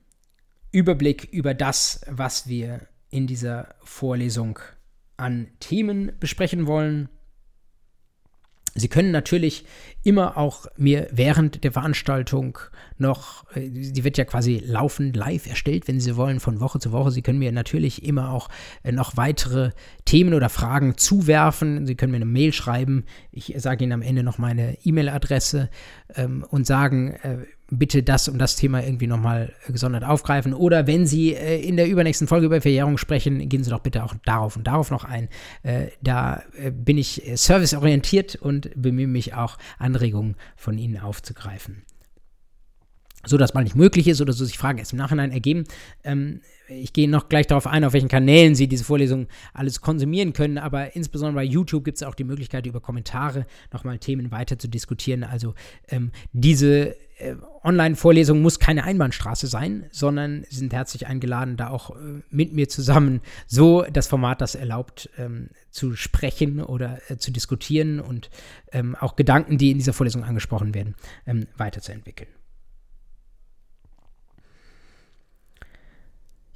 [0.70, 4.58] Überblick über das, was wir in dieser Vorlesung
[5.16, 7.08] an Themen besprechen wollen.
[8.74, 9.64] Sie können natürlich
[10.04, 12.58] immer auch mir während der Veranstaltung
[12.96, 16.92] noch, äh, die wird ja quasi laufend live erstellt, wenn Sie wollen, von Woche zu
[16.92, 17.10] Woche.
[17.10, 18.48] Sie können mir natürlich immer auch
[18.84, 19.72] äh, noch weitere
[20.04, 21.86] Themen oder Fragen zuwerfen.
[21.86, 23.04] Sie können mir eine Mail schreiben.
[23.32, 25.70] Ich sage Ihnen am Ende noch meine E-Mail-Adresse
[26.14, 27.38] ähm, und sagen, äh,
[27.70, 30.54] bitte das und das Thema irgendwie nochmal gesondert aufgreifen.
[30.54, 34.04] Oder wenn Sie äh, in der übernächsten Folge über Verjährung sprechen, gehen Sie doch bitte
[34.04, 35.28] auch darauf und darauf noch ein.
[35.62, 41.84] Äh, da äh, bin ich serviceorientiert und bemühe mich auch, Anregungen von Ihnen aufzugreifen
[43.28, 45.64] so dass mal nicht möglich ist oder so sich Fragen erst im Nachhinein ergeben.
[46.04, 50.32] Ähm, ich gehe noch gleich darauf ein, auf welchen Kanälen Sie diese Vorlesung alles konsumieren
[50.32, 54.58] können, aber insbesondere bei YouTube gibt es auch die Möglichkeit, über Kommentare nochmal Themen weiter
[54.58, 55.24] zu diskutieren.
[55.24, 55.54] Also
[55.88, 57.34] ähm, diese äh,
[57.64, 62.68] Online-Vorlesung muss keine Einbahnstraße sein, sondern Sie sind herzlich eingeladen, da auch äh, mit mir
[62.68, 68.30] zusammen so das Format das erlaubt, ähm, zu sprechen oder äh, zu diskutieren und
[68.72, 70.94] ähm, auch Gedanken, die in dieser Vorlesung angesprochen werden,
[71.26, 72.28] ähm, weiterzuentwickeln.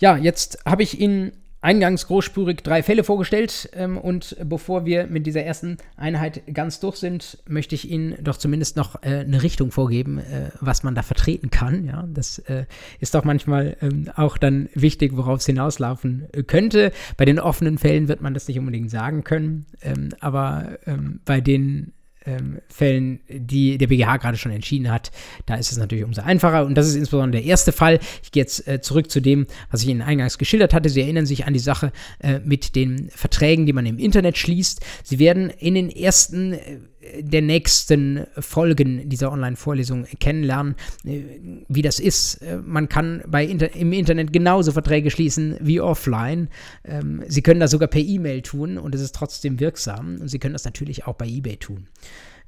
[0.02, 1.30] Ja, jetzt habe ich Ihnen
[1.60, 3.70] eingangs großspurig drei Fälle vorgestellt.
[3.72, 8.36] Ähm, und bevor wir mit dieser ersten Einheit ganz durch sind, möchte ich Ihnen doch
[8.36, 11.84] zumindest noch äh, eine Richtung vorgeben, äh, was man da vertreten kann.
[11.84, 12.64] Ja, das äh,
[12.98, 16.90] ist doch manchmal ähm, auch dann wichtig, worauf es hinauslaufen äh, könnte.
[17.16, 21.40] Bei den offenen Fällen wird man das nicht unbedingt sagen können, ähm, aber ähm, bei
[21.40, 21.92] den
[22.26, 25.10] ähm, Fällen, die der BGH gerade schon entschieden hat,
[25.46, 26.64] da ist es natürlich umso einfacher.
[26.64, 27.98] Und das ist insbesondere der erste Fall.
[28.22, 30.88] Ich gehe jetzt äh, zurück zu dem, was ich Ihnen eingangs geschildert hatte.
[30.88, 34.80] Sie erinnern sich an die Sache äh, mit den Verträgen, die man im Internet schließt.
[35.02, 36.78] Sie werden in den ersten äh,
[37.18, 41.22] der nächsten Folgen dieser Online-Vorlesung kennenlernen, äh,
[41.68, 42.36] wie das ist.
[42.42, 46.48] Äh, man kann bei Inter im Internet genauso Verträge schließen wie offline.
[46.84, 50.18] Ähm, Sie können das sogar per E-Mail tun und es ist trotzdem wirksam.
[50.20, 51.88] Und Sie können das natürlich auch bei eBay tun.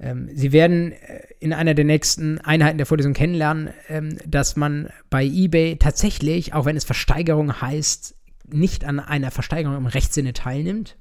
[0.00, 4.88] Ähm, Sie werden äh, in einer der nächsten Einheiten der Vorlesung kennenlernen, ähm, dass man
[5.10, 8.14] bei eBay tatsächlich, auch wenn es Versteigerung heißt,
[8.48, 10.96] nicht an einer Versteigerung im Rechtssinne teilnimmt,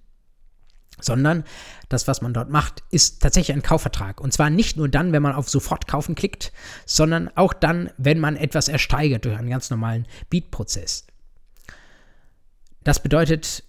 [1.00, 1.44] sondern
[1.90, 4.22] das, was man dort macht, ist tatsächlich ein Kaufvertrag.
[4.22, 6.52] Und zwar nicht nur dann, wenn man auf Sofort kaufen klickt,
[6.86, 11.06] sondern auch dann, wenn man etwas ersteigert durch einen ganz normalen Beat-Prozess.
[12.84, 13.64] Das bedeutet,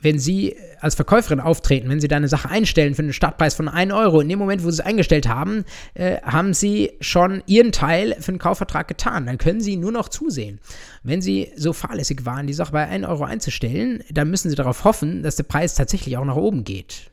[0.00, 3.68] wenn Sie als Verkäuferin auftreten, wenn Sie da eine Sache einstellen für einen Startpreis von
[3.68, 5.64] 1 Euro, in dem Moment, wo Sie es eingestellt haben,
[5.94, 9.26] äh, haben Sie schon Ihren Teil für einen Kaufvertrag getan.
[9.26, 10.60] Dann können Sie nur noch zusehen.
[11.02, 14.84] Wenn Sie so fahrlässig waren, die Sache bei 1 Euro einzustellen, dann müssen Sie darauf
[14.84, 17.10] hoffen, dass der Preis tatsächlich auch nach oben geht.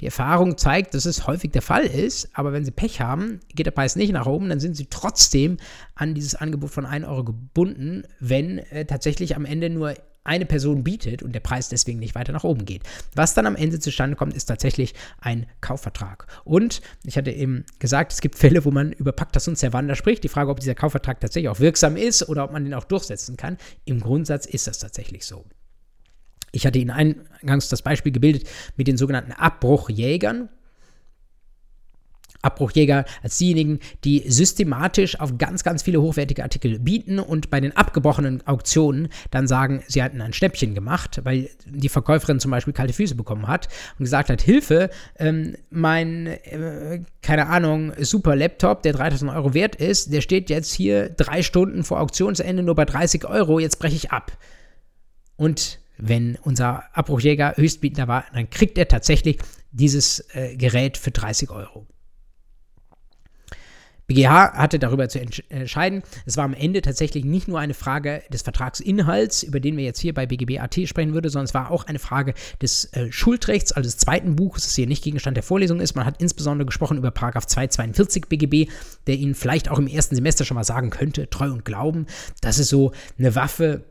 [0.00, 3.66] Die Erfahrung zeigt, dass es häufig der Fall ist, aber wenn Sie Pech haben, geht
[3.66, 5.58] der Preis nicht nach oben, dann sind Sie trotzdem
[5.94, 9.94] an dieses Angebot von 1 Euro gebunden, wenn äh, tatsächlich am Ende nur
[10.24, 12.82] eine Person bietet und der Preis deswegen nicht weiter nach oben geht.
[13.14, 16.26] Was dann am Ende zustande kommt, ist tatsächlich ein Kaufvertrag.
[16.44, 20.22] Und ich hatte eben gesagt, es gibt Fälle, wo man über Pacta und Servanda spricht.
[20.22, 23.36] Die Frage, ob dieser Kaufvertrag tatsächlich auch wirksam ist oder ob man den auch durchsetzen
[23.36, 23.56] kann.
[23.84, 25.44] Im Grundsatz ist das tatsächlich so.
[26.52, 28.46] Ich hatte Ihnen eingangs das Beispiel gebildet
[28.76, 30.50] mit den sogenannten Abbruchjägern.
[32.42, 37.76] Abbruchjäger als diejenigen, die systematisch auf ganz, ganz viele hochwertige Artikel bieten und bei den
[37.76, 42.92] abgebrochenen Auktionen dann sagen, sie hatten ein Schnäppchen gemacht, weil die Verkäuferin zum Beispiel kalte
[42.92, 48.92] Füße bekommen hat und gesagt hat, Hilfe, ähm, mein, äh, keine Ahnung, super Laptop, der
[48.92, 53.24] 3000 Euro wert ist, der steht jetzt hier drei Stunden vor Auktionsende nur bei 30
[53.24, 54.32] Euro, jetzt breche ich ab.
[55.36, 59.38] Und wenn unser Abbruchjäger Höchstbietender war, dann kriegt er tatsächlich
[59.70, 61.86] dieses äh, Gerät für 30 Euro.
[64.14, 66.02] BGH hatte darüber zu entscheiden.
[66.26, 70.00] Es war am Ende tatsächlich nicht nur eine Frage des Vertragsinhalts, über den wir jetzt
[70.00, 73.88] hier bei BGB.at sprechen würden, sondern es war auch eine Frage des äh, Schuldrechts, also
[73.88, 75.96] des zweiten Buches, das hier nicht Gegenstand der Vorlesung ist.
[75.96, 78.70] Man hat insbesondere gesprochen über Paragraph 242 BGB,
[79.06, 82.06] der Ihnen vielleicht auch im ersten Semester schon mal sagen könnte, Treu und Glauben.
[82.40, 83.84] Das ist so eine Waffe,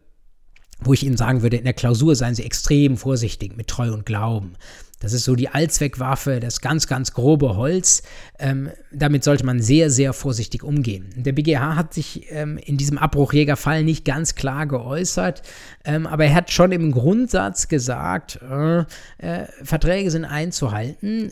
[0.81, 4.05] wo ich Ihnen sagen würde, in der Klausur seien Sie extrem vorsichtig mit Treu und
[4.05, 4.53] Glauben.
[5.01, 8.03] Das ist so die Allzweckwaffe, das ganz, ganz grobe Holz.
[8.39, 11.09] Ähm, damit sollte man sehr, sehr vorsichtig umgehen.
[11.17, 15.41] Der BGH hat sich ähm, in diesem Abbruchjägerfall nicht ganz klar geäußert,
[15.83, 18.79] ähm, aber er hat schon im Grundsatz gesagt, äh,
[19.17, 21.31] äh, Verträge sind einzuhalten.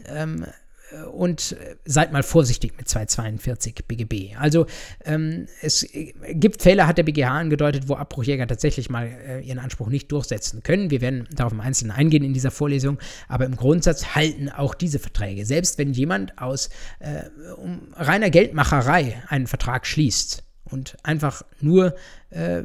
[0.91, 1.56] Ähm, und
[1.86, 4.36] seid mal vorsichtig mit 242 BGB.
[4.38, 4.66] Also
[5.06, 5.86] ähm, es
[6.32, 10.64] gibt Fälle, hat der BGH angedeutet, wo Abbruchjäger tatsächlich mal äh, ihren Anspruch nicht durchsetzen
[10.64, 10.91] können.
[10.91, 14.99] Wir werden darauf im Einzelnen eingehen in dieser Vorlesung, aber im Grundsatz halten auch diese
[14.99, 15.45] Verträge.
[15.45, 17.24] Selbst wenn jemand aus äh,
[17.56, 21.96] um reiner Geldmacherei einen Vertrag schließt und einfach nur
[22.30, 22.64] äh,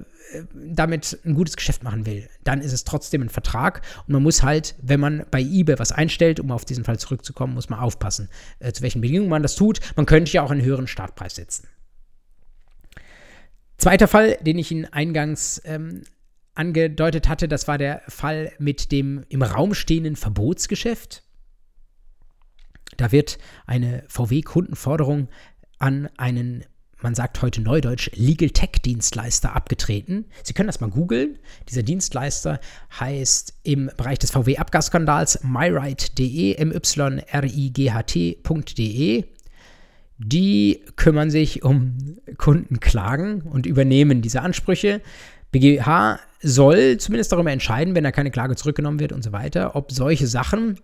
[0.55, 4.43] damit ein gutes Geschäft machen will, dann ist es trotzdem ein Vertrag und man muss
[4.43, 8.29] halt, wenn man bei eBay was einstellt, um auf diesen Fall zurückzukommen, muss man aufpassen,
[8.59, 9.81] äh, zu welchen Bedingungen man das tut.
[9.97, 11.69] Man könnte ja auch einen höheren Startpreis setzen.
[13.79, 16.03] Zweiter Fall, den ich Ihnen eingangs ähm,
[16.55, 21.23] angedeutet hatte, das war der Fall mit dem im Raum stehenden Verbotsgeschäft.
[22.97, 25.29] Da wird eine VW-Kundenforderung
[25.79, 26.65] an einen
[27.05, 30.25] man sagt heute neudeutsch, Legal Tech Dienstleister abgetreten.
[30.43, 31.39] Sie können das mal googeln.
[31.69, 32.59] Dieser Dienstleister
[32.99, 36.85] heißt im Bereich des VW-Abgasskandals myright.de, m-y-r-i-g-h-t.de.
[40.17, 45.03] Die kümmern sich um Kundenklagen und übernehmen diese Ansprüche.
[45.53, 49.93] BGH soll zumindest darüber entscheiden, wenn da keine Klage zurückgenommen wird und so weiter, ob
[49.93, 50.79] solche Sachen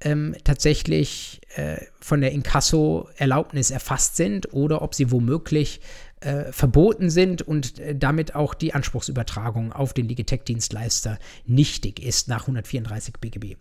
[0.00, 5.80] ähm, tatsächlich äh, von der Inkasso-Erlaubnis erfasst sind oder ob sie womöglich
[6.20, 12.42] äh, verboten sind und äh, damit auch die Anspruchsübertragung auf den Digitech-Dienstleister nichtig ist nach
[12.42, 13.56] 134 BGB.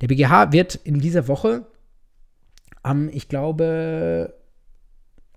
[0.00, 1.66] Der BGH wird in dieser Woche
[2.82, 4.34] am, ich glaube,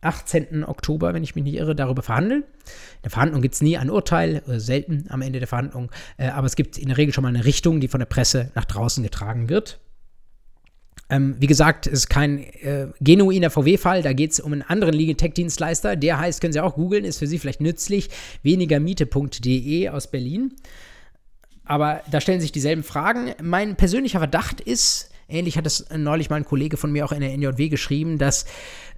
[0.02, 0.64] 18.
[0.66, 2.44] Oktober, wenn ich mich nicht irre, darüber verhandeln.
[2.44, 6.28] In der Verhandlung gibt es nie ein Urteil, äh, selten am Ende der Verhandlung, äh,
[6.30, 8.66] aber es gibt in der Regel schon mal eine Richtung, die von der Presse nach
[8.66, 9.80] draußen getragen wird.
[11.10, 14.94] Ähm, wie gesagt, es ist kein äh, genuiner VW-Fall, da geht es um einen anderen
[14.94, 15.96] Legal-Tech-Dienstleister.
[15.96, 18.10] Der heißt, können Sie auch googeln, ist für Sie vielleicht nützlich,
[18.42, 20.54] wenigermiete.de aus Berlin.
[21.66, 23.34] Aber da stellen sich dieselben Fragen.
[23.42, 27.22] Mein persönlicher Verdacht ist, ähnlich hat es neulich mal ein Kollege von mir auch in
[27.22, 28.46] der NJW geschrieben, dass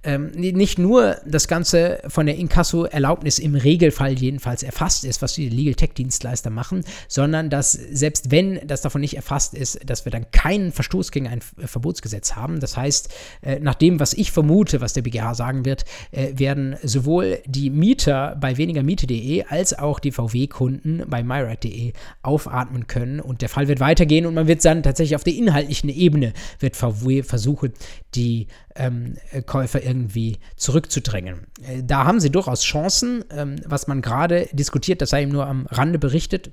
[0.02, 5.48] ähm, nicht nur das Ganze von der Inkasso-Erlaubnis im Regelfall jedenfalls erfasst ist, was die
[5.48, 10.30] Legal Tech-Dienstleister machen, sondern dass selbst wenn das davon nicht erfasst ist, dass wir dann
[10.30, 12.60] keinen Verstoß gegen ein Verbotsgesetz haben.
[12.60, 13.12] Das heißt,
[13.42, 17.70] äh, nach dem, was ich vermute, was der BGH sagen wird, äh, werden sowohl die
[17.70, 21.92] Mieter bei wenigermiete.de als auch die VW-Kunden bei myright.de
[22.22, 25.90] aufatmen können und der Fall wird weitergehen und man wird dann tatsächlich auf der inhaltlichen
[25.90, 27.72] Ebene wird VW versuchen,
[28.14, 29.16] die ähm,
[29.46, 31.46] Käufer irgendwie zurückzudrängen.
[31.62, 33.24] Äh, da haben sie durchaus Chancen.
[33.30, 36.50] Ähm, was man gerade diskutiert, das sei ihm nur am Rande berichtet,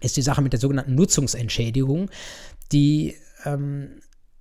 [0.00, 2.10] ist die Sache mit der sogenannten Nutzungsentschädigung.
[2.72, 4.00] Die ähm,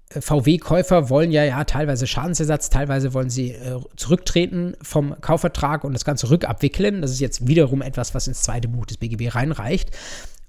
[0.10, 6.06] VW-Käufer wollen ja, ja teilweise Schadensersatz, teilweise wollen sie äh, zurücktreten vom Kaufvertrag und das
[6.06, 7.02] Ganze rückabwickeln.
[7.02, 9.92] Das ist jetzt wiederum etwas, was ins zweite Buch des BGB reinreicht.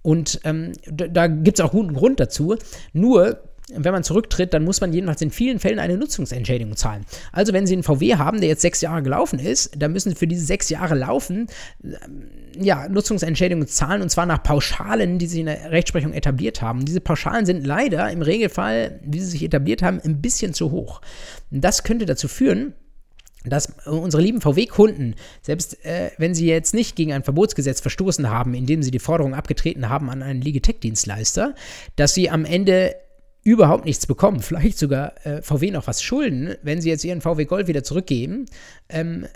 [0.02, 2.56] Und ähm, da, da gibt es auch guten Grund dazu.
[2.92, 3.40] Nur
[3.72, 7.06] wenn man zurücktritt, dann muss man jedenfalls in vielen Fällen eine Nutzungsentschädigung zahlen.
[7.32, 10.16] Also wenn Sie einen VW haben, der jetzt sechs Jahre gelaufen ist, dann müssen Sie
[10.16, 11.46] für diese sechs Jahre laufen,
[11.82, 12.28] ähm,
[12.60, 16.84] ja, Nutzungsentschädigung zahlen und zwar nach Pauschalen, die sich in der Rechtsprechung etabliert haben.
[16.84, 21.00] Diese Pauschalen sind leider im Regelfall, wie sie sich etabliert haben, ein bisschen zu hoch.
[21.50, 22.74] Das könnte dazu führen,
[23.44, 28.54] dass unsere lieben VW-Kunden, selbst äh, wenn sie jetzt nicht gegen ein Verbotsgesetz verstoßen haben,
[28.54, 31.54] indem sie die Forderung abgetreten haben an einen Legatech-Dienstleister,
[31.96, 32.94] dass sie am Ende
[33.44, 37.44] überhaupt nichts bekommen, vielleicht sogar äh, VW noch was schulden, wenn sie jetzt ihren VW
[37.44, 38.46] Gold wieder zurückgeben,
[38.88, 39.26] ähm,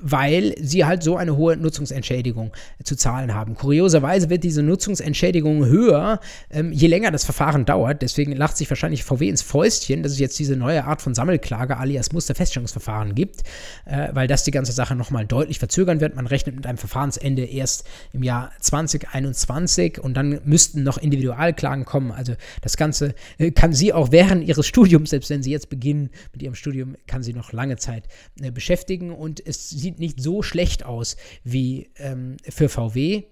[0.00, 2.52] weil sie halt so eine hohe Nutzungsentschädigung
[2.82, 3.54] zu zahlen haben.
[3.54, 6.20] Kurioserweise wird diese Nutzungsentschädigung höher,
[6.50, 8.02] ähm, je länger das Verfahren dauert.
[8.02, 11.76] Deswegen lacht sich wahrscheinlich VW ins Fäustchen, dass es jetzt diese neue Art von Sammelklage
[11.76, 13.42] alias Musterfeststellungsverfahren gibt,
[13.84, 16.16] äh, weil das die ganze Sache nochmal deutlich verzögern wird.
[16.16, 22.12] Man rechnet mit einem Verfahrensende erst im Jahr 2021 und dann müssten noch Individualklagen kommen.
[22.12, 26.10] Also das Ganze äh, kann sie auch während ihres Studiums, selbst wenn sie jetzt beginnen
[26.32, 28.04] mit ihrem Studium, kann sie noch lange Zeit
[28.40, 33.22] äh, beschäftigen und es sieht nicht so schlecht aus wie ähm, für VW.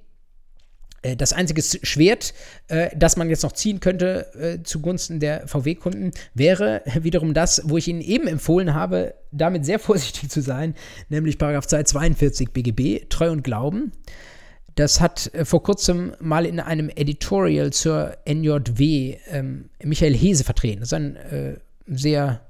[1.02, 2.32] Äh, das einzige Schwert,
[2.68, 7.76] äh, das man jetzt noch ziehen könnte äh, zugunsten der VW-Kunden, wäre wiederum das, wo
[7.76, 10.74] ich Ihnen eben empfohlen habe, damit sehr vorsichtig zu sein,
[11.08, 13.90] nämlich Paragraph 242 BGB, Treu und Glauben.
[14.76, 20.80] Das hat vor kurzem mal in einem Editorial zur NJW ähm, Michael Hese vertreten.
[20.80, 22.40] Das ist ein sehr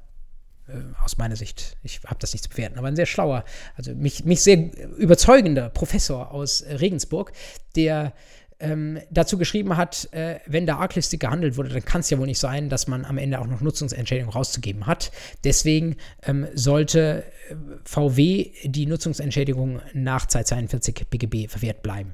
[1.03, 3.45] aus meiner Sicht, ich habe das nicht zu bewerten, aber ein sehr schlauer,
[3.77, 7.33] also mich, mich sehr überzeugender Professor aus äh, Regensburg,
[7.77, 8.15] der
[8.61, 12.27] ähm, dazu geschrieben hat, äh, wenn da arglistig gehandelt wurde, dann kann es ja wohl
[12.27, 15.11] nicht sein, dass man am Ende auch noch Nutzungsentschädigung rauszugeben hat.
[15.43, 17.55] Deswegen ähm, sollte äh,
[17.85, 22.13] VW die Nutzungsentschädigung nach 242 BGB verwehrt bleiben.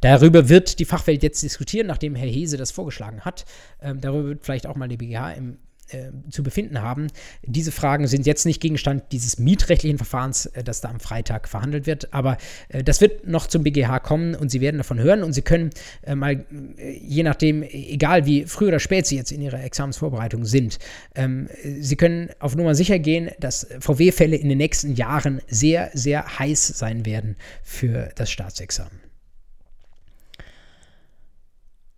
[0.00, 3.44] Darüber wird die Fachwelt jetzt diskutieren, nachdem Herr Hese das vorgeschlagen hat.
[3.80, 5.58] Ähm, darüber wird vielleicht auch mal die BGH im
[5.90, 7.08] äh, zu befinden haben.
[7.42, 11.86] Diese Fragen sind jetzt nicht Gegenstand dieses mietrechtlichen Verfahrens, äh, das da am Freitag verhandelt
[11.86, 12.36] wird, aber
[12.68, 15.70] äh, das wird noch zum BGH kommen und Sie werden davon hören und Sie können
[16.02, 16.44] äh, mal,
[16.76, 20.78] äh, je nachdem, egal wie früh oder spät Sie jetzt in Ihrer Examensvorbereitung sind,
[21.14, 21.48] ähm,
[21.80, 26.68] Sie können auf Nummer sicher gehen, dass VW-Fälle in den nächsten Jahren sehr, sehr heiß
[26.68, 29.07] sein werden für das Staatsexamen.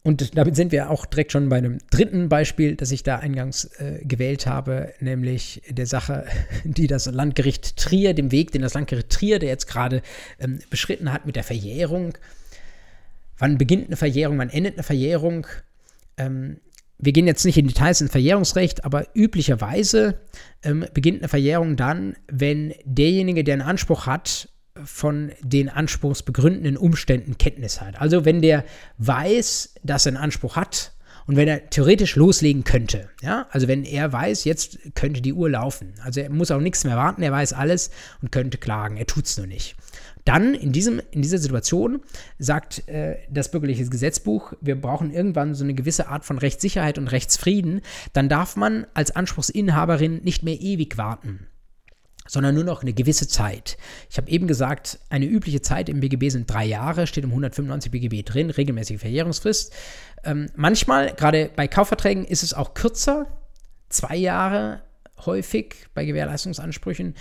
[0.03, 3.67] Und damit sind wir auch direkt schon bei einem dritten Beispiel, das ich da eingangs
[3.79, 6.25] äh, gewählt habe, nämlich der Sache,
[6.65, 10.01] die das Landgericht Trier, dem Weg, den das Landgericht Trier, der jetzt gerade
[10.39, 12.17] ähm, beschritten hat mit der Verjährung.
[13.39, 15.47] Wann beginnt eine Verjährung, wann endet eine Verjährung?
[16.17, 16.61] Ähm,
[17.03, 20.21] wir gehen jetzt nicht in Details in Verjährungsrecht, aber üblicherweise
[20.63, 24.50] ähm, beginnt eine Verjährung dann, wenn derjenige, der einen Anspruch hat,
[24.85, 28.01] von den anspruchsbegründenden Umständen Kenntnis hat.
[28.01, 28.65] Also wenn der
[28.99, 30.93] weiß, dass er einen Anspruch hat
[31.27, 35.51] und wenn er theoretisch loslegen könnte, ja, also wenn er weiß, jetzt könnte die Uhr
[35.51, 37.91] laufen, also er muss auch nichts mehr warten, er weiß alles
[38.23, 39.77] und könnte klagen, er tut es nur nicht.
[40.25, 42.01] Dann in, diesem, in dieser Situation
[42.39, 47.09] sagt äh, das bürgerliche Gesetzbuch, wir brauchen irgendwann so eine gewisse Art von Rechtssicherheit und
[47.09, 47.81] Rechtsfrieden.
[48.13, 51.47] Dann darf man als Anspruchsinhaberin nicht mehr ewig warten
[52.31, 53.77] sondern nur noch eine gewisse Zeit.
[54.09, 57.91] Ich habe eben gesagt, eine übliche Zeit im BGB sind drei Jahre, steht im 195
[57.91, 59.73] BGB drin, regelmäßige Verjährungsfrist.
[60.23, 63.27] Ähm, manchmal, gerade bei Kaufverträgen, ist es auch kürzer,
[63.89, 64.83] zwei Jahre
[65.27, 67.17] häufig bei Gewährleistungsansprüchen.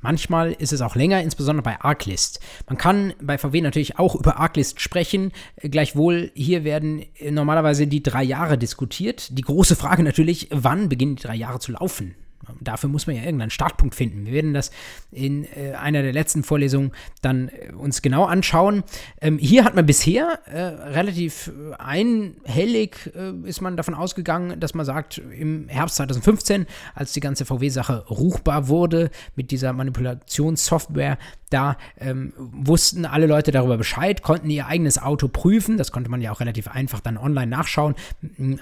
[0.00, 2.38] Manchmal ist es auch länger, insbesondere bei Arklist.
[2.68, 5.32] Man kann bei VW natürlich auch über Arklist sprechen.
[5.60, 9.36] Gleichwohl, hier werden normalerweise die drei Jahre diskutiert.
[9.36, 12.14] Die große Frage natürlich, wann beginnen die drei Jahre zu laufen?
[12.60, 14.26] Dafür muss man ja irgendeinen Startpunkt finden.
[14.26, 14.70] Wir werden das
[15.10, 16.92] in äh, einer der letzten Vorlesungen
[17.22, 18.84] dann äh, uns genau anschauen.
[19.20, 24.74] Ähm, hier hat man bisher äh, relativ äh, einhellig äh, ist man davon ausgegangen, dass
[24.74, 31.18] man sagt, im Herbst 2015, als die ganze VW-Sache ruchbar wurde mit dieser Manipulationssoftware,
[31.50, 35.76] da ähm, wussten alle Leute darüber Bescheid, konnten ihr eigenes Auto prüfen.
[35.76, 37.94] Das konnte man ja auch relativ einfach dann online nachschauen,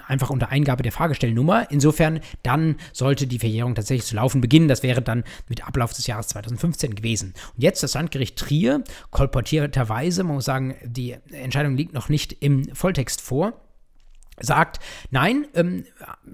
[0.07, 1.71] einfach unter Eingabe der Fahrgestellnummer.
[1.71, 4.67] Insofern, dann sollte die Verjährung tatsächlich zu laufen beginnen.
[4.67, 7.33] Das wäre dann mit Ablauf des Jahres 2015 gewesen.
[7.55, 12.73] Und jetzt das Landgericht Trier, kolportierterweise, man muss sagen, die Entscheidung liegt noch nicht im
[12.73, 13.53] Volltext vor
[14.39, 14.79] sagt,
[15.11, 15.85] nein, ähm,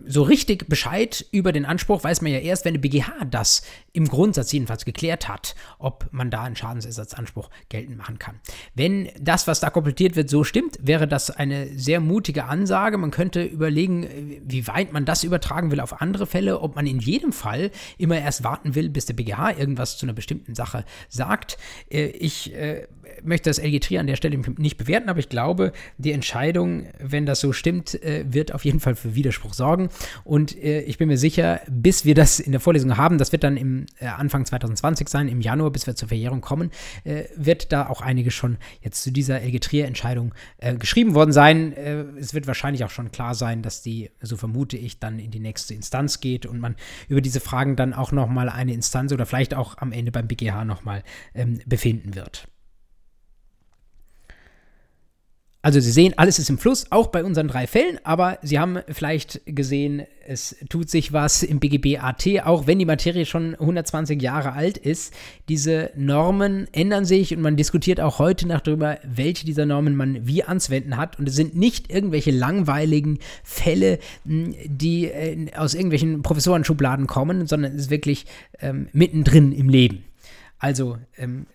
[0.05, 3.61] so richtig Bescheid über den Anspruch weiß man ja erst, wenn der BGH das
[3.93, 8.39] im Grundsatz jedenfalls geklärt hat, ob man da einen Schadensersatzanspruch geltend machen kann.
[8.73, 12.97] Wenn das, was da komplettiert wird, so stimmt, wäre das eine sehr mutige Ansage.
[12.97, 16.99] Man könnte überlegen, wie weit man das übertragen will auf andere Fälle, ob man in
[16.99, 21.57] jedem Fall immer erst warten will, bis der BGH irgendwas zu einer bestimmten Sache sagt.
[21.89, 22.87] Äh, ich äh,
[23.23, 27.25] möchte das LG Trier an der Stelle nicht bewerten, aber ich glaube, die Entscheidung, wenn
[27.25, 29.89] das so stimmt, äh, wird auf jeden Fall für Widerspruch sorgen.
[30.23, 33.57] Und ich bin mir sicher, bis wir das in der Vorlesung haben, das wird dann
[33.57, 36.71] im äh, Anfang 2020 sein, im Januar, bis wir zur Verjährung kommen,
[37.03, 41.73] äh, wird da auch einiges schon jetzt zu dieser LG Trier-Entscheidung äh, geschrieben worden sein.
[41.73, 45.31] Äh, es wird wahrscheinlich auch schon klar sein, dass die, so vermute ich, dann in
[45.31, 46.75] die nächste Instanz geht und man
[47.07, 50.65] über diese Fragen dann auch nochmal eine Instanz oder vielleicht auch am Ende beim BGH
[50.65, 51.03] nochmal
[51.33, 52.47] ähm, befinden wird.
[55.63, 58.79] Also Sie sehen, alles ist im Fluss, auch bei unseren drei Fällen, aber Sie haben
[58.89, 64.19] vielleicht gesehen, es tut sich was im BGB AT, auch wenn die Materie schon 120
[64.19, 65.13] Jahre alt ist.
[65.49, 70.25] Diese Normen ändern sich und man diskutiert auch heute noch darüber, welche dieser Normen man
[70.25, 71.19] wie anzuwenden hat.
[71.19, 77.75] Und es sind nicht irgendwelche langweiligen Fälle, hm, die äh, aus irgendwelchen Professorenschubladen kommen, sondern
[77.75, 78.25] es ist wirklich
[78.59, 80.05] ähm, mittendrin im Leben.
[80.57, 81.45] Also ähm,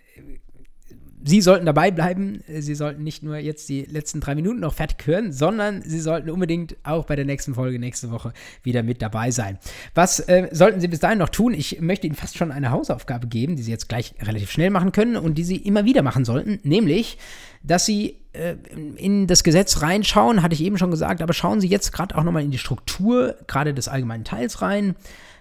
[1.27, 2.44] Sie sollten dabei bleiben.
[2.47, 6.31] Sie sollten nicht nur jetzt die letzten drei Minuten noch fertig hören, sondern Sie sollten
[6.31, 8.32] unbedingt auch bei der nächsten Folge nächste Woche
[8.62, 9.59] wieder mit dabei sein.
[9.94, 11.53] Was äh, sollten Sie bis dahin noch tun?
[11.53, 14.93] Ich möchte Ihnen fast schon eine Hausaufgabe geben, die Sie jetzt gleich relativ schnell machen
[14.93, 17.19] können und die Sie immer wieder machen sollten, nämlich,
[17.65, 18.55] dass Sie äh,
[18.94, 22.23] in das Gesetz reinschauen, hatte ich eben schon gesagt, aber schauen Sie jetzt gerade auch
[22.23, 24.94] nochmal in die Struktur, gerade des allgemeinen Teils rein.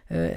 [0.07, 0.33] Äh,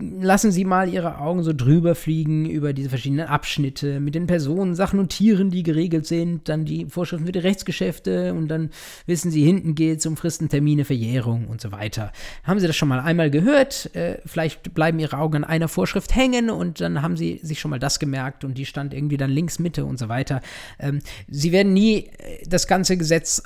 [0.00, 4.74] lassen Sie mal Ihre Augen so drüber fliegen über diese verschiedenen Abschnitte mit den Personen,
[4.74, 8.70] Sachen und Tieren, die geregelt sind, dann die Vorschriften für die Rechtsgeschäfte und dann
[9.06, 12.10] wissen Sie, hinten geht es um Fristen, Termine, Verjährung und so weiter.
[12.42, 13.94] Haben Sie das schon mal einmal gehört?
[13.94, 17.70] Äh, vielleicht bleiben Ihre Augen an einer Vorschrift hängen und dann haben Sie sich schon
[17.70, 20.40] mal das gemerkt und die stand irgendwie dann links, Mitte und so weiter.
[20.78, 23.42] Ähm, Sie werden nie äh, das ganze Gesetz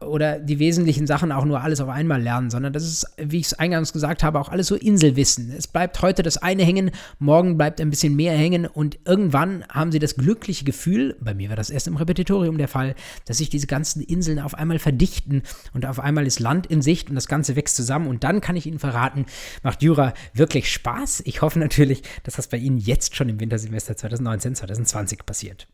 [0.00, 3.46] oder die wesentlichen Sachen auch nur alles auf einmal lernen, sondern das ist, wie ich
[3.46, 5.52] es eingangs gesagt habe, auch alles so Inselwissen.
[5.52, 9.92] Es bleibt heute das eine hängen, morgen bleibt ein bisschen mehr hängen und irgendwann haben
[9.92, 12.94] sie das glückliche Gefühl, bei mir war das erst im Repetitorium der Fall,
[13.26, 15.42] dass sich diese ganzen Inseln auf einmal verdichten
[15.74, 18.56] und auf einmal ist Land in Sicht und das Ganze wächst zusammen und dann kann
[18.56, 19.26] ich Ihnen verraten,
[19.62, 21.22] macht Jura wirklich Spaß.
[21.26, 25.68] Ich hoffe natürlich, dass das bei Ihnen jetzt schon im Wintersemester 2019, 2020 passiert.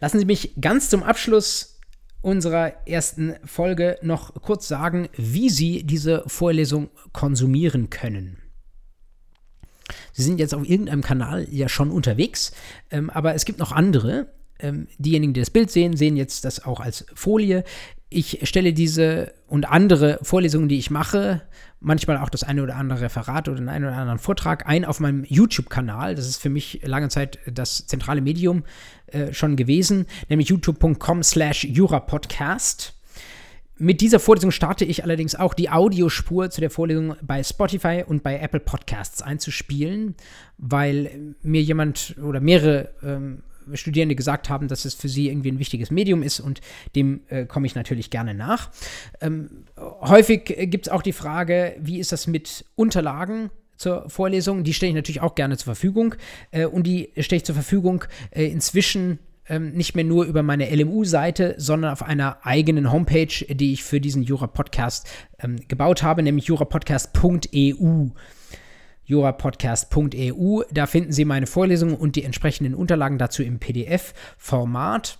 [0.00, 1.71] Lassen Sie mich ganz zum Abschluss
[2.22, 8.38] unserer ersten Folge noch kurz sagen, wie Sie diese Vorlesung konsumieren können.
[10.12, 12.52] Sie sind jetzt auf irgendeinem Kanal ja schon unterwegs,
[12.90, 14.28] ähm, aber es gibt noch andere.
[14.58, 17.64] Ähm, diejenigen, die das Bild sehen, sehen jetzt das auch als Folie.
[18.12, 21.42] Ich stelle diese und andere Vorlesungen, die ich mache,
[21.80, 25.00] manchmal auch das eine oder andere Referat oder den einen oder anderen Vortrag ein auf
[25.00, 26.14] meinem YouTube-Kanal.
[26.14, 28.64] Das ist für mich lange Zeit das zentrale Medium
[29.06, 32.94] äh, schon gewesen, nämlich youtube.com slash jurapodcast.
[33.78, 38.22] Mit dieser Vorlesung starte ich allerdings auch die Audiospur zu der Vorlesung bei Spotify und
[38.22, 40.14] bei Apple Podcasts einzuspielen,
[40.58, 43.42] weil mir jemand oder mehrere ähm,
[43.74, 46.60] Studierende gesagt haben, dass es für sie irgendwie ein wichtiges Medium ist und
[46.94, 48.70] dem äh, komme ich natürlich gerne nach.
[49.20, 53.50] Ähm, häufig gibt es auch die Frage, wie ist das mit Unterlagen?
[53.78, 56.14] zur Vorlesung, die stelle ich natürlich auch gerne zur Verfügung
[56.52, 59.18] äh, und die stelle ich zur Verfügung äh, inzwischen
[59.48, 64.00] ähm, nicht mehr nur über meine LMU-Seite, sondern auf einer eigenen Homepage, die ich für
[64.00, 65.08] diesen Jura-Podcast
[65.40, 68.06] ähm, gebaut habe, nämlich jurapodcast.eu
[69.04, 70.62] jurapodcast.eu.
[70.70, 75.18] Da finden Sie meine Vorlesungen und die entsprechenden Unterlagen dazu im PDF-Format.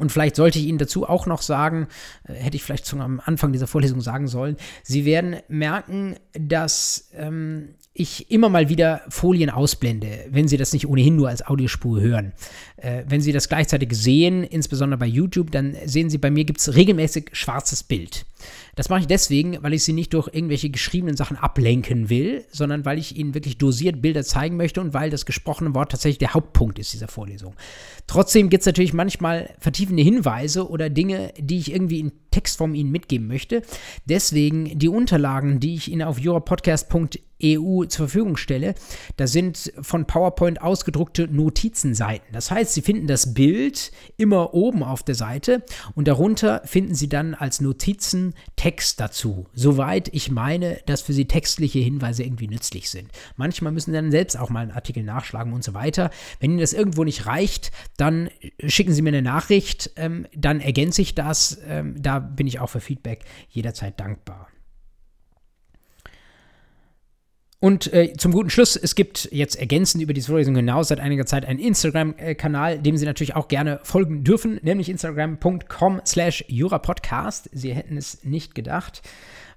[0.00, 1.88] Und vielleicht sollte ich Ihnen dazu auch noch sagen,
[2.26, 7.10] äh, hätte ich vielleicht schon am Anfang dieser Vorlesung sagen sollen, Sie werden merken, dass
[7.14, 12.00] ähm, ich immer mal wieder Folien ausblende, wenn Sie das nicht ohnehin nur als Audiospur
[12.00, 12.32] hören.
[12.76, 16.60] Äh, wenn Sie das gleichzeitig sehen, insbesondere bei YouTube, dann sehen Sie, bei mir gibt
[16.60, 18.24] es regelmäßig schwarzes Bild.
[18.76, 22.84] Das mache ich deswegen, weil ich Sie nicht durch irgendwelche geschriebenen Sachen ablenken will, sondern
[22.84, 26.34] weil ich Ihnen wirklich dosiert Bilder zeigen möchte und weil das gesprochene Wort tatsächlich der
[26.34, 27.54] Hauptpunkt ist dieser Vorlesung.
[28.06, 32.90] Trotzdem gibt es natürlich manchmal vertiefende Hinweise oder Dinge, die ich irgendwie in Textform Ihnen
[32.90, 33.62] mitgeben möchte.
[34.04, 38.74] Deswegen die Unterlagen, die ich Ihnen auf europodcast.eu zur Verfügung stelle,
[39.16, 42.28] da sind von PowerPoint ausgedruckte Notizenseiten.
[42.32, 45.62] Das heißt, Sie finden das Bild immer oben auf der Seite
[45.94, 49.46] und darunter finden Sie dann als Notizen Text dazu.
[49.54, 53.10] Soweit ich meine, dass für Sie textliche Hinweise irgendwie nützlich sind.
[53.36, 56.10] Manchmal müssen Sie dann selbst auch mal einen Artikel nachschlagen und so weiter.
[56.38, 58.30] Wenn Ihnen das irgendwo nicht reicht, dann
[58.66, 61.58] schicken Sie mir eine Nachricht, ähm, dann ergänze ich das.
[61.66, 64.48] Ähm, da bin ich auch für Feedback jederzeit dankbar.
[67.62, 71.26] Und äh, zum guten Schluss, es gibt jetzt ergänzend über diese Vorlesung hinaus seit einiger
[71.26, 77.50] Zeit einen Instagram-Kanal, dem Sie natürlich auch gerne folgen dürfen, nämlich instagram.com slash jurapodcast.
[77.52, 79.02] Sie hätten es nicht gedacht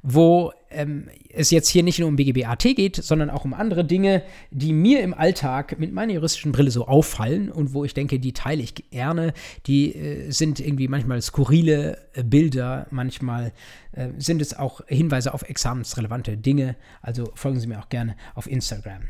[0.04, 4.22] wo ähm, es jetzt hier nicht nur um BGBAT geht, sondern auch um andere Dinge,
[4.52, 8.34] die mir im Alltag mit meiner juristischen Brille so auffallen und wo ich denke, die
[8.34, 9.34] teile ich gerne.
[9.66, 13.54] Die äh, sind irgendwie manchmal skurrile äh, Bilder, manchmal
[13.94, 16.76] äh, sind es auch Hinweise auf examensrelevante Dinge.
[17.02, 19.04] Also folgen Sie mir auch gerne auf Instagram.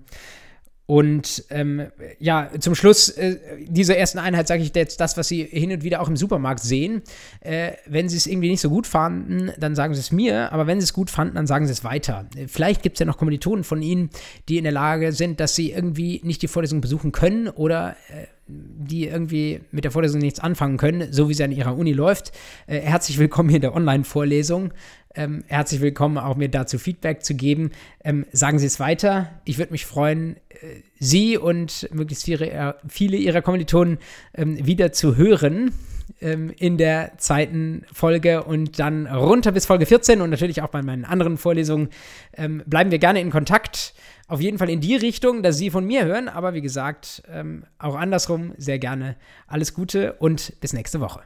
[0.92, 1.88] Und ähm,
[2.20, 5.86] ja, zum Schluss äh, dieser ersten Einheit sage ich jetzt das, was Sie hin und
[5.86, 7.02] wieder auch im Supermarkt sehen.
[7.40, 10.68] Äh, wenn Sie es irgendwie nicht so gut fanden, dann sagen Sie es mir, aber
[10.68, 12.26] wenn Sie es gut fanden, dann sagen Sie es weiter.
[12.48, 14.10] Vielleicht gibt es ja noch Kommilitonen von Ihnen,
[14.50, 18.28] die in der Lage sind, dass sie irgendwie nicht die Vorlesung besuchen können oder äh,
[18.52, 22.32] die irgendwie mit der Vorlesung nichts anfangen können, so wie sie an ihrer Uni läuft.
[22.68, 24.74] Äh, herzlich willkommen hier in der Online-Vorlesung.
[25.14, 27.72] Ähm, herzlich willkommen, auch mir dazu Feedback zu geben.
[28.04, 29.30] Ähm, sagen Sie es weiter.
[29.46, 33.98] Ich würde mich freuen, äh, Sie und möglichst viele, äh, viele Ihrer Kommilitonen
[34.34, 35.74] ähm, wieder zu hören
[36.22, 40.82] ähm, in der zweiten Folge und dann runter bis Folge 14 und natürlich auch bei
[40.82, 41.90] meinen anderen Vorlesungen.
[42.36, 43.94] Ähm, bleiben wir gerne in Kontakt.
[44.32, 47.66] Auf jeden Fall in die Richtung, dass Sie von mir hören, aber wie gesagt, ähm,
[47.80, 49.18] auch andersrum sehr gerne.
[49.46, 51.20] Alles Gute und bis nächste Woche.